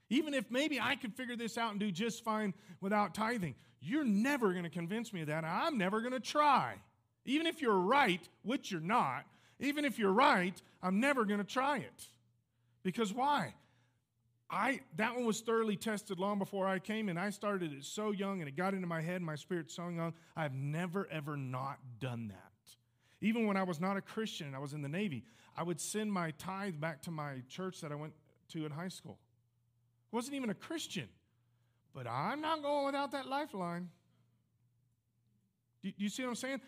Even 0.09 0.33
if 0.35 0.51
maybe 0.51 0.79
I 0.81 0.95
could 0.95 1.15
figure 1.15 1.37
this 1.37 1.59
out 1.59 1.73
and 1.73 1.81
do 1.81 1.91
just 1.91 2.23
fine 2.23 2.55
without 2.81 3.15
tithing, 3.15 3.55
you're 3.81 4.05
never 4.05 4.53
going 4.53 4.65
to 4.65 4.71
convince 4.71 5.13
me 5.13 5.23
of 5.23 5.27
that. 5.27 5.45
I'm 5.45 5.77
never 5.77 6.01
going 6.01 6.13
to 6.13 6.21
try. 6.21 6.75
Even 7.25 7.47
if 7.47 7.61
you're 7.61 7.79
right, 7.79 8.21
which 8.43 8.71
you're 8.71 8.81
not, 8.81 9.25
even 9.59 9.85
if 9.85 9.99
you're 9.99 10.13
right, 10.13 10.61
I'm 10.83 11.01
never 11.01 11.25
going 11.25 11.39
to 11.39 11.45
try 11.45 11.79
it. 11.79 12.07
Because 12.83 13.13
why? 13.13 13.55
I 14.53 14.81
that 14.97 15.15
one 15.15 15.25
was 15.25 15.41
thoroughly 15.41 15.77
tested 15.77 16.21
long 16.21 16.39
before 16.39 16.69
I 16.69 16.79
came, 16.79 17.09
and 17.09 17.19
I 17.19 17.31
started 17.31 17.73
it 17.73 17.85
so 17.85 18.11
young, 18.11 18.41
and 18.41 18.49
it 18.49 18.57
got 18.57 18.75
into 18.75 18.87
my 18.87 19.01
head, 19.01 19.17
and 19.17 19.25
my 19.25 19.35
spirit 19.35 19.71
so 19.71 19.89
young. 19.89 20.13
I've 20.37 20.55
never 20.55 21.09
ever 21.11 21.37
not 21.37 21.79
done 21.99 22.29
that. 22.29 22.53
Even 23.21 23.47
when 23.47 23.57
I 23.57 23.63
was 23.63 23.81
not 23.81 23.97
a 23.97 24.01
Christian 24.01 24.49
and 24.49 24.55
I 24.55 24.59
was 24.59 24.73
in 24.75 24.83
the 24.83 24.89
Navy, 24.89 25.25
I 25.57 25.63
would 25.63 25.81
send 25.81 26.13
my 26.13 26.33
tithe 26.33 26.81
back 26.81 27.03
to 27.03 27.11
my 27.11 27.43
church 27.49 27.81
that 27.81 27.91
I 27.91 27.95
went 27.95 28.13
to 28.51 28.67
in 28.67 28.73
high 28.73 28.89
school 28.89 29.19
wasn't 30.13 30.37
even 30.37 30.51
a 30.51 30.55
Christian. 30.55 31.09
But 31.95 32.07
I'm 32.07 32.41
not 32.41 32.63
going 32.63 32.87
without 32.87 33.11
that 33.13 33.27
lifeline. 33.27 33.89
Do 35.83 35.91
you 35.97 36.09
see 36.09 36.23
what 36.23 36.29
I'm 36.31 36.35
saying? 36.37 36.61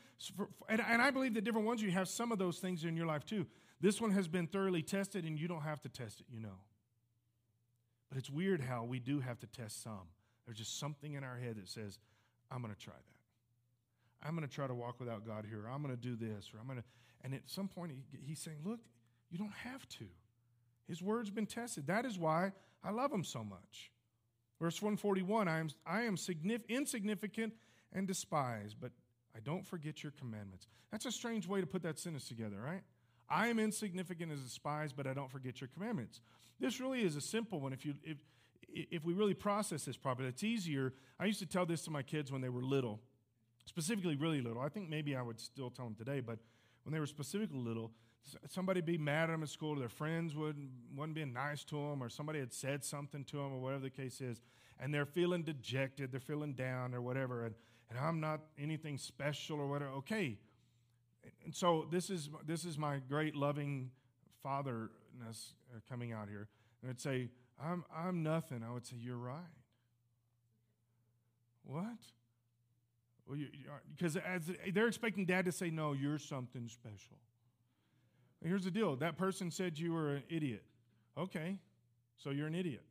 And 0.69 0.81
I 0.81 1.11
believe 1.11 1.35
that 1.35 1.45
different 1.45 1.67
ones 1.67 1.81
you 1.81 1.91
have 1.93 2.09
some 2.09 2.33
of 2.33 2.39
those 2.39 2.59
things 2.59 2.85
in 2.85 2.97
your 2.97 3.07
life 3.07 3.25
too. 3.25 3.47
This 3.81 4.01
one 4.01 4.11
has 4.11 4.27
been 4.27 4.47
thoroughly 4.47 4.83
tested, 4.83 5.25
and 5.25 5.39
you 5.39 5.47
don't 5.47 5.63
have 5.63 5.81
to 5.83 5.89
test 5.89 6.21
it, 6.21 6.27
you 6.31 6.41
know. 6.41 6.57
But 8.09 8.19
it's 8.19 8.31
weird 8.31 8.61
how 8.61 8.85
we 8.85 8.99
do 8.99 9.21
have 9.21 9.39
to 9.41 9.47
test 9.47 9.83
some. 9.83 10.09
There's 10.47 10.59
just 10.59 10.79
something 10.79 11.15
in 11.15 11.25
our 11.25 11.37
head 11.37 11.57
that 11.57 11.69
says, 11.69 11.99
I'm 12.51 12.61
going 12.63 12.75
to 12.75 12.81
try 12.81 12.95
that. 12.95 14.27
I'm 14.27 14.35
going 14.37 14.47
to 14.47 14.55
try 14.55 14.67
to 14.67 14.75
walk 14.75 15.01
without 15.01 15.27
God 15.27 15.45
here. 15.49 15.67
I'm 15.71 15.83
going 15.83 15.95
to 15.95 16.01
do 16.01 16.17
this, 16.17 16.51
or 16.55 16.61
I'm 16.61 16.67
going 16.67 16.79
to. 16.79 16.85
And 17.23 17.35
at 17.35 17.43
some 17.47 17.69
point, 17.69 17.93
he's 18.25 18.39
saying, 18.39 18.59
Look, 18.65 18.81
you 19.31 19.39
don't 19.39 19.53
have 19.53 19.87
to. 19.91 20.05
His 20.89 21.03
word's 21.03 21.31
been 21.31 21.47
tested. 21.47 21.87
That 21.87 22.05
is 22.05 22.19
why 22.19 22.53
I 22.83 22.91
love 22.91 23.13
him 23.13 23.25
so 23.25 23.43
much. 23.43 23.91
Verse 24.61 24.81
141 24.81 25.49
I 25.49 25.59
am, 25.59 25.69
I 25.87 26.03
am 26.03 26.17
insignificant 26.69 27.55
and 27.93 28.07
despised, 28.07 28.77
but 28.81 28.93
I 29.37 29.41
don't 29.41 29.67
forget 29.67 30.03
your 30.03 30.13
commandments. 30.13 30.69
That's 30.91 31.07
a 31.07 31.13
strange 31.13 31.49
way 31.49 31.61
to 31.61 31.67
put 31.67 31.83
that 31.83 31.99
sentence 31.99 32.29
together, 32.29 32.57
right? 32.65 32.83
I 33.29 33.49
am 33.49 33.59
insignificant 33.59 34.33
and 34.33 34.43
despised, 34.43 34.97
but 34.97 35.07
I 35.07 35.15
don't 35.15 35.31
forget 35.31 35.61
your 35.61 35.69
commandments. 35.69 36.21
This 36.61 36.81
really 36.81 37.03
is 37.03 37.17
a 37.17 37.21
simple 37.21 37.61
one 37.61 37.73
if, 37.73 37.85
you, 37.85 37.95
if, 38.03 38.19
if 38.69 39.05
we 39.05 39.13
really 39.13 39.35
process 39.35 39.85
this 39.85 39.97
properly. 39.97 40.29
It's 40.29 40.45
easier. 40.45 40.93
I 41.19 41.27
used 41.27 41.41
to 41.41 41.47
tell 41.47 41.67
this 41.67 41.83
to 41.83 41.91
my 41.91 42.03
kids 42.03 42.31
when 42.31 42.41
they 42.41 42.49
were 42.49 42.63
little, 42.63 43.01
specifically 43.67 44.17
really 44.17 44.41
little. 44.41 44.63
I 44.63 44.69
think 44.69 44.89
maybe 44.89 45.17
I 45.17 45.23
would 45.23 45.41
still 45.41 45.71
tell 45.71 45.87
them 45.87 45.95
today, 45.95 46.21
but 46.21 46.39
when 46.85 46.93
they 46.93 47.01
were 47.01 47.07
specifically 47.07 47.59
little, 47.59 47.93
somebody 48.49 48.81
be 48.81 48.99
mad 48.99 49.25
at 49.25 49.33
them 49.33 49.43
at 49.43 49.49
school, 49.49 49.75
their 49.77 49.89
friends 49.89 50.35
wouldn't, 50.35 50.71
wasn't 50.95 51.15
being 51.15 51.33
nice 51.33 51.65
to 51.65 51.77
them, 51.77 52.03
or 52.03 52.09
somebody 52.09 52.39
had 52.39 52.53
said 52.53 52.85
something 52.85 53.25
to 53.25 53.37
them, 53.37 53.53
or 53.53 53.61
whatever 53.61 53.83
the 53.83 53.91
case 53.91 54.21
is, 54.21 54.41
and 54.81 54.93
they're 54.93 55.07
feeling 55.07 55.43
dejected, 55.43 56.11
they're 56.13 56.21
feeling 56.21 56.55
down, 56.55 56.95
or 56.95 57.03
whatever, 57.03 57.45
and, 57.47 57.55
and 57.91 57.99
I'm 57.99 58.21
not 58.21 58.41
anything 58.59 58.99
special 58.99 59.61
or 59.61 59.67
whatever. 59.67 59.93
Okay. 59.93 60.39
And 61.45 61.55
so 61.55 61.87
this 61.91 62.11
is 62.11 62.31
this 62.47 62.65
is 62.65 62.79
my 62.79 62.99
great 63.09 63.35
loving 63.35 63.91
fatherness 64.43 65.55
uh, 65.75 65.81
coming 65.89 66.13
out 66.13 66.29
here. 66.29 66.49
And 66.83 66.91
I'd 66.91 67.01
say, 67.01 67.31
I'm 67.63 67.85
I'm 67.95 68.23
nothing. 68.23 68.63
I 68.69 68.73
would 68.73 68.87
say, 68.87 68.97
You're 68.99 69.17
right. 69.17 69.41
What? 71.65 71.85
Well, 73.27 73.39
because 73.97 74.17
as 74.17 74.51
they're 74.73 74.89
expecting 74.89 75.25
dad 75.25 75.47
to 75.47 75.53
say, 75.53 75.71
No, 75.71 75.93
you're 75.93 76.19
something 76.19 76.69
special. 76.69 77.19
Here's 78.43 78.65
the 78.65 78.71
deal 78.71 78.97
that 78.97 79.17
person 79.17 79.51
said 79.51 79.79
you 79.79 79.93
were 79.93 80.17
an 80.17 80.23
idiot. 80.29 80.65
Okay, 81.17 81.59
so 82.17 82.31
you're 82.31 82.49
an 82.49 82.55
idiot. 82.55 82.85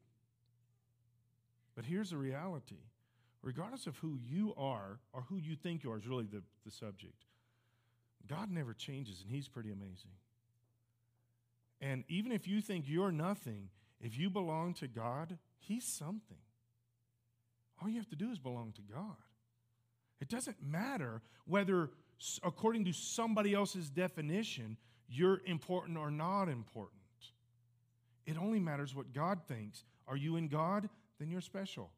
But 1.76 1.86
here's 1.86 2.12
the 2.12 2.18
reality 2.18 2.78
regardless 3.42 3.88
of 3.88 3.98
who 3.98 4.18
you 4.26 4.54
are 4.58 5.00
or 5.12 5.26
who 5.30 5.38
you 5.38 5.56
think 5.56 5.84
you 5.84 5.92
are, 5.92 5.98
is 5.98 6.08
really 6.08 6.26
the, 6.26 6.42
the 6.66 6.72
subject. 6.72 7.26
God 8.28 8.50
never 8.50 8.74
changes, 8.74 9.22
and 9.22 9.30
He's 9.30 9.48
pretty 9.48 9.72
amazing. 9.72 10.12
And 11.82 12.04
even 12.08 12.32
if 12.32 12.48
you 12.48 12.62
think 12.62 12.86
you're 12.88 13.12
nothing, 13.12 13.70
if 14.00 14.18
you 14.18 14.30
belong 14.30 14.74
to 14.76 14.88
God, 14.88 15.38
He's 15.60 15.86
something. 15.86 16.38
All 17.82 17.90
you 17.90 17.98
have 17.98 18.10
to 18.10 18.16
do 18.16 18.32
is 18.32 18.40
belong 18.40 18.74
to 18.74 18.82
God. 18.82 19.18
It 20.22 20.30
doesn't 20.30 20.64
matter 20.64 21.22
whether, 21.46 21.90
according 22.44 22.86
to 22.86 22.94
somebody 22.94 23.54
else's 23.54 23.90
definition, 23.90 24.78
you're 25.10 25.42
important 25.46 25.98
or 25.98 26.10
not 26.10 26.48
important. 26.48 27.02
It 28.26 28.38
only 28.38 28.60
matters 28.60 28.96
what 28.96 29.14
God 29.14 29.42
thinks. 29.48 29.84
Are 30.08 30.16
you 30.16 30.38
in 30.38 30.48
God? 30.48 30.90
Then 31.20 31.30
you're 31.30 31.42
special. 31.42 31.92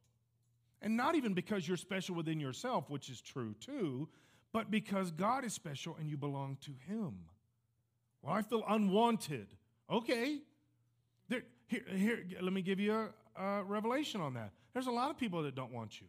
And 0.81 0.97
not 0.97 1.15
even 1.15 1.33
because 1.33 1.67
you're 1.67 1.77
special 1.77 2.15
within 2.15 2.39
yourself, 2.39 2.89
which 2.89 3.09
is 3.09 3.21
true 3.21 3.53
too, 3.59 4.09
but 4.55 4.71
because 4.71 5.11
God 5.11 5.43
is 5.43 5.51
special 5.51 5.97
and 5.99 6.09
you 6.09 6.15
belong 6.15 6.57
to 6.61 6.71
Him. 6.87 7.15
Well, 8.21 8.33
I 8.33 8.41
feel 8.41 8.63
unwanted. 8.65 9.47
Okay. 9.91 10.37
There, 11.27 11.41
here, 11.67 11.83
here, 11.93 12.23
let 12.39 12.53
me 12.53 12.61
give 12.61 12.79
you 12.79 12.93
a, 13.37 13.43
a 13.43 13.63
revelation 13.65 14.21
on 14.21 14.35
that. 14.35 14.51
There's 14.71 14.87
a 14.87 14.91
lot 14.91 15.11
of 15.11 15.17
people 15.17 15.43
that 15.43 15.55
don't 15.55 15.73
want 15.73 15.99
you. 15.99 16.07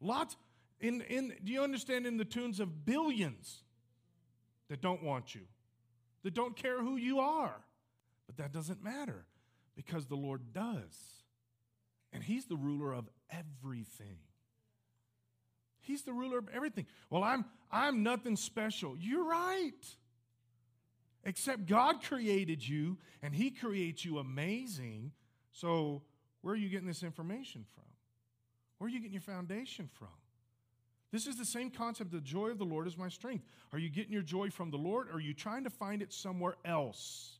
Lots. 0.00 0.36
In, 0.80 1.00
in, 1.00 1.32
do 1.42 1.52
you 1.52 1.64
understand 1.64 2.06
in 2.06 2.16
the 2.16 2.24
tunes 2.24 2.60
of 2.60 2.86
billions 2.86 3.64
that 4.68 4.80
don't 4.80 5.02
want 5.02 5.34
you, 5.34 5.40
that 6.22 6.32
don't 6.32 6.54
care 6.54 6.80
who 6.80 6.94
you 6.94 7.18
are? 7.18 7.56
But 8.28 8.36
that 8.36 8.52
doesn't 8.52 8.84
matter 8.84 9.26
because 9.74 10.06
the 10.06 10.14
Lord 10.14 10.52
does. 10.52 11.24
And 12.12 12.22
He's 12.22 12.44
the 12.44 12.56
ruler 12.56 12.92
of 12.92 13.08
everything. 13.32 14.18
He's 15.84 16.02
the 16.02 16.12
ruler 16.12 16.38
of 16.38 16.48
everything. 16.52 16.86
Well, 17.10 17.22
I'm, 17.22 17.44
I'm 17.70 18.02
nothing 18.02 18.36
special. 18.36 18.96
You're 18.98 19.24
right. 19.24 19.72
Except 21.24 21.66
God 21.66 22.02
created 22.02 22.66
you 22.66 22.98
and 23.22 23.34
He 23.34 23.50
creates 23.50 24.04
you 24.04 24.18
amazing. 24.18 25.12
So, 25.52 26.02
where 26.42 26.54
are 26.54 26.56
you 26.56 26.68
getting 26.68 26.88
this 26.88 27.02
information 27.02 27.64
from? 27.74 27.84
Where 28.78 28.86
are 28.86 28.90
you 28.90 28.98
getting 28.98 29.14
your 29.14 29.22
foundation 29.22 29.88
from? 29.92 30.08
This 31.12 31.26
is 31.26 31.36
the 31.36 31.44
same 31.44 31.70
concept 31.70 32.10
the 32.10 32.20
joy 32.20 32.48
of 32.48 32.58
the 32.58 32.64
Lord 32.64 32.86
is 32.86 32.98
my 32.98 33.08
strength. 33.08 33.44
Are 33.72 33.78
you 33.78 33.88
getting 33.88 34.12
your 34.12 34.22
joy 34.22 34.50
from 34.50 34.70
the 34.70 34.76
Lord 34.76 35.08
or 35.08 35.14
are 35.14 35.20
you 35.20 35.32
trying 35.32 35.64
to 35.64 35.70
find 35.70 36.02
it 36.02 36.12
somewhere 36.12 36.56
else? 36.64 37.38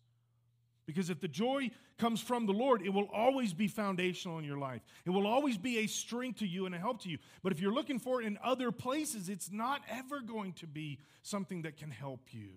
Because 0.86 1.08
if 1.08 1.20
the 1.20 1.28
joy 1.28 1.70
comes 1.98 2.20
from 2.20 2.46
the 2.46 2.52
Lord, 2.52 2.82
it 2.82 2.90
will 2.90 3.08
always 3.12 3.54
be 3.54 3.68
foundational 3.68 4.38
in 4.38 4.44
your 4.44 4.58
life. 4.58 4.82
It 5.06 5.10
will 5.10 5.26
always 5.26 5.56
be 5.56 5.78
a 5.78 5.86
strength 5.86 6.40
to 6.40 6.46
you 6.46 6.66
and 6.66 6.74
a 6.74 6.78
help 6.78 7.02
to 7.02 7.08
you. 7.08 7.18
But 7.42 7.52
if 7.52 7.60
you're 7.60 7.72
looking 7.72 7.98
for 7.98 8.20
it 8.20 8.26
in 8.26 8.38
other 8.44 8.70
places, 8.70 9.28
it's 9.28 9.50
not 9.50 9.80
ever 9.88 10.20
going 10.20 10.52
to 10.54 10.66
be 10.66 10.98
something 11.22 11.62
that 11.62 11.78
can 11.78 11.90
help 11.90 12.20
you. 12.32 12.50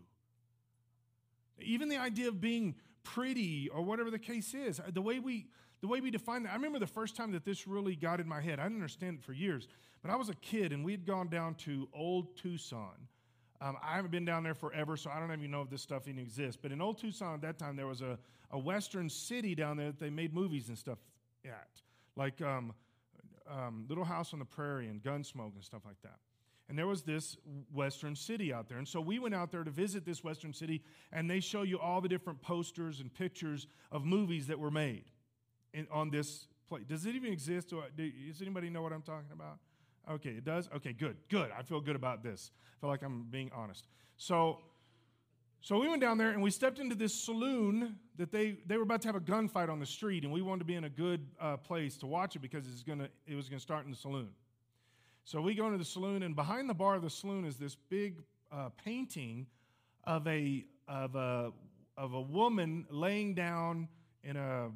Even 1.60 1.88
the 1.90 1.98
idea 1.98 2.28
of 2.28 2.42
being 2.42 2.76
pretty 3.04 3.70
or 3.70 3.82
whatever 3.82 4.12
the 4.12 4.20
case 4.20 4.54
is, 4.54 4.80
uh, 4.80 4.84
the 4.92 5.02
way 5.02 5.20
we 5.20 5.48
the 5.80 5.88
way 5.88 6.02
we 6.02 6.10
define 6.10 6.42
that. 6.42 6.52
I 6.52 6.56
remember 6.56 6.80
the 6.80 6.88
first 6.88 7.16
time 7.16 7.34
that 7.34 7.46
this 7.46 7.68
really 7.68 7.96
got 7.96 8.20
in 8.20 8.28
my 8.28 8.42
head. 8.42 8.60
I 8.60 8.64
didn't 8.64 8.78
understand 8.78 9.20
it 9.20 9.24
for 9.24 9.32
years, 9.32 9.68
but 10.02 10.10
I 10.10 10.16
was 10.16 10.28
a 10.28 10.34
kid 10.34 10.74
and 10.74 10.84
we 10.84 10.92
had 10.92 11.06
gone 11.06 11.28
down 11.28 11.54
to 11.66 11.88
Old 11.94 12.36
Tucson 12.36 12.96
um, 13.60 13.78
I 13.84 13.96
haven't 13.96 14.12
been 14.12 14.26
down 14.26 14.44
there 14.44 14.54
forever, 14.54 14.98
so 14.98 15.10
I 15.10 15.20
don't 15.20 15.32
even 15.32 15.50
know 15.50 15.62
if 15.62 15.70
this 15.70 15.82
stuff 15.82 16.08
even 16.08 16.22
exists. 16.22 16.60
But 16.62 16.72
in 16.72 16.82
Old 16.82 17.00
Tucson 17.00 17.34
at 17.34 17.42
that 17.42 17.58
time, 17.58 17.76
there 17.76 17.88
was 17.88 18.02
a, 18.02 18.20
a 18.52 18.60
Western 18.60 19.10
city 19.10 19.56
down 19.56 19.78
there 19.78 19.88
that 19.88 20.00
they 20.00 20.10
made 20.10 20.34
movies 20.34 20.70
and 20.70 20.78
stuff 20.78 21.00
at, 21.44 21.82
like 22.16 22.42
um, 22.42 22.74
um, 23.50 23.86
Little 23.90 24.04
House 24.04 24.34
on 24.34 24.40
the 24.40 24.46
Prairie 24.46 24.88
and 24.88 25.02
Gunsmoke 25.02 25.56
and 25.56 25.64
stuff 25.64 25.82
like 25.86 26.02
that. 26.04 26.18
And 26.70 26.78
there 26.78 26.86
was 26.86 27.04
this 27.04 27.38
Western 27.74 28.16
city 28.16 28.54
out 28.54 28.68
there. 28.68 28.78
And 28.78 28.88
so 28.88 29.00
we 29.00 29.20
went 29.20 29.34
out 29.34 29.52
there 29.52 29.64
to 29.64 29.72
visit 29.72 30.06
this 30.06 30.24
Western 30.24 30.54
city, 30.54 30.84
and 31.14 31.30
they 31.30 31.40
show 31.40 31.62
you 31.62 31.80
all 31.80 32.02
the 32.02 32.10
different 32.10 32.42
posters 32.42 33.00
and 33.00 33.14
pictures 33.14 33.68
of 33.92 34.04
movies 34.04 34.48
that 34.48 34.60
were 34.60 34.72
made 34.72 35.06
in, 35.74 35.88
on 35.92 36.10
this 36.10 36.48
place. 36.68 36.84
Does 36.86 37.06
it 37.06 37.16
even 37.16 37.32
exist? 37.32 37.70
Does 37.70 38.42
anybody 38.42 38.70
know 38.70 38.82
what 38.82 38.92
I'm 38.92 39.02
talking 39.02 39.32
about? 39.32 39.60
Okay, 40.10 40.30
it 40.30 40.46
does? 40.46 40.70
Okay, 40.76 40.94
good, 40.94 41.18
good. 41.30 41.52
I 41.58 41.64
feel 41.64 41.82
good 41.82 41.96
about 41.96 42.24
this. 42.24 42.52
I 42.78 42.82
feel 42.82 42.90
like 42.90 43.04
I'm 43.04 43.26
being 43.30 43.52
honest. 43.54 43.88
So, 44.16 44.60
so 45.62 45.80
we 45.80 45.90
went 45.90 46.02
down 46.02 46.18
there 46.18 46.30
and 46.32 46.42
we 46.42 46.50
stepped 46.50 46.80
into 46.80 46.96
this 46.96 47.14
saloon 47.14 47.98
that 48.18 48.32
they, 48.32 48.58
they 48.66 48.78
were 48.78 48.84
about 48.84 49.02
to 49.02 49.08
have 49.10 49.16
a 49.16 49.20
gunfight 49.20 49.70
on 49.70 49.80
the 49.80 49.86
street, 49.86 50.24
and 50.24 50.32
we 50.32 50.42
wanted 50.42 50.60
to 50.60 50.66
be 50.66 50.76
in 50.76 50.86
a 50.86 50.90
good 50.90 51.28
uh, 51.42 51.58
place 51.58 51.98
to 51.98 52.06
watch 52.08 52.36
it 52.36 52.40
because 52.40 52.66
it's 52.68 52.84
gonna, 52.84 53.10
it 53.28 53.36
was 53.36 53.50
going 53.50 53.60
to 53.60 53.64
start 53.64 53.86
in 53.86 53.92
the 53.92 53.98
saloon. 53.98 54.30
So 55.26 55.42
we 55.42 55.56
go 55.56 55.66
into 55.66 55.78
the 55.78 55.86
saloon, 55.86 56.24
and 56.24 56.36
behind 56.36 56.70
the 56.70 56.74
bar 56.74 56.96
of 56.96 57.02
the 57.02 57.10
saloon 57.10 57.44
is 57.44 57.58
this 57.58 57.76
big 57.76 58.22
uh, 58.50 58.70
painting 58.84 59.46
of 60.06 60.26
a, 60.26 60.66
of, 60.88 61.16
a, 61.16 61.52
of 61.98 62.14
a 62.14 62.22
woman 62.22 62.86
laying 62.90 63.36
down 63.36 63.90
in 64.24 64.38
a 64.38 64.70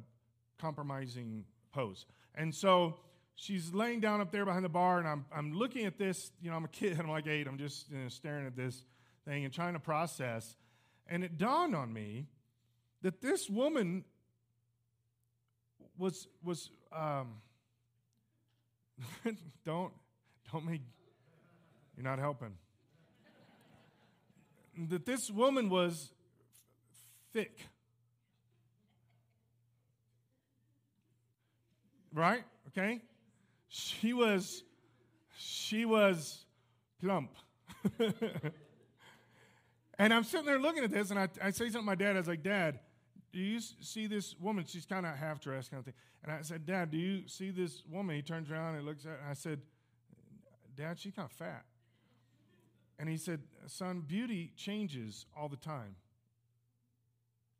compromising 0.58 1.44
pose. 1.72 2.04
And 2.34 2.54
so 2.54 2.98
she's 3.36 3.72
laying 3.72 4.00
down 4.00 4.20
up 4.20 4.30
there 4.30 4.44
behind 4.44 4.64
the 4.64 4.68
bar, 4.68 4.98
and 4.98 5.08
I'm, 5.08 5.24
I'm 5.34 5.52
looking 5.52 5.86
at 5.86 5.98
this. 5.98 6.30
You 6.40 6.50
know, 6.50 6.56
I'm 6.56 6.64
a 6.64 6.68
kid, 6.68 6.98
I'm 7.00 7.08
like 7.08 7.26
eight. 7.26 7.46
I'm 7.46 7.58
just 7.58 7.90
you 7.90 7.98
know, 7.98 8.08
staring 8.08 8.46
at 8.46 8.56
this 8.56 8.84
thing 9.24 9.44
and 9.44 9.52
trying 9.52 9.74
to 9.74 9.80
process. 9.80 10.56
And 11.08 11.24
it 11.24 11.38
dawned 11.38 11.74
on 11.74 11.92
me 11.92 12.26
that 13.02 13.20
this 13.20 13.50
woman 13.50 14.04
was 15.98 16.26
was 16.42 16.70
um, 16.92 17.34
don't 19.64 19.92
don't 20.52 20.64
make 20.64 20.82
you're 21.96 22.04
not 22.04 22.18
helping. 22.18 22.56
that 24.88 25.04
this 25.04 25.30
woman 25.30 25.68
was 25.68 26.10
thick. 27.32 27.58
Right? 32.14 32.44
Okay? 32.68 33.00
She 33.74 34.12
was, 34.12 34.64
she 35.38 35.86
was 35.86 36.44
plump. 37.00 37.30
and 39.98 40.12
I'm 40.12 40.24
sitting 40.24 40.44
there 40.44 40.58
looking 40.58 40.84
at 40.84 40.90
this, 40.90 41.08
and 41.10 41.18
I, 41.18 41.28
I 41.42 41.50
say 41.52 41.64
something 41.64 41.80
to 41.80 41.82
my 41.82 41.94
dad. 41.94 42.16
I 42.16 42.18
was 42.18 42.28
like, 42.28 42.42
Dad, 42.42 42.80
do 43.32 43.40
you 43.40 43.60
see 43.80 44.06
this 44.06 44.36
woman? 44.38 44.66
She's 44.68 44.84
kind 44.84 45.06
of 45.06 45.16
half 45.16 45.40
dressed, 45.40 45.70
kind 45.70 45.78
of 45.78 45.86
thing. 45.86 45.94
And 46.22 46.30
I 46.30 46.42
said, 46.42 46.66
Dad, 46.66 46.90
do 46.90 46.98
you 46.98 47.26
see 47.26 47.50
this 47.50 47.82
woman? 47.90 48.14
He 48.14 48.20
turns 48.20 48.50
around 48.50 48.74
and 48.74 48.84
looks 48.84 49.06
at 49.06 49.12
her, 49.12 49.16
and 49.16 49.30
I 49.30 49.32
said, 49.32 49.62
Dad, 50.76 50.98
she's 50.98 51.14
kind 51.14 51.24
of 51.24 51.32
fat. 51.32 51.64
And 52.98 53.08
he 53.08 53.16
said, 53.16 53.40
Son, 53.68 54.02
beauty 54.06 54.52
changes 54.54 55.24
all 55.34 55.48
the 55.48 55.56
time. 55.56 55.96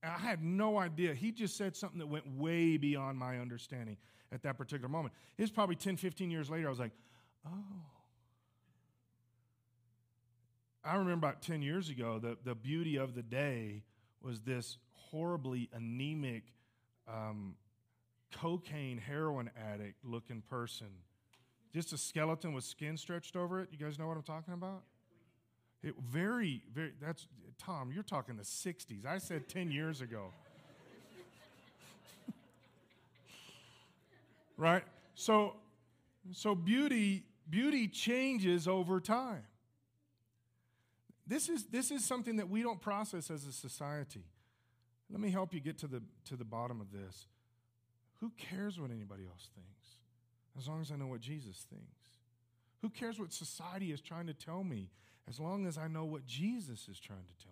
And 0.02 0.12
I 0.12 0.18
had 0.18 0.44
no 0.44 0.78
idea. 0.78 1.14
He 1.14 1.32
just 1.32 1.56
said 1.56 1.74
something 1.74 2.00
that 2.00 2.06
went 2.06 2.28
way 2.36 2.76
beyond 2.76 3.18
my 3.18 3.38
understanding 3.38 3.96
at 4.32 4.42
that 4.42 4.56
particular 4.56 4.88
moment. 4.88 5.14
It's 5.36 5.50
probably 5.50 5.76
10, 5.76 5.96
15 5.96 6.30
years 6.30 6.50
later, 6.50 6.66
I 6.66 6.70
was 6.70 6.78
like, 6.78 6.92
oh. 7.46 7.50
I 10.84 10.96
remember 10.96 11.26
about 11.26 11.42
10 11.42 11.62
years 11.62 11.90
ago, 11.90 12.18
the, 12.18 12.36
the 12.44 12.54
beauty 12.54 12.96
of 12.96 13.14
the 13.14 13.22
day 13.22 13.84
was 14.20 14.40
this 14.40 14.78
horribly 14.94 15.68
anemic, 15.72 16.44
um, 17.06 17.54
cocaine, 18.32 18.98
heroin 18.98 19.50
addict 19.56 20.04
looking 20.04 20.42
person. 20.48 20.88
Just 21.72 21.92
a 21.92 21.98
skeleton 21.98 22.52
with 22.52 22.64
skin 22.64 22.96
stretched 22.96 23.36
over 23.36 23.60
it. 23.60 23.68
You 23.70 23.78
guys 23.78 23.98
know 23.98 24.08
what 24.08 24.16
I'm 24.16 24.22
talking 24.22 24.54
about? 24.54 24.82
It 25.82 25.94
very, 26.00 26.62
very, 26.72 26.92
that's, 27.00 27.26
Tom, 27.58 27.90
you're 27.92 28.02
talking 28.02 28.36
the 28.36 28.42
60s. 28.42 29.06
I 29.06 29.18
said 29.18 29.48
10 29.48 29.70
years 29.70 30.00
ago. 30.00 30.32
Right? 34.56 34.82
So, 35.14 35.56
so 36.32 36.54
beauty, 36.54 37.24
beauty 37.48 37.88
changes 37.88 38.68
over 38.68 39.00
time. 39.00 39.44
This 41.26 41.48
is, 41.48 41.64
this 41.66 41.90
is 41.90 42.04
something 42.04 42.36
that 42.36 42.50
we 42.50 42.62
don't 42.62 42.80
process 42.80 43.30
as 43.30 43.46
a 43.46 43.52
society. 43.52 44.24
Let 45.10 45.20
me 45.20 45.30
help 45.30 45.54
you 45.54 45.60
get 45.60 45.78
to 45.78 45.86
the, 45.86 46.02
to 46.26 46.36
the 46.36 46.44
bottom 46.44 46.80
of 46.80 46.90
this. 46.90 47.26
Who 48.20 48.32
cares 48.36 48.80
what 48.80 48.90
anybody 48.90 49.24
else 49.26 49.48
thinks? 49.54 49.96
As 50.58 50.68
long 50.68 50.80
as 50.80 50.90
I 50.90 50.96
know 50.96 51.06
what 51.06 51.20
Jesus 51.20 51.66
thinks. 51.68 51.86
Who 52.82 52.90
cares 52.90 53.18
what 53.18 53.32
society 53.32 53.92
is 53.92 54.00
trying 54.00 54.26
to 54.26 54.34
tell 54.34 54.64
me 54.64 54.90
as 55.28 55.38
long 55.38 55.66
as 55.66 55.78
I 55.78 55.88
know 55.88 56.04
what 56.04 56.26
Jesus 56.26 56.88
is 56.88 56.98
trying 56.98 57.24
to 57.24 57.44
tell 57.44 57.51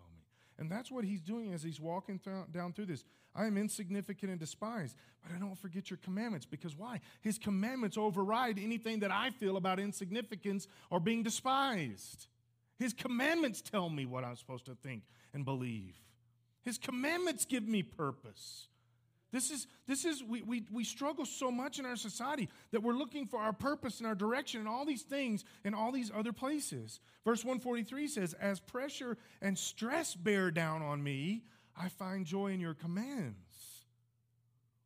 And 0.61 0.69
that's 0.69 0.91
what 0.91 1.03
he's 1.03 1.21
doing 1.21 1.53
as 1.53 1.63
he's 1.63 1.81
walking 1.81 2.19
th- 2.19 2.45
down 2.51 2.71
through 2.71 2.85
this. 2.85 3.03
I 3.33 3.47
am 3.47 3.57
insignificant 3.57 4.29
and 4.29 4.39
despised, 4.39 4.95
but 5.23 5.35
I 5.35 5.39
don't 5.39 5.57
forget 5.57 5.89
your 5.89 5.97
commandments. 5.97 6.45
Because 6.45 6.77
why? 6.77 7.01
His 7.21 7.39
commandments 7.39 7.97
override 7.97 8.59
anything 8.59 8.99
that 8.99 9.09
I 9.09 9.31
feel 9.31 9.57
about 9.57 9.79
insignificance 9.79 10.67
or 10.91 10.99
being 10.99 11.23
despised. 11.23 12.27
His 12.77 12.93
commandments 12.93 13.63
tell 13.63 13.89
me 13.89 14.05
what 14.05 14.23
I'm 14.23 14.35
supposed 14.35 14.65
to 14.65 14.75
think 14.75 15.01
and 15.33 15.43
believe. 15.43 15.95
His 16.61 16.77
commandments 16.77 17.45
give 17.45 17.67
me 17.67 17.81
purpose. 17.81 18.67
This 19.31 19.49
is, 19.49 19.67
this 19.87 20.03
is 20.03 20.21
we, 20.23 20.41
we, 20.41 20.63
we 20.71 20.83
struggle 20.83 21.25
so 21.25 21.51
much 21.51 21.79
in 21.79 21.85
our 21.85 21.95
society 21.95 22.49
that 22.71 22.83
we're 22.83 22.93
looking 22.93 23.27
for 23.27 23.39
our 23.39 23.53
purpose 23.53 23.99
and 23.99 24.07
our 24.07 24.15
direction 24.15 24.59
and 24.59 24.67
all 24.67 24.85
these 24.85 25.03
things 25.03 25.45
in 25.63 25.73
all 25.73 25.91
these 25.91 26.11
other 26.13 26.33
places. 26.33 26.99
Verse 27.23 27.43
143 27.43 28.07
says, 28.07 28.33
As 28.33 28.59
pressure 28.59 29.17
and 29.41 29.57
stress 29.57 30.15
bear 30.15 30.51
down 30.51 30.81
on 30.81 31.01
me, 31.01 31.43
I 31.77 31.87
find 31.87 32.25
joy 32.25 32.47
in 32.47 32.59
your 32.59 32.73
commands. 32.73 33.85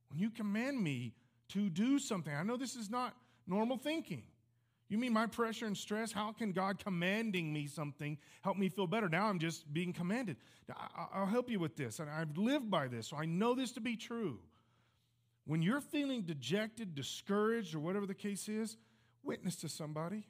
When 0.10 0.20
you 0.20 0.30
command 0.30 0.82
me 0.82 1.14
to 1.50 1.70
do 1.70 1.98
something, 1.98 2.34
I 2.34 2.43
know 2.43 2.58
this 2.58 2.76
is 2.76 2.89
not 2.89 3.16
normal 3.48 3.78
thinking. 3.78 4.24
You 4.88 4.97
mean 4.97 5.13
my 5.13 5.25
pressure 5.25 5.65
and 5.65 5.75
stress? 5.75 6.11
How 6.11 6.31
can 6.31 6.51
God 6.51 6.83
commanding 6.83 7.51
me 7.51 7.67
something 7.67 8.17
help 8.41 8.57
me 8.57 8.69
feel 8.69 8.88
better? 8.88 9.09
Now 9.09 9.25
I'm 9.25 9.39
just 9.39 9.71
being 9.73 9.93
commanded. 9.93 10.38
I'll 11.13 11.25
help 11.25 11.49
you 11.49 11.59
with 11.59 11.75
this, 11.75 11.99
and 11.99 12.09
I've 12.09 12.38
lived 12.38 12.69
by 12.69 12.88
this, 12.88 13.07
so 13.07 13.17
I 13.17 13.25
know 13.25 13.55
this 13.55 13.71
to 13.73 13.81
be 13.81 13.95
true. 13.95 14.39
When 15.45 15.61
you're 15.61 15.81
feeling 15.81 16.21
dejected, 16.21 16.95
discouraged, 16.95 17.75
or 17.75 17.79
whatever 17.79 18.05
the 18.05 18.15
case 18.15 18.47
is, 18.47 18.77
witness 19.23 19.55
to 19.57 19.69
somebody. 19.69 20.23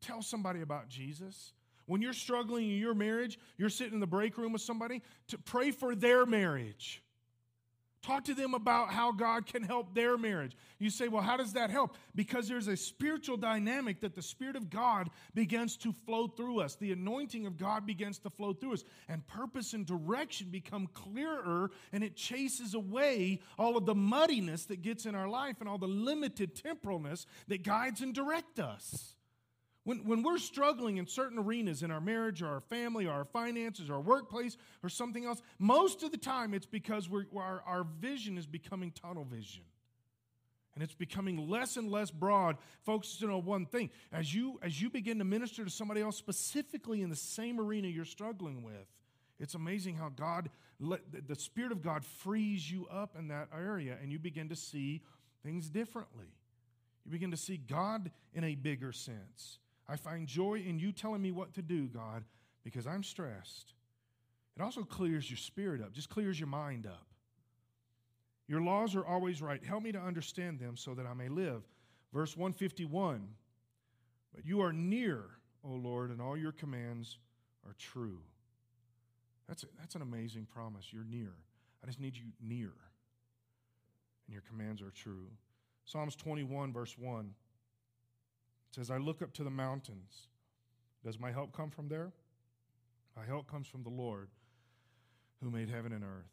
Tell 0.00 0.22
somebody 0.22 0.60
about 0.60 0.88
Jesus. 0.88 1.52
When 1.86 2.02
you're 2.02 2.12
struggling 2.12 2.70
in 2.70 2.76
your 2.76 2.94
marriage, 2.94 3.38
you're 3.56 3.68
sitting 3.70 3.94
in 3.94 4.00
the 4.00 4.06
break 4.06 4.36
room 4.38 4.52
with 4.52 4.62
somebody 4.62 5.02
to 5.28 5.38
pray 5.38 5.70
for 5.70 5.94
their 5.94 6.26
marriage. 6.26 7.02
Talk 8.02 8.24
to 8.24 8.34
them 8.34 8.52
about 8.52 8.90
how 8.90 9.12
God 9.12 9.46
can 9.46 9.62
help 9.62 9.94
their 9.94 10.18
marriage. 10.18 10.56
You 10.80 10.90
say, 10.90 11.06
well, 11.06 11.22
how 11.22 11.36
does 11.36 11.52
that 11.52 11.70
help? 11.70 11.96
Because 12.16 12.48
there's 12.48 12.66
a 12.66 12.76
spiritual 12.76 13.36
dynamic 13.36 14.00
that 14.00 14.16
the 14.16 14.22
Spirit 14.22 14.56
of 14.56 14.70
God 14.70 15.08
begins 15.34 15.76
to 15.78 15.92
flow 16.04 16.26
through 16.26 16.60
us. 16.60 16.74
The 16.74 16.90
anointing 16.90 17.46
of 17.46 17.56
God 17.56 17.86
begins 17.86 18.18
to 18.20 18.30
flow 18.30 18.54
through 18.54 18.74
us, 18.74 18.84
and 19.08 19.24
purpose 19.28 19.72
and 19.72 19.86
direction 19.86 20.48
become 20.50 20.88
clearer, 20.88 21.70
and 21.92 22.02
it 22.02 22.16
chases 22.16 22.74
away 22.74 23.38
all 23.56 23.76
of 23.76 23.86
the 23.86 23.94
muddiness 23.94 24.64
that 24.64 24.82
gets 24.82 25.06
in 25.06 25.14
our 25.14 25.28
life 25.28 25.56
and 25.60 25.68
all 25.68 25.78
the 25.78 25.86
limited 25.86 26.56
temporalness 26.56 27.26
that 27.46 27.62
guides 27.62 28.00
and 28.00 28.14
directs 28.14 28.58
us. 28.58 29.14
When, 29.84 30.04
when 30.04 30.22
we're 30.22 30.38
struggling 30.38 30.98
in 30.98 31.06
certain 31.08 31.38
arenas 31.38 31.82
in 31.82 31.90
our 31.90 32.00
marriage 32.00 32.40
or 32.40 32.46
our 32.46 32.60
family 32.60 33.06
or 33.06 33.12
our 33.12 33.24
finances 33.24 33.90
or 33.90 33.94
our 33.94 34.00
workplace 34.00 34.56
or 34.82 34.88
something 34.88 35.24
else, 35.24 35.42
most 35.58 36.04
of 36.04 36.12
the 36.12 36.18
time 36.18 36.54
it's 36.54 36.66
because 36.66 37.08
our, 37.36 37.62
our 37.66 37.84
vision 37.98 38.38
is 38.38 38.46
becoming 38.46 38.92
tunnel 38.92 39.24
vision. 39.24 39.64
And 40.74 40.82
it's 40.82 40.94
becoming 40.94 41.50
less 41.50 41.76
and 41.76 41.90
less 41.90 42.10
broad, 42.10 42.56
focused 42.84 43.22
on 43.22 43.44
one 43.44 43.66
thing. 43.66 43.90
As 44.10 44.32
you, 44.34 44.58
as 44.62 44.80
you 44.80 44.88
begin 44.88 45.18
to 45.18 45.24
minister 45.24 45.64
to 45.64 45.70
somebody 45.70 46.00
else 46.00 46.16
specifically 46.16 47.02
in 47.02 47.10
the 47.10 47.16
same 47.16 47.60
arena 47.60 47.88
you're 47.88 48.06
struggling 48.06 48.62
with, 48.62 48.86
it's 49.38 49.54
amazing 49.54 49.96
how 49.96 50.08
God, 50.08 50.48
the 50.78 51.34
Spirit 51.34 51.72
of 51.72 51.82
God 51.82 52.04
frees 52.04 52.70
you 52.70 52.86
up 52.86 53.16
in 53.18 53.28
that 53.28 53.48
area 53.54 53.98
and 54.00 54.12
you 54.12 54.18
begin 54.18 54.48
to 54.48 54.56
see 54.56 55.02
things 55.42 55.68
differently. 55.68 56.28
You 57.04 57.10
begin 57.10 57.32
to 57.32 57.36
see 57.36 57.56
God 57.56 58.10
in 58.32 58.44
a 58.44 58.54
bigger 58.54 58.92
sense. 58.92 59.58
I 59.88 59.96
find 59.96 60.26
joy 60.26 60.62
in 60.66 60.78
you 60.78 60.92
telling 60.92 61.22
me 61.22 61.32
what 61.32 61.54
to 61.54 61.62
do, 61.62 61.86
God, 61.86 62.24
because 62.64 62.86
I'm 62.86 63.02
stressed. 63.02 63.74
It 64.56 64.62
also 64.62 64.82
clears 64.82 65.30
your 65.30 65.38
spirit 65.38 65.80
up, 65.82 65.92
just 65.92 66.08
clears 66.08 66.38
your 66.38 66.48
mind 66.48 66.86
up. 66.86 67.06
Your 68.48 68.60
laws 68.60 68.94
are 68.94 69.04
always 69.04 69.40
right. 69.40 69.62
Help 69.64 69.82
me 69.82 69.92
to 69.92 69.98
understand 69.98 70.58
them 70.58 70.76
so 70.76 70.94
that 70.94 71.06
I 71.06 71.14
may 71.14 71.28
live. 71.28 71.62
Verse 72.12 72.36
151 72.36 73.26
But 74.34 74.44
you 74.44 74.60
are 74.60 74.72
near, 74.72 75.24
O 75.64 75.70
Lord, 75.70 76.10
and 76.10 76.20
all 76.20 76.36
your 76.36 76.52
commands 76.52 77.18
are 77.66 77.74
true. 77.78 78.18
That's, 79.48 79.62
a, 79.62 79.66
that's 79.78 79.94
an 79.94 80.02
amazing 80.02 80.46
promise. 80.52 80.92
You're 80.92 81.04
near. 81.04 81.32
I 81.82 81.86
just 81.86 82.00
need 82.00 82.16
you 82.16 82.24
near. 82.40 82.72
And 84.26 84.32
your 84.32 84.42
commands 84.42 84.82
are 84.82 84.90
true. 84.90 85.28
Psalms 85.84 86.14
21, 86.16 86.72
verse 86.72 86.96
1 86.98 87.30
says, 88.74 88.90
I 88.90 88.96
look 88.96 89.22
up 89.22 89.32
to 89.34 89.44
the 89.44 89.50
mountains. 89.50 90.28
Does 91.04 91.18
my 91.18 91.32
help 91.32 91.52
come 91.52 91.70
from 91.70 91.88
there? 91.88 92.12
My 93.16 93.24
help 93.24 93.50
comes 93.50 93.66
from 93.66 93.82
the 93.82 93.90
Lord 93.90 94.28
who 95.42 95.50
made 95.50 95.68
heaven 95.68 95.92
and 95.92 96.04
earth. 96.04 96.30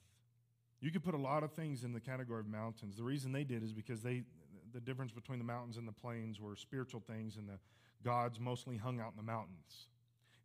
You 0.81 0.91
could 0.91 1.03
put 1.03 1.13
a 1.13 1.19
lot 1.19 1.43
of 1.43 1.51
things 1.51 1.83
in 1.83 1.91
the 1.91 1.99
category 1.99 2.39
of 2.39 2.47
mountains. 2.47 2.95
The 2.95 3.03
reason 3.03 3.31
they 3.31 3.43
did 3.43 3.63
is 3.63 3.73
because 3.73 4.01
they 4.01 4.23
the 4.71 4.79
difference 4.79 5.11
between 5.11 5.39
the 5.39 5.45
mountains 5.45 5.77
and 5.77 5.87
the 5.87 5.91
plains 5.91 6.39
were 6.39 6.55
spiritual 6.55 7.01
things 7.07 7.37
and 7.37 7.49
the 7.49 7.57
gods 8.03 8.39
mostly 8.39 8.77
hung 8.77 8.99
out 8.99 9.11
in 9.11 9.17
the 9.17 9.23
mountains. 9.23 9.87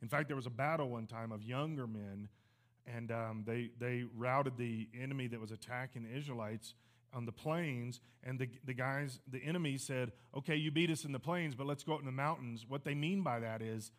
In 0.02 0.08
fact, 0.08 0.28
there 0.28 0.36
was 0.36 0.46
a 0.46 0.50
battle 0.50 0.88
one 0.88 1.06
time 1.06 1.32
of 1.32 1.42
younger 1.42 1.86
men, 1.86 2.28
and 2.86 3.10
um, 3.10 3.44
they, 3.46 3.70
they 3.78 4.04
routed 4.16 4.56
the 4.56 4.88
enemy 4.98 5.26
that 5.28 5.40
was 5.40 5.50
attacking 5.50 6.04
the 6.04 6.16
Israelites 6.16 6.74
on 7.14 7.26
the 7.26 7.32
plains, 7.32 8.00
and 8.22 8.38
the, 8.38 8.48
the 8.64 8.74
guys, 8.74 9.20
the 9.30 9.38
enemy 9.38 9.76
said, 9.78 10.12
Okay, 10.36 10.56
you 10.56 10.70
beat 10.70 10.90
us 10.90 11.04
in 11.04 11.12
the 11.12 11.18
plains, 11.18 11.54
but 11.54 11.66
let's 11.66 11.84
go 11.84 11.94
out 11.94 12.00
in 12.00 12.06
the 12.06 12.12
mountains. 12.12 12.66
What 12.68 12.84
they 12.84 12.94
mean 12.94 13.22
by 13.22 13.40
that 13.40 13.62
is 13.62 13.92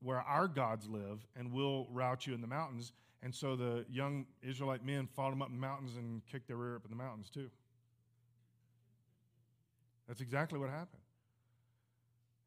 where 0.00 0.20
our 0.20 0.46
gods 0.46 0.88
live, 0.88 1.26
and 1.36 1.52
we'll 1.52 1.86
rout 1.90 2.26
you 2.26 2.34
in 2.34 2.40
the 2.40 2.46
mountains. 2.46 2.92
And 3.22 3.34
so 3.34 3.56
the 3.56 3.84
young 3.90 4.26
Israelite 4.42 4.84
men 4.84 5.06
fought 5.06 5.30
them 5.30 5.42
up 5.42 5.48
in 5.48 5.54
the 5.54 5.60
mountains 5.60 5.96
and 5.96 6.24
kicked 6.26 6.46
their 6.46 6.56
rear 6.56 6.76
up 6.76 6.84
in 6.84 6.90
the 6.90 6.96
mountains 6.96 7.30
too. 7.30 7.50
That's 10.06 10.20
exactly 10.20 10.58
what 10.58 10.70
happened. 10.70 11.02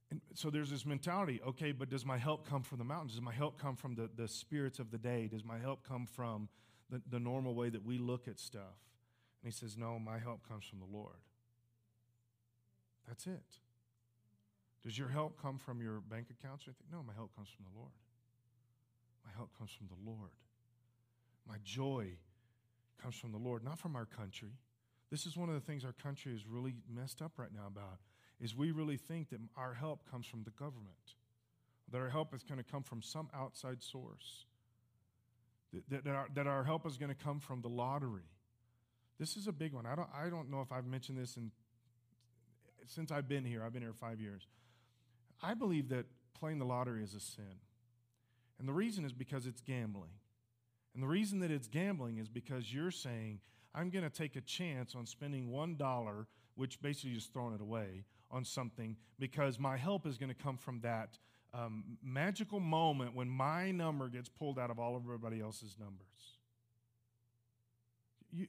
And 0.10 0.22
so 0.34 0.50
there's 0.50 0.70
this 0.70 0.86
mentality 0.86 1.42
okay, 1.48 1.72
but 1.72 1.90
does 1.90 2.06
my 2.06 2.18
help 2.18 2.48
come 2.48 2.64
from 2.64 2.80
the 2.80 2.84
mountains? 2.84 3.14
Does 3.14 3.22
my 3.22 3.34
help 3.34 3.58
come 3.58 3.76
from 3.76 3.96
the, 3.96 4.10
the 4.16 4.28
spirits 4.28 4.80
of 4.80 4.92
the 4.92 4.98
day? 4.98 5.28
Does 5.28 5.44
my 5.44 5.58
help 5.58 5.88
come 5.88 6.06
from 6.06 6.50
the, 6.90 7.02
the 7.10 7.20
normal 7.20 7.56
way 7.56 7.70
that 7.70 7.86
we 7.86 7.98
look 7.98 8.28
at 8.28 8.40
stuff? 8.40 8.76
And 9.44 9.52
he 9.52 9.58
says, 9.58 9.78
No, 9.78 10.00
my 10.00 10.20
help 10.20 10.48
comes 10.48 10.66
from 10.66 10.80
the 10.80 10.98
Lord. 10.98 11.22
That's 13.08 13.28
it. 13.28 13.58
Does 14.84 14.98
your 14.98 15.10
help 15.10 15.40
come 15.42 15.58
from 15.58 15.82
your 15.82 16.00
bank 16.00 16.28
accounts 16.32 16.68
or 16.68 16.72
anything? 16.72 16.88
No, 16.92 17.04
my 17.06 17.14
help 17.14 17.36
comes 17.36 17.50
from 17.56 17.66
the 17.72 17.78
Lord. 17.78 17.92
My 19.26 19.32
help 19.36 19.52
comes 19.58 19.72
from 19.72 19.88
the 19.88 20.10
Lord. 20.10 20.32
My 21.48 21.58
joy 21.64 22.08
comes 23.02 23.16
from 23.16 23.32
the 23.32 23.38
Lord, 23.38 23.64
not 23.64 23.80
from 23.80 23.96
our 23.96 24.06
country. 24.06 24.52
This 25.12 25.26
is 25.26 25.36
one 25.36 25.50
of 25.50 25.56
the 25.56 25.62
things 25.62 25.84
our 25.84 25.94
country 25.94 26.34
is 26.34 26.48
really 26.48 26.74
messed 26.90 27.22
up 27.22 27.34
right 27.38 27.54
now 27.54 27.68
about 27.68 28.00
is 28.40 28.56
we 28.56 28.72
really 28.72 28.98
think 28.98 29.30
that 29.30 29.40
our 29.56 29.74
help 29.74 30.10
comes 30.10 30.26
from 30.26 30.44
the 30.44 30.50
government, 30.52 31.16
that 31.92 32.00
our 32.00 32.10
help 32.10 32.34
is 32.34 32.44
going 32.44 32.58
to 32.58 32.64
come 32.64 32.82
from 32.82 33.02
some 33.02 33.30
outside 33.36 33.84
source, 33.84 34.46
that, 35.90 36.04
that, 36.04 36.16
our, 36.16 36.28
that 36.34 36.48
our 36.48 36.64
help 36.64 36.88
is 36.88 36.98
going 36.98 37.10
to 37.10 37.24
come 37.24 37.40
from 37.40 37.62
the 37.62 37.70
lottery, 37.70 38.24
this 39.22 39.38
is 39.38 39.46
a 39.46 39.52
big 39.52 39.72
one. 39.72 39.86
I 39.86 39.94
don't, 39.94 40.10
I 40.12 40.30
don't 40.30 40.50
know 40.50 40.62
if 40.62 40.72
I've 40.72 40.88
mentioned 40.88 41.20
this 41.20 41.38
in, 41.38 41.52
since 42.88 43.12
I've 43.12 43.30
been 43.30 43.46
here. 43.46 43.64
I've 43.64 43.72
been 43.72 43.84
here 43.84 43.94
five 43.94 44.20
years. 44.20 44.48
I 45.44 45.54
believe 45.54 45.90
that 45.90 46.08
playing 46.34 46.58
the 46.58 46.66
lottery 46.66 47.04
is 47.04 47.14
a 47.14 47.20
sin. 47.20 47.60
And 48.58 48.68
the 48.68 48.74
reason 48.74 49.06
is 49.06 49.14
because 49.14 49.46
it's 49.46 49.62
gambling. 49.62 50.10
And 50.96 51.04
the 51.04 51.08
reason 51.08 51.40
that 51.42 51.52
it's 51.52 51.68
gambling 51.68 52.18
is 52.18 52.30
because 52.30 52.74
you're 52.74 52.90
saying, 52.90 53.42
I'm 53.76 53.92
going 53.92 54.04
to 54.04 54.10
take 54.10 54.36
a 54.38 54.42
chance 54.42 54.96
on 54.96 55.06
spending 55.06 55.50
$1, 55.50 56.26
which 56.56 56.82
basically 56.82 57.12
is 57.12 57.26
throwing 57.26 57.54
it 57.54 57.62
away, 57.62 58.06
on 58.32 58.44
something 58.44 58.98
because 59.20 59.60
my 59.60 59.78
help 59.78 60.08
is 60.08 60.18
going 60.18 60.34
to 60.34 60.44
come 60.44 60.58
from 60.58 60.80
that 60.80 61.20
um, 61.54 61.84
magical 62.02 62.60
moment 62.60 63.14
when 63.14 63.30
my 63.30 63.70
number 63.70 64.10
gets 64.10 64.30
pulled 64.30 64.58
out 64.58 64.72
of 64.72 64.80
all 64.80 64.96
of 64.96 65.04
everybody 65.04 65.42
else's 65.42 65.76
numbers 65.80 66.40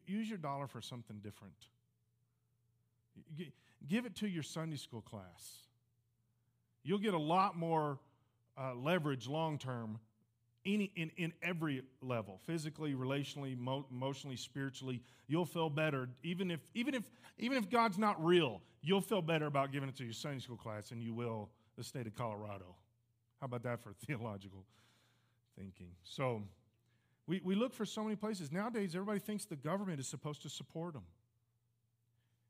use 0.06 0.28
your 0.28 0.38
dollar 0.38 0.66
for 0.66 0.80
something 0.80 1.18
different. 1.22 1.54
Give 3.88 4.06
it 4.06 4.16
to 4.16 4.28
your 4.28 4.42
Sunday 4.42 4.76
school 4.76 5.00
class. 5.00 5.66
You'll 6.82 6.98
get 6.98 7.14
a 7.14 7.18
lot 7.18 7.56
more 7.56 7.98
uh, 8.58 8.74
leverage 8.74 9.28
long 9.28 9.58
term 9.58 9.98
in, 10.64 10.88
in, 10.96 11.10
in 11.16 11.32
every 11.42 11.82
level 12.00 12.40
physically, 12.44 12.94
relationally, 12.94 13.56
mo- 13.56 13.86
emotionally, 13.90 14.36
spiritually. 14.36 15.02
You'll 15.26 15.46
feel 15.46 15.70
better. 15.70 16.08
Even 16.22 16.50
if, 16.50 16.60
even, 16.74 16.94
if, 16.94 17.02
even 17.38 17.58
if 17.58 17.68
God's 17.70 17.98
not 17.98 18.22
real, 18.24 18.60
you'll 18.82 19.00
feel 19.00 19.22
better 19.22 19.46
about 19.46 19.72
giving 19.72 19.88
it 19.88 19.96
to 19.96 20.04
your 20.04 20.12
Sunday 20.12 20.40
school 20.40 20.56
class 20.56 20.90
than 20.90 21.00
you 21.00 21.14
will 21.14 21.50
the 21.76 21.84
state 21.84 22.06
of 22.06 22.14
Colorado. 22.14 22.76
How 23.40 23.46
about 23.46 23.62
that 23.64 23.82
for 23.82 23.92
theological 24.06 24.64
thinking? 25.56 25.88
So, 26.04 26.42
we, 27.26 27.40
we 27.44 27.54
look 27.54 27.72
for 27.72 27.84
so 27.84 28.02
many 28.02 28.16
places. 28.16 28.50
Nowadays, 28.50 28.94
everybody 28.94 29.20
thinks 29.20 29.44
the 29.44 29.56
government 29.56 30.00
is 30.00 30.08
supposed 30.08 30.42
to 30.42 30.48
support 30.48 30.94
them. 30.94 31.04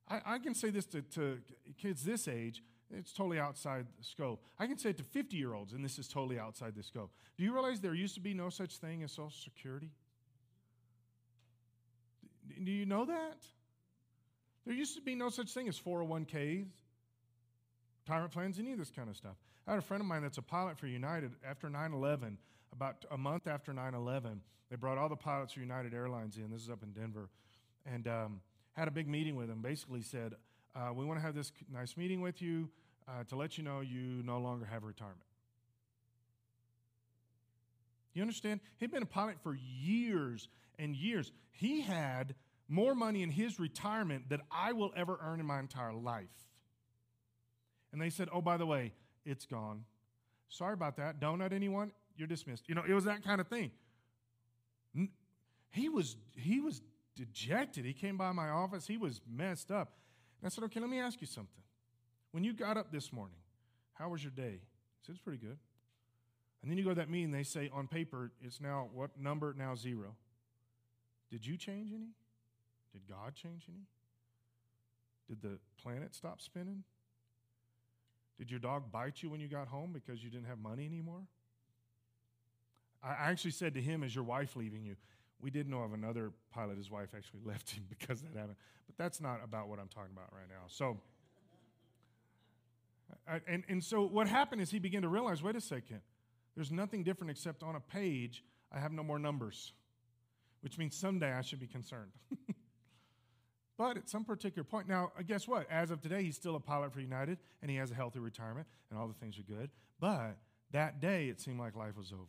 I, 0.09 0.21
I 0.35 0.39
can 0.39 0.55
say 0.55 0.71
this 0.71 0.87
to, 0.87 1.03
to 1.03 1.39
kids 1.79 2.05
this 2.05 2.29
age 2.29 2.63
It's 2.91 3.13
totally 3.13 3.39
outside 3.39 3.87
the 3.99 4.05
scope. 4.05 4.43
I 4.59 4.67
can 4.67 4.79
say 4.79 4.91
it 4.91 4.99
to 4.99 5.05
50 5.05 5.37
year 5.37 5.55
olds, 5.55 5.73
and 5.73 5.85
this 5.85 5.99
is 5.99 6.09
totally 6.09 6.39
outside 6.39 6.75
the 6.75 6.83
scope. 6.83 7.13
Do 7.37 7.45
you 7.45 7.53
realize 7.53 7.81
there 7.81 7.95
used 7.95 8.15
to 8.15 8.21
be 8.21 8.35
no 8.35 8.49
such 8.51 8.77
thing 8.79 9.03
as 9.03 9.13
Social 9.13 9.31
Security? 9.31 9.91
Do 12.63 12.71
you 12.71 12.87
know 12.87 13.05
that? 13.05 13.47
There 14.65 14.75
used 14.75 14.95
to 14.97 15.03
be 15.03 15.15
no 15.15 15.29
such 15.29 15.53
thing 15.53 15.69
as 15.69 15.79
401ks, 15.79 16.67
retirement 18.05 18.33
plans, 18.33 18.59
any 18.59 18.73
of 18.73 18.79
this 18.79 18.91
kind 18.91 19.09
of 19.09 19.17
stuff. 19.17 19.37
I 19.67 19.73
had 19.73 19.79
a 19.79 19.83
friend 19.83 20.01
of 20.01 20.07
mine 20.07 20.23
that's 20.23 20.39
a 20.39 20.43
pilot 20.43 20.79
for 20.79 20.87
United 20.87 21.33
after 21.49 21.69
9 21.69 21.93
11, 21.93 22.39
about 22.73 23.05
a 23.11 23.19
month 23.19 23.47
after 23.47 23.73
9 23.73 23.95
11. 23.95 24.41
They 24.71 24.77
brought 24.77 24.99
all 24.99 25.09
the 25.09 25.17
pilots 25.17 25.53
for 25.53 25.61
United 25.61 25.93
Airlines 25.93 26.37
in. 26.37 26.51
This 26.51 26.63
is 26.63 26.71
up 26.71 26.83
in 26.83 26.93
Denver. 26.93 27.29
And 27.85 28.09
um, 28.09 28.41
had 28.73 28.89
a 28.89 28.91
big 28.91 29.09
meeting 29.09 29.37
with 29.37 29.49
them. 29.49 29.61
Basically 29.61 30.03
said, 30.03 30.35
uh, 30.75 30.93
We 30.95 31.05
want 31.05 31.19
to 31.19 31.23
have 31.23 31.35
this 31.35 31.53
nice 31.73 31.97
meeting 31.97 32.21
with 32.21 32.41
you 32.41 32.71
uh, 33.09 33.25
to 33.25 33.37
let 33.37 33.59
you 33.59 33.65
know 33.65 33.81
you 33.81 34.23
no 34.25 34.39
longer 34.39 34.65
have 34.65 34.85
retirement. 34.85 35.21
You 38.15 38.23
understand? 38.23 38.61
He'd 38.79 38.91
been 38.91 39.03
a 39.03 39.07
pilot 39.07 39.37
for 39.43 39.55
years 39.55 40.49
and 40.79 40.95
years. 40.95 41.33
He 41.51 41.81
had 41.81 42.35
more 42.69 42.95
money 42.95 43.23
in 43.23 43.31
his 43.31 43.59
retirement 43.59 44.29
than 44.29 44.41
I 44.51 44.73
will 44.73 44.93
ever 44.97 45.19
earn 45.23 45.41
in 45.41 45.47
my 45.47 45.59
entire 45.61 45.93
life. 45.93 46.29
And 47.93 48.01
they 48.01 48.11
said, 48.11 48.29
Oh, 48.33 48.41
by 48.41 48.57
the 48.57 48.67
way, 48.67 48.93
it's 49.25 49.45
gone. 49.45 49.85
Sorry 50.49 50.75
about 50.75 50.97
that. 50.97 51.21
Donut 51.21 51.53
anyone? 51.53 51.93
You're 52.17 52.29
dismissed. 52.29 52.69
You 52.69 52.75
know, 52.75 52.83
it 52.87 52.95
was 52.95 53.05
that 53.05 53.25
kind 53.25 53.41
of 53.41 53.49
thing. 53.49 53.71
He 55.71 55.89
was, 55.89 56.17
he 56.37 56.61
was 56.61 56.83
dejected. 57.17 57.85
He 57.85 57.95
came 57.95 58.17
by 58.17 58.33
my 58.33 58.49
office. 58.51 58.87
He 58.87 58.97
was 58.99 59.21
messed 59.31 59.71
up. 59.71 59.93
And 60.41 60.47
I 60.47 60.49
said, 60.51 60.65
Okay, 60.65 60.81
let 60.81 60.91
me 60.91 61.01
ask 61.01 61.21
you 61.21 61.27
something. 61.27 61.63
When 62.33 62.45
you 62.45 62.53
got 62.53 62.77
up 62.77 62.93
this 62.93 63.13
morning, 63.13 63.39
how 63.95 64.11
was 64.11 64.23
your 64.23 64.33
day? 64.33 64.61
He 64.61 65.07
said, 65.07 65.15
It's 65.15 65.19
pretty 65.23 65.39
good. 65.39 65.59
And 66.63 66.71
then 66.71 66.79
you 66.79 66.85
go 66.85 66.91
to 66.91 66.97
that 66.97 67.11
meeting, 67.11 67.33
they 67.33 67.43
say 67.43 67.71
on 67.73 67.89
paper, 67.89 68.31
it's 68.41 68.61
now 68.61 68.89
what 68.93 69.19
number? 69.19 69.55
Now 69.57 69.75
zero. 69.75 70.15
Did 71.31 71.45
you 71.45 71.57
change 71.57 71.91
any? 71.91 72.11
Did 72.93 73.03
God 73.09 73.35
change 73.35 73.65
any? 73.69 73.87
Did 75.29 75.41
the 75.41 75.59
planet 75.83 76.15
stop 76.15 76.41
spinning? 76.41 76.85
Did 78.39 78.51
your 78.51 78.61
dog 78.61 78.93
bite 78.93 79.23
you 79.23 79.31
when 79.31 79.41
you 79.41 79.49
got 79.49 79.69
home 79.69 79.91
because 79.93 80.23
you 80.23 80.31
didn't 80.31 80.47
have 80.47 80.59
money 80.59 80.85
anymore? 80.85 81.23
I 83.03 83.31
actually 83.31 83.51
said 83.51 83.75
to 83.75 83.81
him, 83.81 84.03
Is 84.03 84.15
your 84.15 84.25
wife 84.25 84.57
leaving 84.57 84.85
you? 84.85 84.97
We 85.41 85.51
did 85.51 85.69
know 85.69 85.81
of 85.81 85.93
another 85.93 86.33
pilot, 86.53 86.79
his 86.79 86.91
wife 86.91 87.09
actually 87.17 87.41
left 87.45 87.71
him 87.71 87.85
because 87.89 88.23
that 88.23 88.35
happened. 88.35 88.57
But 88.87 88.97
that's 88.97 89.21
not 89.21 89.41
about 89.43 89.69
what 89.69 89.79
I'm 89.79 89.89
talking 89.89 90.13
about 90.13 90.33
right 90.33 90.49
now. 90.49 90.65
So, 90.69 90.99
and, 93.47 93.65
and 93.69 93.83
so 93.83 94.03
what 94.03 94.29
happened 94.29 94.63
is 94.63 94.71
he 94.71 94.79
began 94.79 95.03
to 95.03 95.09
realize 95.09 95.43
wait 95.43 95.57
a 95.57 95.61
second, 95.61 96.01
there's 96.55 96.71
nothing 96.71 97.03
different 97.03 97.31
except 97.31 97.63
on 97.63 97.75
a 97.77 97.81
page, 97.81 98.45
I 98.71 98.79
have 98.79 98.93
no 98.93 99.03
more 99.03 99.19
numbers, 99.19 99.73
which 100.61 100.79
means 100.79 100.97
someday 100.97 101.33
I 101.33 101.43
should 101.43 101.61
be 101.61 101.67
concerned. 101.67 102.13
but 103.79 103.97
at 103.97 104.09
some 104.09 104.25
particular 104.25 104.65
point, 104.65 104.89
now, 104.89 105.13
uh, 105.19 105.23
guess 105.23 105.49
what? 105.49 105.67
As 105.71 105.91
of 105.91 106.01
today, 106.01 106.23
he's 106.23 106.37
still 106.37 106.57
a 106.57 106.61
pilot 106.61 106.93
for 106.93 107.01
United 107.01 107.39
and 107.63 107.71
he 107.71 107.77
has 107.79 107.91
a 107.91 107.95
healthy 107.95 108.21
retirement 108.21 108.67
and 108.91 108.99
all 108.99 109.09
the 109.09 109.15
things 109.15 109.39
are 109.39 109.43
good. 109.43 109.71
But 109.99 110.37
that 110.71 111.01
day, 111.01 111.29
it 111.29 111.41
seemed 111.41 111.59
like 111.59 111.75
life 111.75 111.97
was 111.97 112.13
over. 112.13 112.29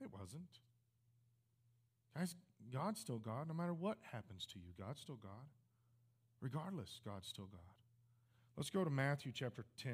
It 0.00 0.08
wasn't. 0.12 0.60
Guys, 2.16 2.34
God's 2.72 3.00
still 3.00 3.18
God 3.18 3.48
no 3.48 3.54
matter 3.54 3.74
what 3.74 3.98
happens 4.12 4.46
to 4.52 4.58
you. 4.58 4.72
God's 4.78 5.00
still 5.00 5.16
God. 5.16 5.50
Regardless, 6.40 7.00
God's 7.04 7.28
still 7.28 7.46
God. 7.46 7.60
Let's 8.56 8.70
go 8.70 8.84
to 8.84 8.90
Matthew 8.90 9.32
chapter 9.34 9.64
10, 9.82 9.92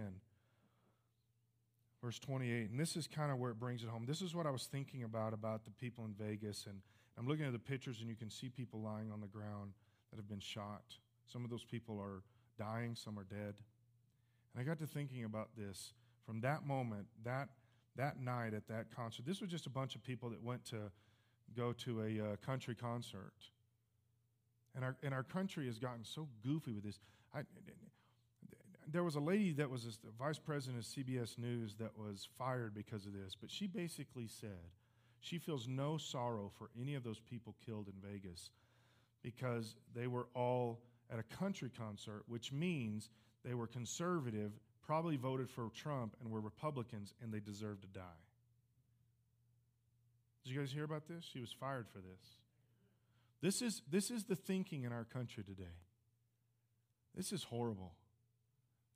verse 2.03 2.19
28. 2.19 2.71
And 2.71 2.79
this 2.79 2.97
is 2.97 3.07
kind 3.07 3.33
of 3.33 3.39
where 3.39 3.51
it 3.51 3.59
brings 3.59 3.83
it 3.83 3.89
home. 3.89 4.05
This 4.07 4.23
is 4.23 4.35
what 4.35 4.47
I 4.47 4.51
was 4.51 4.67
thinking 4.67 5.03
about 5.03 5.33
about 5.33 5.65
the 5.65 5.71
people 5.71 6.05
in 6.05 6.15
Vegas. 6.15 6.67
And 6.69 6.81
I'm 7.19 7.27
looking 7.27 7.45
at 7.45 7.53
the 7.53 7.59
pictures, 7.59 7.99
and 8.01 8.09
you 8.09 8.17
can 8.17 8.31
see 8.31 8.49
people 8.49 8.81
lying 8.81 9.11
on 9.11 9.21
the 9.21 9.27
ground 9.27 9.73
that 10.11 10.17
have 10.17 10.29
been 10.29 10.41
shot. 10.41 10.83
Some 11.27 11.45
of 11.45 11.51
those 11.51 11.65
people 11.65 11.99
are 12.01 12.23
dying, 12.59 12.95
some 12.95 13.19
are 13.19 13.25
dead. 13.25 13.55
And 14.55 14.61
I 14.61 14.63
got 14.63 14.79
to 14.79 14.87
thinking 14.87 15.25
about 15.25 15.51
this. 15.57 15.93
From 16.25 16.41
that 16.43 16.67
moment, 16.67 17.07
that, 17.25 17.49
that 17.97 18.21
night 18.21 18.55
at 18.55 18.67
that 18.69 18.95
concert, 18.95 19.27
this 19.27 19.41
was 19.41 19.51
just 19.51 19.67
a 19.67 19.71
bunch 19.71 19.95
of 19.95 20.03
people 20.03 20.31
that 20.31 20.43
went 20.43 20.65
to 20.67 20.91
go 21.57 21.73
to 21.73 22.03
a 22.03 22.33
uh, 22.33 22.37
country 22.45 22.75
concert. 22.75 23.33
And 24.75 24.85
our, 24.85 24.97
and 25.03 25.13
our 25.13 25.23
country 25.23 25.67
has 25.67 25.79
gotten 25.79 26.05
so 26.05 26.29
goofy 26.43 26.73
with 26.73 26.85
this. 26.85 26.99
I, 27.35 27.41
there 28.91 29.05
was 29.05 29.17
a 29.17 29.21
lady 29.21 29.53
that 29.53 29.69
was 29.69 29.85
a 29.87 30.23
vice 30.23 30.39
president 30.39 30.83
of 30.83 30.91
CBS 30.91 31.39
News 31.39 31.75
that 31.77 31.97
was 31.97 32.29
fired 32.39 32.75
because 32.75 33.07
of 33.07 33.13
this, 33.13 33.37
but 33.39 33.51
she 33.51 33.67
basically 33.67 34.27
said 34.27 34.71
she 35.21 35.39
feels 35.39 35.69
no 35.69 35.97
sorrow 35.99 36.51
for 36.59 36.71
any 36.81 36.95
of 36.95 37.05
those 37.05 37.21
people 37.21 37.55
killed 37.65 37.89
in 37.89 38.11
Vegas 38.11 38.51
because 39.23 39.77
they 39.95 40.07
were 40.07 40.27
all 40.35 40.81
at 41.13 41.19
a 41.19 41.23
country 41.23 41.71
concert, 41.77 42.23
which 42.27 42.53
means 42.53 43.11
they 43.45 43.55
were 43.55 43.67
conservative, 43.67 44.53
probably 44.87 45.17
voted 45.17 45.49
for 45.51 45.69
Trump, 45.75 46.17
and 46.21 46.31
were 46.31 46.41
Republicans, 46.41 47.15
and 47.23 47.33
they 47.33 47.41
deserved 47.41 47.83
to 47.83 47.89
die. 47.89 48.23
Did 50.45 50.53
you 50.53 50.61
guys 50.61 50.73
hear 50.73 50.85
about 50.85 51.07
this? 51.07 51.25
She 51.33 51.41
was 51.41 51.53
fired 51.53 51.87
for 51.93 51.99
this. 51.99 52.39
This 53.41 53.63
is, 53.63 53.83
this 53.91 54.11
is 54.11 54.25
the 54.25 54.37
thinking 54.37 54.85
in 54.85 54.93
our 54.93 55.05
country 55.05 55.45
today. 55.45 55.77
This 57.15 57.33
is 57.33 57.45
horrible. 57.45 57.93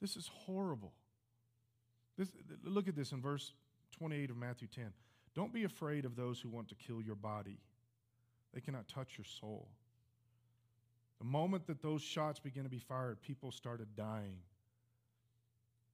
This 0.01 0.17
is 0.17 0.29
horrible. 0.45 0.93
This, 2.17 2.31
look 2.65 2.89
at 2.89 2.97
this 2.97 3.13
in 3.13 3.21
verse 3.21 3.53
28 3.99 4.31
of 4.31 4.37
Matthew 4.37 4.69
10. 4.69 4.93
Don't 5.35 5.53
be 5.53 5.65
afraid 5.65 6.05
of 6.05 6.17
those 6.17 6.41
who 6.41 6.49
want 6.49 6.69
to 6.69 6.75
kill 6.75 7.03
your 7.03 7.15
body, 7.15 7.59
they 8.55 8.61
cannot 8.61 8.89
touch 8.89 9.19
your 9.19 9.27
soul. 9.41 9.69
The 11.19 11.27
moment 11.27 11.67
that 11.67 11.83
those 11.83 12.03
shots 12.03 12.41
began 12.41 12.65
to 12.65 12.71
be 12.71 12.79
fired, 12.79 13.23
people 13.23 13.51
started 13.51 13.89
dying. 13.97 14.39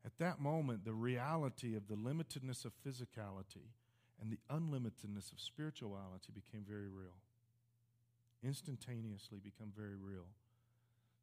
At 0.05 0.19
that 0.19 0.41
moment, 0.41 0.85
the 0.85 0.93
reality 0.93 1.77
of 1.77 1.87
the 1.89 1.95
limitedness 1.95 2.65
of 2.65 2.73
physicality 2.87 3.71
and 4.21 4.31
the 4.31 4.39
unlimitedness 4.51 5.33
of 5.33 5.41
spirituality 5.41 6.33
became 6.35 6.65
very 6.69 6.89
real. 6.89 7.15
Instantaneously 8.43 9.39
become 9.43 9.73
very 9.77 9.95
real. 9.95 10.27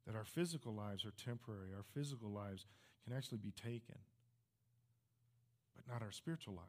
That 0.06 0.16
our 0.16 0.24
physical 0.24 0.74
lives 0.74 1.04
are 1.04 1.12
temporary, 1.12 1.70
our 1.76 1.84
physical 1.94 2.30
lives 2.30 2.64
can 3.04 3.16
actually 3.16 3.38
be 3.38 3.52
taken, 3.52 3.98
but 5.76 5.92
not 5.92 6.02
our 6.02 6.10
spiritual 6.10 6.54
life. 6.54 6.64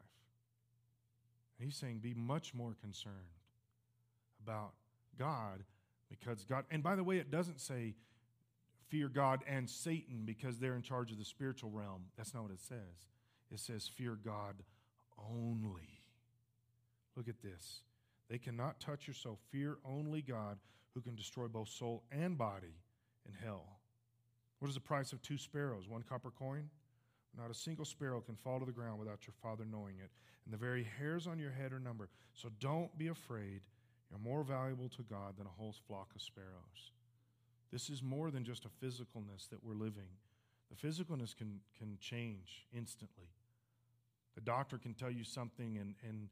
And 1.58 1.66
he's 1.66 1.76
saying, 1.76 1.98
be 1.98 2.14
much 2.14 2.54
more 2.54 2.74
concerned 2.80 3.14
about 4.42 4.72
God 5.18 5.64
because 6.10 6.44
God, 6.44 6.64
and 6.70 6.82
by 6.82 6.94
the 6.94 7.04
way, 7.04 7.18
it 7.18 7.30
doesn't 7.30 7.60
say 7.60 7.94
fear 8.92 9.08
God 9.08 9.42
and 9.48 9.68
Satan 9.68 10.24
because 10.26 10.58
they're 10.58 10.76
in 10.76 10.82
charge 10.82 11.10
of 11.10 11.18
the 11.18 11.24
spiritual 11.24 11.70
realm. 11.70 12.02
That's 12.18 12.34
not 12.34 12.42
what 12.42 12.52
it 12.52 12.60
says. 12.60 13.08
It 13.50 13.58
says 13.58 13.88
fear 13.88 14.18
God 14.22 14.56
only. 15.18 16.02
Look 17.16 17.26
at 17.26 17.40
this. 17.42 17.80
They 18.28 18.36
cannot 18.36 18.80
touch 18.80 19.06
your 19.06 19.14
soul. 19.14 19.38
Fear 19.50 19.78
only 19.82 20.20
God 20.20 20.58
who 20.94 21.00
can 21.00 21.16
destroy 21.16 21.48
both 21.48 21.68
soul 21.68 22.02
and 22.12 22.36
body 22.36 22.76
in 23.26 23.32
hell. 23.42 23.78
What 24.58 24.68
is 24.68 24.74
the 24.74 24.80
price 24.80 25.14
of 25.14 25.22
two 25.22 25.38
sparrows? 25.38 25.88
One 25.88 26.02
copper 26.06 26.30
coin? 26.30 26.68
Not 27.36 27.50
a 27.50 27.54
single 27.54 27.86
sparrow 27.86 28.20
can 28.20 28.36
fall 28.36 28.60
to 28.60 28.66
the 28.66 28.72
ground 28.72 28.98
without 28.98 29.26
your 29.26 29.34
Father 29.42 29.64
knowing 29.64 29.96
it. 30.00 30.10
And 30.44 30.52
the 30.52 30.58
very 30.58 30.86
hairs 30.98 31.26
on 31.26 31.38
your 31.38 31.50
head 31.50 31.72
are 31.72 31.80
numbered. 31.80 32.10
So 32.34 32.50
don't 32.60 32.96
be 32.98 33.08
afraid. 33.08 33.62
You're 34.10 34.20
more 34.20 34.44
valuable 34.44 34.90
to 34.90 35.02
God 35.02 35.38
than 35.38 35.46
a 35.46 35.58
whole 35.58 35.74
flock 35.88 36.10
of 36.14 36.20
sparrows. 36.20 36.92
This 37.72 37.88
is 37.88 38.02
more 38.02 38.30
than 38.30 38.44
just 38.44 38.66
a 38.66 38.84
physicalness 38.84 39.48
that 39.48 39.64
we're 39.64 39.74
living. 39.74 40.08
The 40.70 40.86
physicalness 40.86 41.34
can, 41.34 41.60
can 41.78 41.96
change 42.00 42.66
instantly. 42.76 43.28
The 44.34 44.42
doctor 44.42 44.78
can 44.78 44.94
tell 44.94 45.10
you 45.10 45.24
something, 45.24 45.78
and, 45.78 45.94
and 46.06 46.28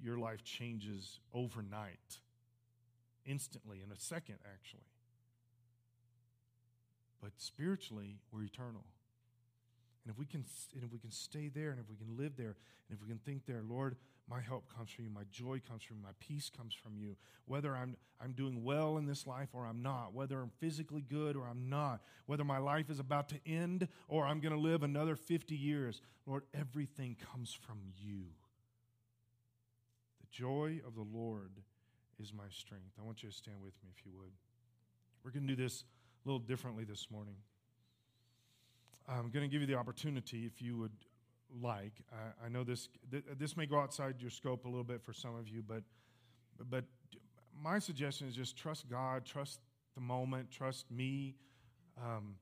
your 0.00 0.18
life 0.18 0.44
changes 0.44 1.20
overnight, 1.34 2.20
instantly, 3.24 3.82
in 3.84 3.90
a 3.90 3.98
second, 3.98 4.36
actually. 4.52 4.86
But 7.20 7.32
spiritually, 7.38 8.18
we're 8.32 8.44
eternal. 8.44 8.84
And 10.04 10.12
if 10.12 10.18
we 10.18 10.26
can, 10.26 10.44
and 10.74 10.84
if 10.84 10.92
we 10.92 11.00
can 11.00 11.10
stay 11.10 11.48
there, 11.48 11.70
and 11.70 11.80
if 11.80 11.88
we 11.90 11.96
can 11.96 12.16
live 12.16 12.36
there, 12.36 12.56
and 12.88 12.96
if 12.96 13.02
we 13.02 13.08
can 13.08 13.18
think 13.18 13.46
there, 13.46 13.62
Lord, 13.68 13.96
my 14.28 14.40
help 14.40 14.64
comes 14.74 14.90
from 14.90 15.04
you, 15.04 15.10
my 15.10 15.22
joy 15.30 15.60
comes 15.68 15.84
from 15.84 15.98
you, 15.98 16.02
my 16.02 16.14
peace 16.18 16.50
comes 16.54 16.74
from 16.74 16.96
you. 16.96 17.16
Whether 17.44 17.76
I'm, 17.76 17.96
I'm 18.20 18.32
doing 18.32 18.64
well 18.64 18.96
in 18.96 19.06
this 19.06 19.26
life 19.26 19.50
or 19.52 19.66
I'm 19.66 19.82
not, 19.82 20.14
whether 20.14 20.40
I'm 20.40 20.50
physically 20.58 21.02
good 21.02 21.36
or 21.36 21.46
I'm 21.48 21.68
not, 21.68 22.00
whether 22.26 22.42
my 22.42 22.58
life 22.58 22.90
is 22.90 22.98
about 22.98 23.28
to 23.28 23.36
end 23.46 23.86
or 24.08 24.26
I'm 24.26 24.40
going 24.40 24.54
to 24.54 24.60
live 24.60 24.82
another 24.82 25.14
50 25.14 25.54
years, 25.54 26.00
Lord, 26.26 26.42
everything 26.52 27.16
comes 27.32 27.52
from 27.52 27.78
you. 27.96 28.24
The 30.20 30.26
joy 30.32 30.80
of 30.84 30.96
the 30.96 31.06
Lord 31.16 31.52
is 32.20 32.32
my 32.32 32.48
strength. 32.50 32.94
I 33.00 33.04
want 33.04 33.22
you 33.22 33.28
to 33.28 33.34
stand 33.34 33.58
with 33.62 33.74
me 33.84 33.90
if 33.96 34.04
you 34.04 34.10
would. 34.18 34.32
We're 35.22 35.30
going 35.30 35.46
to 35.46 35.54
do 35.54 35.62
this 35.62 35.84
a 36.24 36.28
little 36.28 36.40
differently 36.40 36.82
this 36.82 37.08
morning. 37.12 37.36
I'm 39.08 39.30
going 39.30 39.48
to 39.48 39.48
give 39.48 39.60
you 39.60 39.68
the 39.68 39.76
opportunity 39.76 40.46
if 40.46 40.60
you 40.60 40.76
would 40.78 40.90
like. 41.62 41.92
I, 42.12 42.46
I 42.46 42.48
know 42.48 42.64
this 42.64 42.88
th- 43.10 43.24
this 43.38 43.56
may 43.56 43.66
go 43.66 43.78
outside 43.78 44.16
your 44.20 44.30
scope 44.30 44.64
a 44.64 44.68
little 44.68 44.84
bit 44.84 45.02
for 45.02 45.12
some 45.12 45.36
of 45.36 45.48
you, 45.48 45.62
but 45.66 45.82
but 46.70 46.84
my 47.62 47.78
suggestion 47.78 48.28
is 48.28 48.34
just 48.34 48.56
trust 48.56 48.88
God, 48.88 49.24
trust 49.24 49.60
the 49.94 50.00
moment, 50.00 50.50
trust 50.50 50.90
me. 50.90 51.34
Um, 52.02 52.36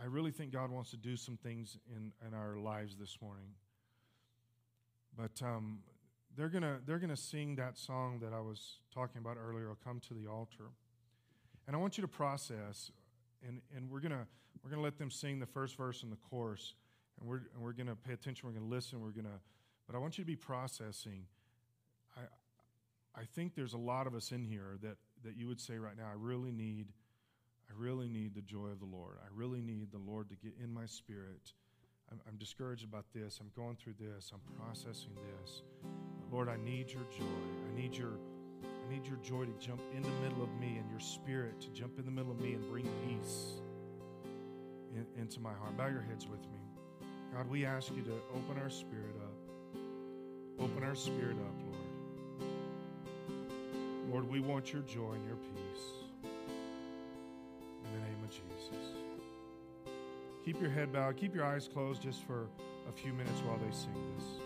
I 0.00 0.06
really 0.06 0.30
think 0.30 0.52
God 0.52 0.70
wants 0.70 0.90
to 0.90 0.96
do 0.96 1.16
some 1.16 1.36
things 1.36 1.78
in, 1.94 2.12
in 2.26 2.34
our 2.34 2.56
lives 2.56 2.96
this 2.96 3.18
morning. 3.22 3.48
But 5.16 5.42
um, 5.42 5.78
they're 6.36 6.50
gonna 6.50 6.78
they're 6.86 6.98
gonna 6.98 7.16
sing 7.16 7.56
that 7.56 7.78
song 7.78 8.18
that 8.20 8.32
I 8.32 8.40
was 8.40 8.80
talking 8.92 9.18
about 9.18 9.38
earlier. 9.38 9.68
I'll 9.68 9.78
come 9.82 10.00
to 10.08 10.14
the 10.14 10.26
altar, 10.26 10.70
and 11.66 11.74
I 11.74 11.78
want 11.78 11.96
you 11.96 12.02
to 12.02 12.08
process, 12.08 12.90
and 13.46 13.62
and 13.74 13.90
we're 13.90 14.00
gonna 14.00 14.26
we're 14.62 14.70
gonna 14.70 14.82
let 14.82 14.98
them 14.98 15.10
sing 15.10 15.38
the 15.38 15.46
first 15.46 15.76
verse 15.76 16.02
and 16.02 16.12
the 16.12 16.18
chorus, 16.28 16.74
and 17.20 17.28
we're 17.28 17.42
and 17.54 17.62
we're 17.62 17.72
gonna 17.72 17.96
pay 17.96 18.12
attention. 18.12 18.48
We're 18.48 18.54
gonna 18.54 18.70
listen. 18.70 19.00
We're 19.00 19.10
gonna, 19.10 19.40
but 19.86 19.96
I 19.96 19.98
want 19.98 20.18
you 20.18 20.24
to 20.24 20.26
be 20.26 20.36
processing. 20.36 21.24
I 22.16 22.22
I 23.20 23.24
think 23.34 23.54
there's 23.54 23.74
a 23.74 23.78
lot 23.78 24.06
of 24.06 24.14
us 24.14 24.32
in 24.32 24.44
here 24.44 24.78
that 24.82 24.96
that 25.24 25.36
you 25.36 25.46
would 25.48 25.60
say 25.60 25.78
right 25.78 25.96
now, 25.96 26.06
I 26.06 26.16
really 26.16 26.52
need. 26.52 26.86
I 27.68 27.72
really 27.76 28.08
need 28.08 28.32
the 28.36 28.42
joy 28.42 28.68
of 28.68 28.78
the 28.78 28.86
Lord. 28.86 29.16
I 29.20 29.26
really 29.34 29.60
need 29.60 29.90
the 29.90 29.98
Lord 29.98 30.28
to 30.28 30.36
get 30.36 30.52
in 30.62 30.72
my 30.72 30.86
spirit. 30.86 31.52
I'm, 32.12 32.20
I'm 32.28 32.36
discouraged 32.36 32.84
about 32.84 33.06
this. 33.12 33.40
I'm 33.40 33.50
going 33.56 33.74
through 33.74 33.94
this. 33.98 34.30
I'm 34.32 34.40
processing 34.56 35.10
this. 35.16 35.62
Lord, 36.30 36.48
I 36.48 36.56
need 36.58 36.92
your 36.92 37.02
joy. 37.10 37.24
I 37.24 37.80
need 37.80 37.96
your 37.96 38.12
I 38.62 38.92
need 38.92 39.06
your 39.06 39.16
joy 39.16 39.44
to 39.44 39.66
jump 39.66 39.80
in 39.94 40.02
the 40.02 40.08
middle 40.22 40.42
of 40.42 40.52
me 40.60 40.78
and 40.78 40.88
your 40.90 41.00
spirit 41.00 41.60
to 41.60 41.68
jump 41.70 41.98
in 41.98 42.04
the 42.04 42.10
middle 42.10 42.30
of 42.30 42.40
me 42.40 42.54
and 42.54 42.70
bring 42.70 42.88
peace 43.04 43.54
in, 44.94 45.04
into 45.20 45.40
my 45.40 45.52
heart. 45.52 45.76
Bow 45.76 45.88
your 45.88 46.02
heads 46.02 46.28
with 46.28 46.40
me. 46.52 46.58
God, 47.34 47.48
we 47.50 47.66
ask 47.66 47.92
you 47.94 48.02
to 48.02 48.12
open 48.34 48.62
our 48.62 48.70
spirit 48.70 49.16
up. 49.22 49.80
Open 50.58 50.82
our 50.82 50.94
spirit 50.94 51.36
up, 51.36 51.54
Lord. 51.64 52.50
Lord, 54.10 54.30
we 54.30 54.40
want 54.40 54.72
your 54.72 54.82
joy 54.82 55.12
and 55.12 55.26
your 55.26 55.36
peace. 55.36 55.84
In 57.84 57.92
the 57.92 57.98
name 57.98 58.24
of 58.24 58.30
Jesus. 58.30 58.94
Keep 60.44 60.60
your 60.60 60.70
head 60.70 60.92
bowed. 60.92 61.16
Keep 61.16 61.34
your 61.34 61.44
eyes 61.44 61.68
closed 61.68 62.02
just 62.02 62.22
for 62.22 62.46
a 62.88 62.92
few 62.92 63.12
minutes 63.12 63.40
while 63.44 63.58
they 63.58 63.74
sing 63.74 63.92
this. 64.16 64.45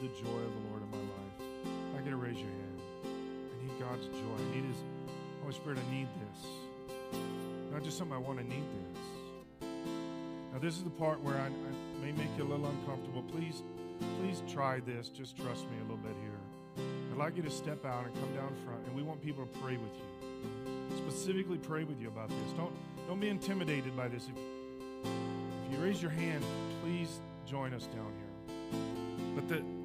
need 0.00 0.10
the 0.10 0.22
joy 0.22 0.38
of 0.38 0.52
the 0.52 0.68
Lord 0.70 0.82
in 0.82 0.90
my 0.90 0.98
life. 0.98 1.34
I 1.96 2.08
to 2.08 2.16
raise 2.16 2.36
your 2.36 2.46
hand. 2.46 2.80
I 3.04 3.62
need 3.62 3.80
God's 3.80 4.06
joy. 4.06 4.36
I 4.36 4.54
need 4.54 4.64
His 4.64 4.76
Holy 5.42 5.54
Spirit. 5.54 5.78
I 5.78 5.94
need 5.94 6.08
this. 6.20 7.20
Not 7.72 7.82
just 7.82 7.98
something 7.98 8.16
I 8.16 8.20
want. 8.20 8.38
I 8.38 8.42
need 8.42 8.62
this. 8.62 9.68
Now, 10.52 10.58
this 10.60 10.76
is 10.76 10.84
the 10.84 10.90
part 10.90 11.20
where 11.22 11.36
I, 11.36 11.46
I 11.46 12.04
may 12.04 12.12
make 12.12 12.28
you 12.36 12.44
a 12.44 12.48
little 12.48 12.66
uncomfortable. 12.66 13.22
Please, 13.34 13.62
please 14.20 14.42
try 14.50 14.80
this. 14.80 15.08
Just 15.08 15.36
trust 15.36 15.64
me 15.64 15.76
a 15.78 15.82
little 15.82 15.96
bit 15.98 16.14
here. 16.22 16.86
I'd 17.12 17.18
like 17.18 17.36
you 17.36 17.42
to 17.42 17.50
step 17.50 17.84
out 17.84 18.06
and 18.06 18.14
come 18.14 18.34
down 18.34 18.54
front, 18.64 18.86
and 18.86 18.94
we 18.94 19.02
want 19.02 19.22
people 19.22 19.44
to 19.44 19.58
pray 19.58 19.76
with 19.76 19.92
you. 19.94 20.96
Specifically, 20.96 21.58
pray 21.58 21.84
with 21.84 22.00
you 22.00 22.08
about 22.08 22.28
this. 22.28 22.52
Don't 22.56 22.72
don't 23.06 23.20
be 23.20 23.28
intimidated 23.28 23.96
by 23.96 24.08
this. 24.08 24.24
If, 24.24 25.08
if 25.66 25.72
you 25.72 25.84
raise 25.84 26.00
your 26.00 26.10
hand, 26.10 26.44
please 26.82 27.20
join 27.46 27.72
us 27.74 27.86
down 27.86 28.12
here. 28.12 28.28
But 29.34 29.48
the, 29.48 29.77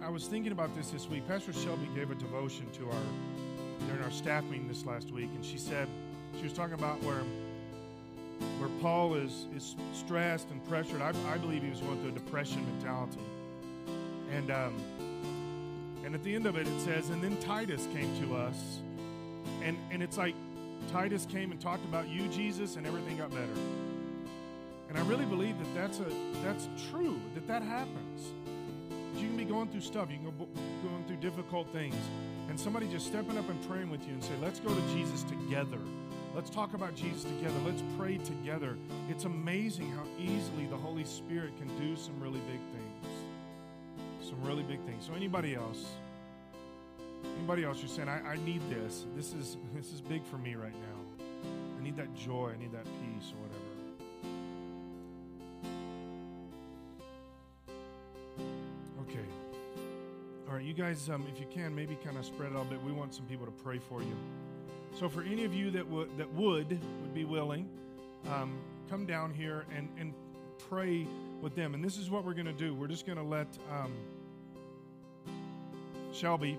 I, 0.00 0.06
I 0.06 0.10
was 0.10 0.26
thinking 0.26 0.52
about 0.52 0.74
this 0.74 0.90
this 0.90 1.08
week. 1.08 1.26
Pastor 1.26 1.52
Shelby 1.52 1.88
gave 1.94 2.10
a 2.10 2.14
devotion 2.14 2.66
to 2.72 2.86
our 2.86 3.02
during 3.86 4.02
our 4.02 4.10
staff 4.10 4.44
meeting 4.44 4.68
this 4.68 4.86
last 4.86 5.10
week, 5.10 5.30
and 5.34 5.44
she 5.44 5.58
said 5.58 5.88
she 6.36 6.44
was 6.44 6.52
talking 6.52 6.74
about 6.74 7.02
where 7.02 7.22
where 8.58 8.70
Paul 8.80 9.14
is 9.14 9.46
is 9.54 9.76
stressed 9.92 10.50
and 10.50 10.66
pressured. 10.68 11.02
I, 11.02 11.12
I 11.28 11.38
believe 11.38 11.62
he 11.62 11.70
was 11.70 11.80
going 11.80 12.00
through 12.00 12.10
a 12.10 12.12
depression 12.12 12.64
mentality, 12.74 13.20
and 14.30 14.50
um, 14.50 14.74
and 16.04 16.14
at 16.14 16.22
the 16.22 16.34
end 16.34 16.46
of 16.46 16.56
it, 16.56 16.66
it 16.66 16.80
says, 16.80 17.10
and 17.10 17.22
then 17.22 17.36
Titus 17.38 17.86
came 17.92 18.20
to 18.22 18.36
us, 18.36 18.78
and 19.62 19.76
and 19.90 20.02
it's 20.02 20.16
like 20.16 20.34
Titus 20.90 21.26
came 21.26 21.50
and 21.52 21.60
talked 21.60 21.84
about 21.84 22.08
you, 22.08 22.28
Jesus, 22.28 22.76
and 22.76 22.86
everything 22.86 23.18
got 23.18 23.30
better. 23.30 23.60
And 24.88 24.98
I 24.98 25.08
really 25.08 25.24
believe 25.24 25.58
that 25.58 25.74
that's, 25.74 26.00
a, 26.00 26.06
that's 26.44 26.68
true, 26.90 27.18
that 27.34 27.46
that 27.46 27.62
happens. 27.62 28.32
You 29.22 29.28
can 29.28 29.36
be 29.36 29.44
going 29.44 29.68
through 29.68 29.82
stuff, 29.82 30.10
you 30.10 30.16
can 30.16 30.24
go 30.24 30.32
going 30.82 31.04
through 31.06 31.18
difficult 31.18 31.68
things, 31.72 31.94
and 32.48 32.58
somebody 32.58 32.88
just 32.88 33.06
stepping 33.06 33.38
up 33.38 33.48
and 33.48 33.68
praying 33.68 33.88
with 33.88 34.04
you 34.06 34.14
and 34.14 34.22
say, 34.22 34.32
let's 34.42 34.58
go 34.58 34.74
to 34.74 34.80
Jesus 34.94 35.22
together. 35.22 35.78
Let's 36.34 36.50
talk 36.50 36.74
about 36.74 36.96
Jesus 36.96 37.24
together. 37.24 37.54
Let's 37.64 37.82
pray 37.96 38.16
together. 38.18 38.76
It's 39.08 39.24
amazing 39.24 39.90
how 39.92 40.02
easily 40.18 40.66
the 40.66 40.76
Holy 40.76 41.04
Spirit 41.04 41.52
can 41.58 41.68
do 41.78 41.94
some 41.94 42.18
really 42.20 42.40
big 42.40 42.60
things. 42.72 44.28
Some 44.28 44.42
really 44.42 44.62
big 44.62 44.80
things. 44.86 45.06
So, 45.06 45.14
anybody 45.14 45.54
else? 45.54 45.84
Anybody 47.36 47.64
else, 47.64 47.78
you're 47.80 47.88
saying, 47.88 48.08
I, 48.08 48.32
I 48.32 48.36
need 48.44 48.62
this. 48.70 49.04
This 49.14 49.34
is 49.34 49.58
this 49.74 49.92
is 49.92 50.00
big 50.00 50.24
for 50.24 50.38
me 50.38 50.54
right 50.54 50.72
now. 50.72 51.24
I 51.78 51.82
need 51.84 51.96
that 51.96 52.14
joy. 52.16 52.52
I 52.54 52.58
need 52.58 52.72
that 52.72 52.84
peace 52.84 53.01
guys, 60.82 61.08
um, 61.10 61.24
if 61.32 61.38
you 61.38 61.46
can, 61.46 61.72
maybe 61.72 61.96
kind 62.04 62.18
of 62.18 62.24
spread 62.24 62.50
it 62.50 62.56
out 62.56 62.66
a 62.66 62.70
bit. 62.70 62.82
We 62.82 62.90
want 62.90 63.14
some 63.14 63.24
people 63.26 63.46
to 63.46 63.52
pray 63.52 63.78
for 63.78 64.02
you. 64.02 64.16
So, 64.98 65.08
for 65.08 65.22
any 65.22 65.44
of 65.44 65.54
you 65.54 65.70
that 65.70 65.86
would 65.88 66.08
that 66.18 66.28
would 66.34 66.70
would 66.70 67.14
be 67.14 67.24
willing, 67.24 67.68
um, 68.28 68.58
come 68.90 69.06
down 69.06 69.32
here 69.32 69.64
and 69.76 69.88
and 69.96 70.12
pray 70.68 71.06
with 71.40 71.54
them. 71.54 71.74
And 71.74 71.84
this 71.84 71.98
is 71.98 72.10
what 72.10 72.24
we're 72.24 72.34
going 72.34 72.46
to 72.46 72.52
do. 72.52 72.74
We're 72.74 72.88
just 72.88 73.06
going 73.06 73.18
to 73.18 73.22
let 73.24 73.46
um, 73.70 73.92
Shelby 76.12 76.58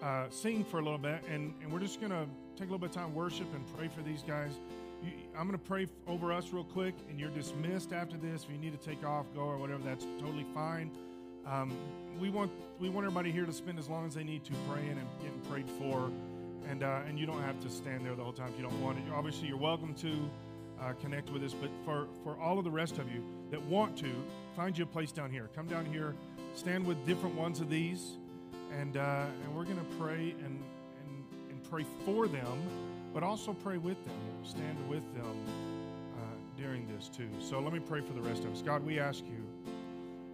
uh, 0.00 0.26
sing 0.30 0.62
for 0.62 0.78
a 0.78 0.82
little 0.84 0.96
bit, 0.96 1.20
and, 1.28 1.54
and 1.60 1.72
we're 1.72 1.80
just 1.80 2.00
going 2.00 2.12
to 2.12 2.26
take 2.56 2.68
a 2.68 2.72
little 2.72 2.78
bit 2.78 2.90
of 2.90 2.94
time, 2.94 3.14
worship, 3.16 3.52
and 3.52 3.64
pray 3.76 3.88
for 3.88 4.02
these 4.02 4.22
guys. 4.22 4.52
You, 5.02 5.10
I'm 5.36 5.48
going 5.48 5.58
to 5.58 5.64
pray 5.64 5.88
over 6.06 6.32
us 6.32 6.52
real 6.52 6.62
quick, 6.62 6.94
and 7.10 7.18
you're 7.18 7.30
dismissed 7.30 7.92
after 7.92 8.16
this. 8.16 8.44
If 8.44 8.50
you 8.52 8.58
need 8.58 8.80
to 8.80 8.88
take 8.88 9.04
off, 9.04 9.26
go, 9.34 9.40
or 9.40 9.58
whatever, 9.58 9.82
that's 9.82 10.06
totally 10.20 10.46
fine. 10.54 10.92
Um, 11.46 11.76
we 12.18 12.30
want 12.30 12.50
we 12.80 12.88
want 12.88 13.06
everybody 13.06 13.30
here 13.30 13.46
to 13.46 13.52
spend 13.52 13.78
as 13.78 13.88
long 13.88 14.06
as 14.06 14.14
they 14.14 14.24
need 14.24 14.44
to 14.44 14.52
praying 14.68 14.90
and 14.90 15.06
getting 15.20 15.40
prayed 15.50 15.68
for, 15.78 16.10
and 16.68 16.82
uh, 16.82 17.00
and 17.06 17.18
you 17.18 17.26
don't 17.26 17.42
have 17.42 17.60
to 17.60 17.70
stand 17.70 18.04
there 18.04 18.14
the 18.14 18.22
whole 18.22 18.32
time 18.32 18.50
if 18.52 18.58
you 18.58 18.64
don't 18.64 18.80
want 18.82 18.98
it. 18.98 19.04
You 19.06 19.14
Obviously, 19.14 19.48
you're 19.48 19.56
welcome 19.56 19.94
to 19.94 20.30
uh, 20.80 20.92
connect 21.00 21.30
with 21.30 21.42
us, 21.42 21.54
but 21.54 21.70
for 21.84 22.08
for 22.22 22.38
all 22.40 22.58
of 22.58 22.64
the 22.64 22.70
rest 22.70 22.98
of 22.98 23.10
you 23.10 23.22
that 23.50 23.62
want 23.62 23.96
to, 23.98 24.10
find 24.56 24.76
you 24.76 24.84
a 24.84 24.86
place 24.86 25.12
down 25.12 25.30
here. 25.30 25.50
Come 25.54 25.66
down 25.66 25.84
here, 25.84 26.14
stand 26.54 26.86
with 26.86 27.04
different 27.06 27.34
ones 27.34 27.60
of 27.60 27.68
these 27.68 28.16
and 28.78 28.96
uh, 28.96 29.26
and 29.42 29.54
we're 29.54 29.64
to 29.64 29.74
pray 29.98 30.34
and, 30.44 30.62
and 31.00 31.24
and 31.50 31.70
pray 31.70 31.84
for 32.04 32.26
them, 32.26 32.58
but 33.12 33.22
also 33.22 33.52
pray 33.52 33.78
with 33.78 34.02
them, 34.04 34.16
stand 34.42 34.76
with 34.88 35.02
them 35.14 35.36
uh, 36.16 36.20
during 36.56 36.86
this 36.86 37.08
too. 37.08 37.28
So 37.40 37.60
let 37.60 37.72
me 37.72 37.80
pray 37.80 38.00
for 38.00 38.12
the 38.12 38.22
rest 38.22 38.44
of 38.44 38.52
us. 38.52 38.62
God, 38.62 38.84
we 38.84 38.98
ask 38.98 39.24
you 39.24 39.44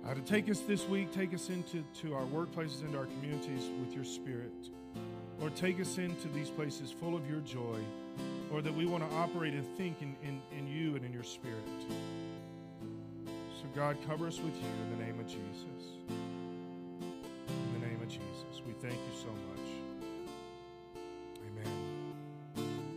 uh, 0.06 0.14
to 0.14 0.20
take 0.22 0.48
us 0.50 0.60
this 0.60 0.86
week, 0.88 1.12
take 1.12 1.34
us 1.34 1.50
into 1.50 1.84
to 2.02 2.14
our 2.14 2.24
workplaces, 2.24 2.82
into 2.82 2.98
our 2.98 3.06
communities 3.06 3.68
with 3.80 3.94
your 3.94 4.04
spirit. 4.04 4.52
Lord, 5.38 5.56
take 5.56 5.80
us 5.80 5.98
into 5.98 6.28
these 6.28 6.50
places 6.50 6.90
full 6.90 7.16
of 7.16 7.28
your 7.28 7.40
joy. 7.40 7.78
Lord, 8.50 8.64
that 8.64 8.74
we 8.74 8.86
want 8.86 9.08
to 9.08 9.16
operate 9.16 9.54
and 9.54 9.66
think 9.76 10.02
in, 10.02 10.16
in, 10.22 10.40
in 10.56 10.66
you 10.66 10.96
and 10.96 11.04
in 11.04 11.12
your 11.12 11.22
spirit. 11.22 11.56
So, 13.26 13.66
God, 13.74 13.96
cover 14.06 14.26
us 14.26 14.38
with 14.38 14.54
you 14.54 14.68
in 14.84 14.98
the 14.98 15.04
name 15.04 15.20
of 15.20 15.26
Jesus. 15.26 15.84
In 17.48 17.80
the 17.80 17.86
name 17.86 18.00
of 18.02 18.08
Jesus. 18.08 18.62
We 18.66 18.72
thank 18.80 18.94
you 18.94 19.20
so 19.20 19.28
much. 19.28 19.49